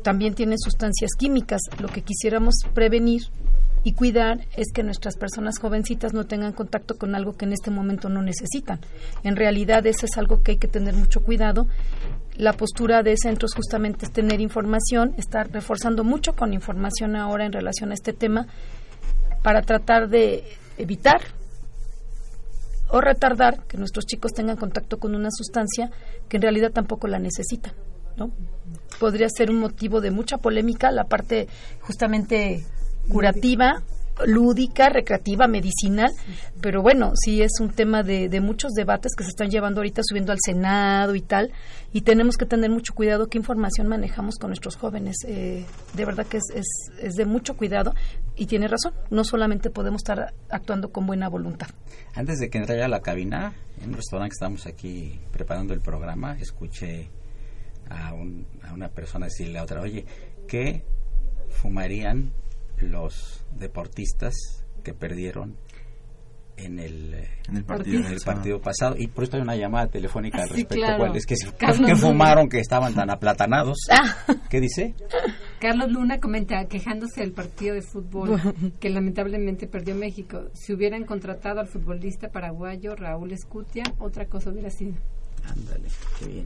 también 0.03 0.33
tienen 0.33 0.57
sustancias 0.57 1.11
químicas. 1.17 1.61
Lo 1.79 1.87
que 1.87 2.01
quisiéramos 2.01 2.55
prevenir 2.73 3.23
y 3.83 3.93
cuidar 3.93 4.45
es 4.55 4.71
que 4.73 4.83
nuestras 4.83 5.15
personas 5.15 5.59
jovencitas 5.59 6.13
no 6.13 6.25
tengan 6.25 6.53
contacto 6.53 6.97
con 6.97 7.15
algo 7.15 7.37
que 7.37 7.45
en 7.45 7.53
este 7.53 7.71
momento 7.71 8.09
no 8.09 8.21
necesitan. 8.21 8.79
En 9.23 9.35
realidad 9.35 9.85
eso 9.87 10.05
es 10.05 10.17
algo 10.17 10.41
que 10.41 10.53
hay 10.53 10.57
que 10.57 10.67
tener 10.67 10.95
mucho 10.95 11.21
cuidado. 11.21 11.67
La 12.39 12.53
postura 12.53 13.03
de 13.03 13.17
centros 13.17 13.53
justamente 13.53 14.05
es 14.05 14.13
tener 14.13 14.39
información, 14.39 15.13
estar 15.17 15.51
reforzando 15.51 16.05
mucho 16.05 16.37
con 16.37 16.53
información 16.53 17.17
ahora 17.17 17.45
en 17.45 17.51
relación 17.51 17.91
a 17.91 17.95
este 17.95 18.13
tema 18.13 18.47
para 19.43 19.61
tratar 19.61 20.07
de 20.07 20.45
evitar 20.77 21.19
o 22.87 23.01
retardar 23.01 23.67
que 23.67 23.77
nuestros 23.77 24.05
chicos 24.05 24.31
tengan 24.31 24.55
contacto 24.55 24.99
con 24.99 25.15
una 25.15 25.27
sustancia 25.31 25.91
que 26.29 26.37
en 26.37 26.43
realidad 26.43 26.71
tampoco 26.71 27.07
la 27.07 27.19
necesitan. 27.19 27.73
¿no? 28.15 28.31
Podría 29.01 29.27
ser 29.27 29.51
un 29.51 29.59
motivo 29.59 29.99
de 29.99 30.11
mucha 30.11 30.37
polémica 30.37 30.91
la 30.91 31.09
parte 31.09 31.49
justamente 31.81 32.63
curativa, 33.09 33.83
lúdica, 34.25 34.89
recreativa, 34.89 35.47
medicinal, 35.47 36.11
pero 36.61 36.81
bueno, 36.81 37.13
sí 37.15 37.41
es 37.41 37.59
un 37.59 37.69
tema 37.69 38.03
de, 38.03 38.29
de, 38.29 38.41
muchos 38.41 38.73
debates 38.73 39.13
que 39.15 39.23
se 39.23 39.29
están 39.29 39.49
llevando 39.49 39.79
ahorita 39.79 40.01
subiendo 40.03 40.31
al 40.31 40.39
Senado 40.43 41.15
y 41.15 41.21
tal, 41.21 41.51
y 41.93 42.01
tenemos 42.01 42.37
que 42.37 42.45
tener 42.45 42.69
mucho 42.69 42.93
cuidado 42.93 43.27
qué 43.27 43.37
información 43.37 43.87
manejamos 43.87 44.37
con 44.37 44.49
nuestros 44.49 44.75
jóvenes. 44.75 45.17
Eh, 45.25 45.65
de 45.93 46.05
verdad 46.05 46.25
que 46.27 46.37
es, 46.37 46.43
es, 46.53 46.67
es, 47.01 47.15
de 47.15 47.25
mucho 47.25 47.55
cuidado 47.55 47.93
y 48.35 48.45
tiene 48.45 48.67
razón, 48.67 48.93
no 49.09 49.23
solamente 49.23 49.69
podemos 49.69 50.01
estar 50.01 50.33
actuando 50.49 50.91
con 50.91 51.05
buena 51.05 51.29
voluntad. 51.29 51.67
Antes 52.15 52.39
de 52.39 52.49
que 52.49 52.57
entre 52.57 52.83
a 52.83 52.87
la 52.87 53.01
cabina, 53.01 53.53
en 53.81 53.89
un 53.89 53.95
restaurante 53.95 54.31
que 54.31 54.35
estamos 54.35 54.65
aquí 54.65 55.19
preparando 55.31 55.73
el 55.73 55.81
programa, 55.81 56.37
escuché 56.39 57.09
a, 57.89 58.13
un, 58.13 58.45
a 58.63 58.73
una 58.73 58.89
persona 58.89 59.25
decirle 59.25 59.59
a 59.59 59.63
otra, 59.63 59.81
oye, 59.81 60.05
¿qué 60.47 60.83
fumarían 61.49 62.31
los 62.77 63.38
deportistas 63.57 64.35
que 64.83 64.93
perdieron 64.93 65.55
en 66.57 66.77
el, 66.77 67.13
en 67.47 67.55
el 67.55 67.63
partido, 67.63 67.99
en 67.99 68.05
el 68.07 68.19
partido 68.19 68.59
pasado 68.59 68.95
y 68.97 69.07
por 69.07 69.23
esto 69.23 69.37
hay 69.37 69.43
una 69.43 69.55
llamada 69.55 69.87
telefónica 69.87 70.41
al 70.43 70.49
Sí, 70.49 70.55
respecto 70.55 70.75
claro. 70.75 70.97
¿Cuál 70.97 71.15
es 71.15 71.25
que, 71.25 71.35
Carlos 71.57 71.77
que 71.77 71.93
Luna. 71.93 71.95
fumaron 71.95 72.49
que 72.49 72.59
estaban 72.59 72.93
tan 72.93 73.09
aplatanados 73.09 73.77
Ah. 73.89 74.35
¿qué 74.49 74.59
dice? 74.59 74.93
Carlos 75.61 75.89
Luna 75.89 76.19
comenta, 76.19 76.65
quejándose 76.65 77.21
del 77.21 77.31
partido 77.31 77.75
de 77.75 77.81
fútbol 77.81 78.41
que 78.81 78.89
lamentablemente 78.89 79.67
perdió 79.67 79.95
México. 79.95 80.49
Si 80.53 80.73
hubieran 80.73 81.05
contratado 81.05 81.61
al 81.61 81.67
futbolista 81.67 82.27
paraguayo 82.27 82.93
Raúl 82.95 83.31
Escutia, 83.31 83.83
otra 83.97 84.25
cosa 84.25 84.49
hubiera 84.49 84.69
sido. 84.69 84.95
ándale 85.45 85.87
qué 86.19 86.25
bien 86.27 86.45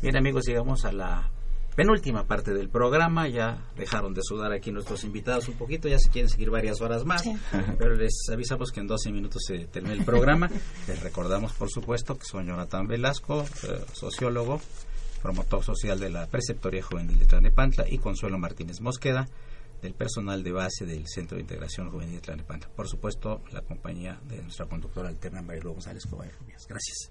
bien 0.00 0.16
amigos 0.16 0.44
llegamos 0.46 0.84
a 0.84 0.92
la 0.92 1.28
penúltima 1.74 2.26
parte 2.26 2.52
del 2.52 2.68
programa 2.68 3.28
ya 3.28 3.58
dejaron 3.76 4.14
de 4.14 4.22
sudar 4.22 4.52
aquí 4.52 4.70
nuestros 4.70 5.04
invitados 5.04 5.48
un 5.48 5.54
poquito 5.54 5.88
ya 5.88 5.98
se 5.98 6.10
quieren 6.10 6.28
seguir 6.28 6.50
varias 6.50 6.80
horas 6.80 7.04
más 7.04 7.24
pero 7.78 7.94
les 7.94 8.12
avisamos 8.32 8.70
que 8.70 8.80
en 8.80 8.86
12 8.86 9.12
minutos 9.12 9.42
se 9.46 9.66
termina 9.66 9.94
el 9.94 10.04
programa 10.04 10.50
les 10.88 11.02
recordamos 11.02 11.52
por 11.52 11.70
supuesto 11.70 12.16
que 12.16 12.24
soy 12.24 12.46
Jonathan 12.46 12.86
Velasco 12.86 13.44
eh, 13.64 13.84
sociólogo 13.92 14.60
promotor 15.22 15.62
social 15.62 16.00
de 16.00 16.10
la 16.10 16.26
Preceptoría 16.26 16.82
Juvenil 16.82 17.18
de 17.18 17.26
Tlanepantla 17.26 17.84
y 17.88 17.98
Consuelo 17.98 18.38
Martínez 18.38 18.80
Mosqueda 18.80 19.28
del 19.82 19.94
personal 19.94 20.42
de 20.42 20.52
base 20.52 20.84
del 20.84 21.06
Centro 21.06 21.36
de 21.36 21.42
Integración 21.42 21.90
Juvenil 21.90 22.16
de 22.16 22.20
Tlanepantla. 22.20 22.68
Por 22.74 22.88
supuesto, 22.88 23.42
la 23.52 23.62
compañía 23.62 24.20
de 24.28 24.42
nuestra 24.42 24.66
conductora 24.66 25.08
alterna 25.08 25.42
Marilu 25.42 25.72
González 25.72 26.04
Cobay 26.06 26.30
Rubias. 26.30 26.66
Gracias. 26.66 27.10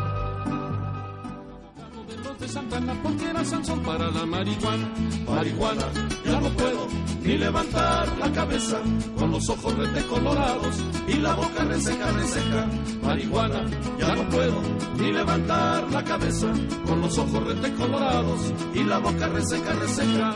De 2.39 2.47
Santana 2.47 2.93
porque 3.01 3.29
era 3.29 3.45
Sansón 3.45 3.81
para 3.81 4.09
la 4.11 4.25
marihuana. 4.25 4.89
Marihuana, 5.27 5.85
ya 6.25 6.39
no 6.39 6.49
puedo 6.49 6.87
ni 7.21 7.37
levantar 7.37 8.17
la 8.17 8.31
cabeza 8.31 8.79
con 9.17 9.31
los 9.31 9.47
ojos 9.49 9.73
colorados 10.09 10.75
y 11.07 11.13
la 11.13 11.33
boca 11.35 11.63
reseca, 11.63 12.11
reseca. 12.11 12.67
Marihuana, 13.03 13.63
ya 13.99 14.15
no 14.15 14.29
puedo 14.29 14.61
ni 14.97 15.11
levantar 15.11 15.91
la 15.91 16.03
cabeza 16.03 16.51
con 16.85 17.01
los 17.01 17.17
ojos 17.17 17.43
colorados 17.77 18.53
y 18.73 18.83
la 18.83 18.97
boca 18.99 19.27
reseca, 19.27 19.73
reseca. 19.73 20.35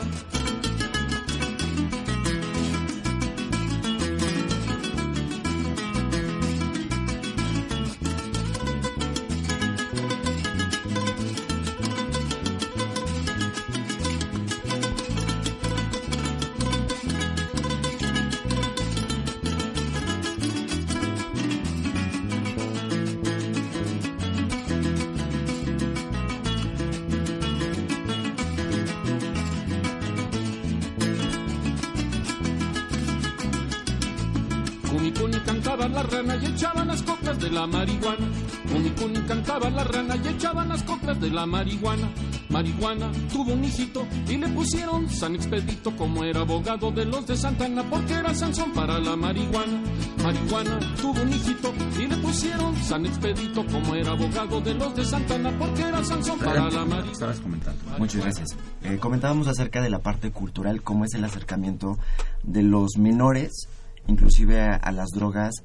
De 37.46 37.52
la 37.52 37.66
marihuana. 37.66 38.26
Cuni 38.72 38.90
Cuni 38.90 39.20
cantaba 39.26 39.70
la 39.70 39.84
rana 39.84 40.16
y 40.16 40.28
echaban 40.28 40.68
las 40.68 40.82
coplas 40.82 41.20
de 41.20 41.30
la 41.30 41.46
marihuana. 41.46 42.10
Marihuana 42.48 43.10
tuvo 43.32 43.52
un 43.52 43.64
hijito 43.64 44.04
y 44.28 44.36
le 44.36 44.48
pusieron 44.48 45.08
San 45.08 45.34
Expedito 45.36 45.96
como 45.96 46.24
era 46.24 46.40
abogado 46.40 46.90
de 46.90 47.04
los 47.04 47.26
de 47.26 47.36
Santana 47.36 47.84
porque 47.88 48.14
era 48.14 48.34
Sansón 48.34 48.72
para 48.72 48.98
la 48.98 49.14
marihuana. 49.14 49.80
Marihuana 50.22 50.80
tuvo 51.00 51.22
un 51.22 51.32
hijito 51.32 51.72
y 51.98 52.06
le 52.06 52.16
pusieron 52.16 52.76
San 52.82 53.06
Expedito 53.06 53.64
como 53.66 53.94
era 53.94 54.10
abogado 54.10 54.60
de 54.60 54.74
los 54.74 54.96
de 54.96 55.04
Santana 55.04 55.56
porque 55.56 55.82
era 55.82 56.02
Sansón 56.02 56.38
para 56.40 56.68
la 56.68 56.84
marihuana. 56.84 57.12
Estabas 57.12 57.40
comentando. 57.40 57.80
Muchas 57.98 58.22
gracias. 58.22 58.48
Eh, 58.82 58.98
comentábamos 58.98 59.46
acerca 59.46 59.80
de 59.80 59.90
la 59.90 60.00
parte 60.00 60.32
cultural, 60.32 60.82
cómo 60.82 61.04
es 61.04 61.14
el 61.14 61.24
acercamiento 61.24 61.98
de 62.42 62.62
los 62.64 62.96
menores, 62.98 63.68
inclusive 64.08 64.60
a, 64.60 64.74
a 64.74 64.90
las 64.90 65.10
drogas 65.10 65.62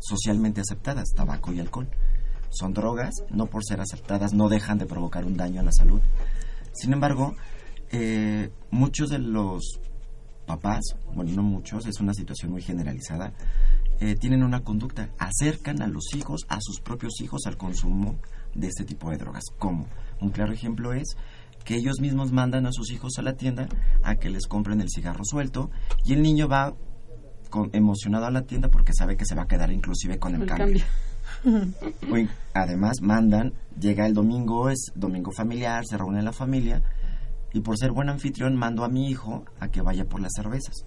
socialmente 0.00 0.60
aceptadas, 0.60 1.10
tabaco 1.14 1.52
y 1.52 1.60
alcohol. 1.60 1.88
Son 2.50 2.72
drogas, 2.72 3.14
no 3.30 3.46
por 3.46 3.64
ser 3.64 3.80
aceptadas, 3.80 4.32
no 4.32 4.48
dejan 4.48 4.78
de 4.78 4.86
provocar 4.86 5.24
un 5.24 5.36
daño 5.36 5.60
a 5.60 5.64
la 5.64 5.72
salud. 5.72 6.00
Sin 6.72 6.92
embargo, 6.92 7.34
eh, 7.90 8.50
muchos 8.70 9.10
de 9.10 9.18
los 9.18 9.80
papás, 10.46 10.82
bueno, 11.14 11.32
no 11.32 11.42
muchos, 11.42 11.86
es 11.86 12.00
una 12.00 12.14
situación 12.14 12.52
muy 12.52 12.62
generalizada, 12.62 13.32
eh, 14.00 14.16
tienen 14.16 14.42
una 14.42 14.60
conducta, 14.60 15.10
acercan 15.18 15.82
a 15.82 15.86
los 15.86 16.14
hijos, 16.14 16.42
a 16.48 16.58
sus 16.60 16.80
propios 16.80 17.20
hijos, 17.20 17.46
al 17.46 17.56
consumo 17.56 18.18
de 18.54 18.68
este 18.68 18.84
tipo 18.84 19.10
de 19.10 19.16
drogas. 19.16 19.44
¿Cómo? 19.58 19.86
Un 20.20 20.30
claro 20.30 20.52
ejemplo 20.52 20.92
es 20.92 21.16
que 21.64 21.76
ellos 21.76 22.00
mismos 22.00 22.32
mandan 22.32 22.66
a 22.66 22.72
sus 22.72 22.90
hijos 22.90 23.18
a 23.18 23.22
la 23.22 23.34
tienda 23.34 23.68
a 24.02 24.16
que 24.16 24.30
les 24.30 24.46
compren 24.46 24.80
el 24.80 24.90
cigarro 24.90 25.24
suelto 25.24 25.70
y 26.04 26.12
el 26.12 26.22
niño 26.22 26.48
va 26.48 26.74
con- 27.54 27.70
emocionado 27.72 28.26
a 28.26 28.32
la 28.32 28.42
tienda 28.42 28.68
porque 28.68 28.92
sabe 28.92 29.16
que 29.16 29.24
se 29.24 29.36
va 29.36 29.42
a 29.42 29.46
quedar 29.46 29.70
inclusive 29.70 30.18
con 30.18 30.34
el, 30.34 30.42
El 30.42 30.48
cambio. 30.48 30.84
Además 32.52 33.00
mandan, 33.00 33.52
llega 33.78 34.06
el 34.06 34.14
domingo, 34.14 34.70
es 34.70 34.90
domingo 34.96 35.30
familiar, 35.30 35.84
se 35.86 35.96
reúne 35.96 36.20
la 36.22 36.32
familia 36.32 36.82
y 37.52 37.60
por 37.60 37.78
ser 37.78 37.92
buen 37.92 38.08
anfitrión 38.08 38.56
mando 38.56 38.82
a 38.84 38.88
mi 38.88 39.08
hijo 39.08 39.44
a 39.60 39.68
que 39.68 39.82
vaya 39.82 40.04
por 40.04 40.20
las 40.20 40.32
cervezas. 40.34 40.84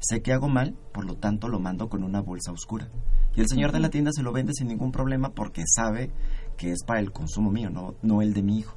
Sé 0.00 0.20
que 0.20 0.32
hago 0.32 0.48
mal, 0.48 0.74
por 0.92 1.04
lo 1.04 1.14
tanto 1.14 1.46
lo 1.46 1.60
mando 1.60 1.88
con 1.88 2.02
una 2.02 2.20
bolsa 2.20 2.50
oscura. 2.50 2.88
Y 3.36 3.40
el 3.40 3.46
señor 3.48 3.70
de 3.70 3.78
la 3.78 3.90
tienda 3.90 4.10
se 4.12 4.24
lo 4.24 4.32
vende 4.32 4.54
sin 4.54 4.66
ningún 4.66 4.90
problema 4.90 5.30
porque 5.30 5.62
sabe 5.68 6.10
que 6.56 6.72
es 6.72 6.82
para 6.84 6.98
el 6.98 7.12
consumo 7.12 7.52
mío, 7.52 7.70
no, 7.70 7.94
no 8.02 8.22
el 8.22 8.34
de 8.34 8.42
mi 8.42 8.58
hijo. 8.58 8.76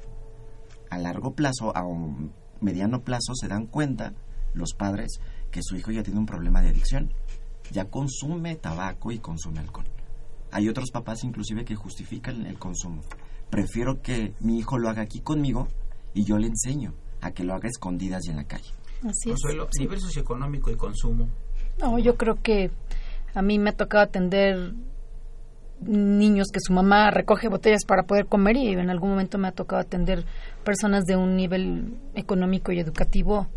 A 0.90 0.98
largo 0.98 1.34
plazo, 1.34 1.76
a 1.76 1.84
un 1.84 2.32
mediano 2.60 3.00
plazo, 3.00 3.34
se 3.34 3.48
dan 3.48 3.66
cuenta 3.66 4.12
los 4.54 4.74
padres 4.74 5.18
que 5.52 5.62
su 5.62 5.76
hijo 5.76 5.92
ya 5.92 6.02
tiene 6.02 6.18
un 6.18 6.26
problema 6.26 6.60
de 6.60 6.70
adicción. 6.70 7.12
Ya 7.70 7.84
consume 7.84 8.56
tabaco 8.56 9.12
y 9.12 9.18
consume 9.18 9.60
alcohol. 9.60 9.84
Hay 10.50 10.68
otros 10.68 10.90
papás 10.90 11.22
inclusive 11.22 11.64
que 11.64 11.76
justifican 11.76 12.44
el 12.46 12.58
consumo. 12.58 13.02
prefiero 13.48 14.00
que 14.00 14.32
mi 14.40 14.58
hijo 14.58 14.78
lo 14.78 14.88
haga 14.88 15.02
aquí 15.02 15.20
conmigo 15.20 15.68
y 16.14 16.24
yo 16.24 16.38
le 16.38 16.46
enseño 16.46 16.94
a 17.20 17.32
que 17.32 17.44
lo 17.44 17.54
haga 17.54 17.68
escondidas 17.68 18.26
y 18.26 18.30
en 18.30 18.36
la 18.36 18.44
calle. 18.44 18.70
Así 19.00 19.30
es. 19.30 19.40
Consuelo, 19.42 19.68
nivel 19.78 20.00
socioeconómico 20.00 20.70
y 20.70 20.76
consumo. 20.76 21.28
No, 21.78 21.98
yo 21.98 22.16
creo 22.16 22.40
que 22.42 22.70
a 23.34 23.42
mí 23.42 23.58
me 23.58 23.70
ha 23.70 23.76
tocado 23.76 24.04
atender 24.04 24.72
niños 25.80 26.48
que 26.52 26.60
su 26.60 26.72
mamá 26.72 27.10
recoge 27.10 27.48
botellas 27.48 27.84
para 27.84 28.04
poder 28.04 28.26
comer 28.26 28.56
y 28.56 28.68
en 28.68 28.88
algún 28.88 29.10
momento 29.10 29.36
me 29.36 29.48
ha 29.48 29.52
tocado 29.52 29.82
atender 29.82 30.24
personas 30.64 31.04
de 31.04 31.16
un 31.16 31.36
nivel 31.36 31.98
económico 32.14 32.72
y 32.72 32.78
educativo 32.78 33.48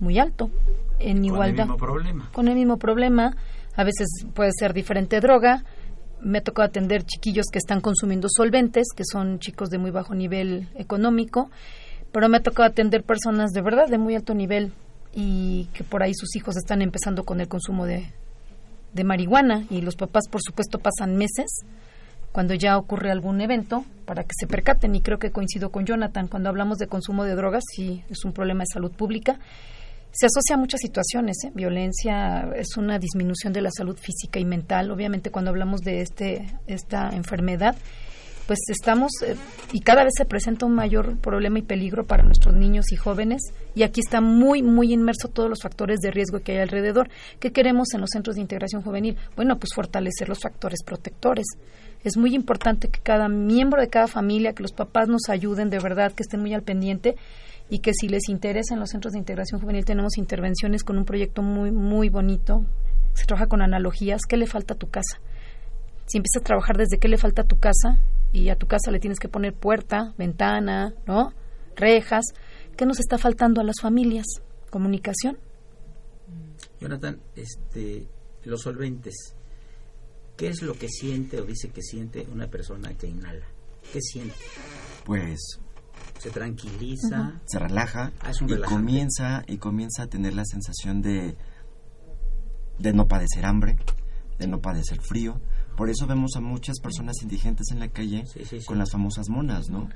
muy 0.00 0.18
alto 0.18 0.50
en 0.98 1.24
igualdad 1.24 1.66
Con 1.66 1.68
el 1.68 1.68
mismo 1.68 1.76
problema. 1.76 2.30
con 2.32 2.48
el 2.48 2.54
mismo 2.54 2.76
problema. 2.78 3.36
A 3.76 3.84
veces 3.84 4.06
puede 4.34 4.50
ser 4.58 4.72
diferente 4.72 5.20
droga. 5.20 5.64
Me 6.20 6.38
ha 6.38 6.42
tocado 6.42 6.66
atender 6.66 7.04
chiquillos 7.04 7.46
que 7.52 7.58
están 7.58 7.80
consumiendo 7.80 8.28
solventes 8.30 8.86
que 8.94 9.04
son 9.04 9.38
chicos 9.38 9.68
de 9.70 9.78
muy 9.78 9.90
bajo 9.90 10.14
nivel 10.14 10.68
económico 10.76 11.50
pero 12.14 12.28
me 12.28 12.36
ha 12.36 12.42
tocado 12.42 12.68
atender 12.68 13.02
personas 13.02 13.50
de 13.50 13.60
verdad 13.60 13.88
de 13.88 13.98
muy 13.98 14.14
alto 14.14 14.34
nivel 14.34 14.72
y 15.12 15.68
que 15.74 15.82
por 15.82 16.04
ahí 16.04 16.14
sus 16.14 16.36
hijos 16.36 16.56
están 16.56 16.80
empezando 16.80 17.24
con 17.24 17.40
el 17.40 17.48
consumo 17.48 17.86
de, 17.86 18.06
de 18.92 19.02
marihuana 19.02 19.64
y 19.68 19.80
los 19.80 19.96
papás 19.96 20.28
por 20.30 20.40
supuesto 20.40 20.78
pasan 20.78 21.16
meses 21.16 21.64
cuando 22.30 22.54
ya 22.54 22.78
ocurre 22.78 23.10
algún 23.10 23.40
evento 23.40 23.84
para 24.06 24.22
que 24.22 24.30
se 24.38 24.46
percaten. 24.46 24.94
Y 24.94 25.00
creo 25.00 25.18
que 25.18 25.32
coincido 25.32 25.70
con 25.70 25.86
Jonathan 25.86 26.28
cuando 26.28 26.48
hablamos 26.48 26.78
de 26.78 26.86
consumo 26.86 27.24
de 27.24 27.34
drogas 27.34 27.64
sí 27.74 28.04
es 28.08 28.24
un 28.24 28.32
problema 28.32 28.60
de 28.60 28.68
salud 28.72 28.92
pública 28.92 29.40
se 30.14 30.26
asocia 30.26 30.54
a 30.54 30.58
muchas 30.58 30.80
situaciones 30.80 31.36
¿eh? 31.44 31.50
violencia 31.54 32.48
es 32.56 32.76
una 32.76 32.98
disminución 32.98 33.52
de 33.52 33.62
la 33.62 33.70
salud 33.70 33.98
física 33.98 34.38
y 34.38 34.44
mental 34.44 34.90
obviamente 34.90 35.30
cuando 35.30 35.50
hablamos 35.50 35.80
de 35.80 36.02
este 36.02 36.46
esta 36.66 37.10
enfermedad 37.10 37.76
pues 38.46 38.58
estamos 38.68 39.10
eh, 39.26 39.36
y 39.72 39.80
cada 39.80 40.04
vez 40.04 40.12
se 40.16 40.24
presenta 40.24 40.66
un 40.66 40.74
mayor 40.74 41.16
problema 41.18 41.58
y 41.58 41.62
peligro 41.62 42.06
para 42.06 42.22
nuestros 42.22 42.54
niños 42.54 42.92
y 42.92 42.96
jóvenes 42.96 43.40
y 43.74 43.82
aquí 43.82 44.00
está 44.00 44.20
muy 44.20 44.62
muy 44.62 44.92
inmerso 44.92 45.28
todos 45.28 45.48
los 45.48 45.62
factores 45.62 45.98
de 46.00 46.10
riesgo 46.10 46.40
que 46.40 46.52
hay 46.52 46.58
alrededor. 46.58 47.08
¿Qué 47.40 47.52
queremos 47.52 47.88
en 47.94 48.02
los 48.02 48.10
centros 48.12 48.36
de 48.36 48.42
integración 48.42 48.82
juvenil? 48.82 49.16
Bueno, 49.34 49.58
pues 49.58 49.70
fortalecer 49.74 50.28
los 50.28 50.40
factores 50.40 50.80
protectores. 50.84 51.46
Es 52.02 52.18
muy 52.18 52.34
importante 52.34 52.88
que 52.88 53.00
cada 53.00 53.28
miembro 53.28 53.80
de 53.80 53.88
cada 53.88 54.08
familia, 54.08 54.52
que 54.52 54.62
los 54.62 54.72
papás 54.72 55.08
nos 55.08 55.30
ayuden 55.30 55.70
de 55.70 55.78
verdad, 55.78 56.12
que 56.12 56.22
estén 56.22 56.40
muy 56.40 56.52
al 56.52 56.62
pendiente 56.62 57.16
y 57.68 57.78
que 57.78 57.92
si 57.94 58.08
les 58.08 58.28
interesa 58.28 58.74
en 58.74 58.80
los 58.80 58.90
centros 58.90 59.12
de 59.12 59.18
integración 59.18 59.60
juvenil 59.60 59.84
tenemos 59.84 60.18
intervenciones 60.18 60.84
con 60.84 60.98
un 60.98 61.04
proyecto 61.04 61.42
muy 61.42 61.70
muy 61.70 62.08
bonito. 62.08 62.64
Se 63.14 63.26
trabaja 63.26 63.46
con 63.46 63.62
analogías. 63.62 64.22
¿Qué 64.28 64.36
le 64.36 64.46
falta 64.46 64.74
a 64.74 64.76
tu 64.76 64.90
casa? 64.90 65.20
Si 66.06 66.18
empiezas 66.18 66.42
a 66.42 66.44
trabajar 66.44 66.76
desde 66.76 66.98
qué 66.98 67.08
le 67.08 67.16
falta 67.16 67.42
a 67.42 67.46
tu 67.46 67.58
casa, 67.58 67.98
y 68.34 68.48
a 68.48 68.56
tu 68.56 68.66
casa 68.66 68.90
le 68.90 68.98
tienes 68.98 69.20
que 69.20 69.28
poner 69.28 69.54
puerta, 69.54 70.12
ventana, 70.18 70.92
¿no? 71.06 71.32
Rejas. 71.76 72.24
¿Qué 72.76 72.84
nos 72.84 72.98
está 72.98 73.16
faltando 73.16 73.60
a 73.60 73.64
las 73.64 73.76
familias? 73.80 74.26
Comunicación. 74.70 75.38
Jonathan, 76.80 77.20
este, 77.36 78.08
los 78.42 78.62
solventes, 78.62 79.36
¿qué 80.36 80.48
es 80.48 80.62
lo 80.62 80.74
que 80.74 80.88
siente 80.88 81.40
o 81.40 81.44
dice 81.44 81.70
que 81.70 81.80
siente 81.80 82.26
una 82.30 82.48
persona 82.48 82.92
que 82.94 83.06
inhala? 83.06 83.46
¿Qué 83.92 84.00
siente? 84.00 84.34
Pues 85.04 85.60
¿Se 86.24 86.30
tranquiliza? 86.30 87.32
se 87.44 87.58
relaja 87.58 88.10
Ah, 88.20 88.30
y 88.32 88.38
relajante. 88.46 88.62
comienza 88.74 89.44
y 89.46 89.58
comienza 89.58 90.02
a 90.04 90.06
tener 90.08 90.34
la 90.34 90.44
sensación 90.44 91.00
de 91.02 91.36
de 92.78 92.92
no 92.92 93.06
padecer 93.06 93.46
hambre, 93.46 93.76
de 94.38 94.48
no 94.48 94.60
padecer 94.60 95.00
frío. 95.00 95.40
Por 95.76 95.90
eso 95.90 96.06
vemos 96.08 96.32
a 96.36 96.40
muchas 96.40 96.80
personas 96.80 97.22
indigentes 97.22 97.68
en 97.70 97.78
la 97.78 97.88
calle 97.88 98.24
Sí, 98.26 98.44
sí, 98.44 98.60
sí. 98.60 98.66
con 98.66 98.78
las 98.78 98.90
famosas 98.90 99.28
monas, 99.28 99.68
¿no? 99.70 99.88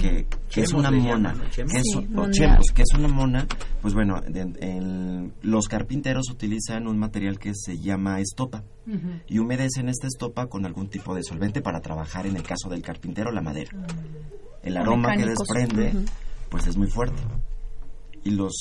Que, 0.00 0.26
que 0.50 0.62
es 0.62 0.72
una 0.72 0.90
mona, 0.90 1.34
que 1.54 1.62
es, 1.62 1.70
Sí, 1.84 2.08
o 2.16 2.30
chemos, 2.30 2.66
que 2.74 2.82
es 2.82 2.88
una 2.98 3.08
mona, 3.08 3.46
pues 3.82 3.92
bueno, 3.94 4.20
de- 4.20 4.52
en- 4.60 5.32
los 5.42 5.68
carpinteros 5.68 6.28
utilizan 6.30 6.86
un 6.88 6.98
material 6.98 7.38
que 7.38 7.52
se 7.54 7.78
llama 7.78 8.20
estopa 8.20 8.62
y 9.28 9.38
humedecen 9.38 9.88
esta 9.88 10.06
estopa 10.06 10.46
con 10.46 10.64
algún 10.64 10.88
tipo 10.88 11.14
de 11.14 11.22
solvente 11.22 11.60
para 11.60 11.80
trabajar 11.80 12.26
en 12.26 12.36
el 12.36 12.42
caso 12.42 12.68
del 12.68 12.82
carpintero 12.82 13.30
la 13.32 13.42
madera. 13.42 13.70
El 14.66 14.76
aroma 14.76 15.16
que 15.16 15.24
desprende 15.24 15.92
pues 16.48 16.66
es 16.66 16.76
muy 16.76 16.88
fuerte. 16.88 17.22
Y 18.24 18.30
los 18.30 18.52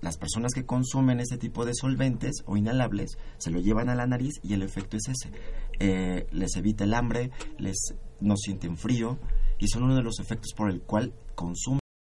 las 0.00 0.18
personas 0.18 0.52
que 0.52 0.66
consumen 0.66 1.20
ese 1.20 1.38
tipo 1.38 1.64
de 1.64 1.72
solventes 1.74 2.42
o 2.44 2.58
inhalables 2.58 3.16
se 3.38 3.50
lo 3.50 3.58
llevan 3.58 3.88
a 3.88 3.94
la 3.94 4.06
nariz 4.06 4.34
y 4.42 4.52
el 4.52 4.62
efecto 4.62 4.98
es 4.98 5.08
ese. 5.08 5.32
Eh, 5.80 6.26
les 6.30 6.54
evita 6.56 6.84
el 6.84 6.92
hambre, 6.92 7.30
les 7.56 7.94
no 8.20 8.36
sienten 8.36 8.76
frío 8.76 9.18
y 9.58 9.68
son 9.68 9.84
uno 9.84 9.96
de 9.96 10.02
los 10.02 10.20
efectos 10.20 10.52
por 10.54 10.68
el 10.68 10.82
cual 10.82 11.14
consumen 11.34 11.83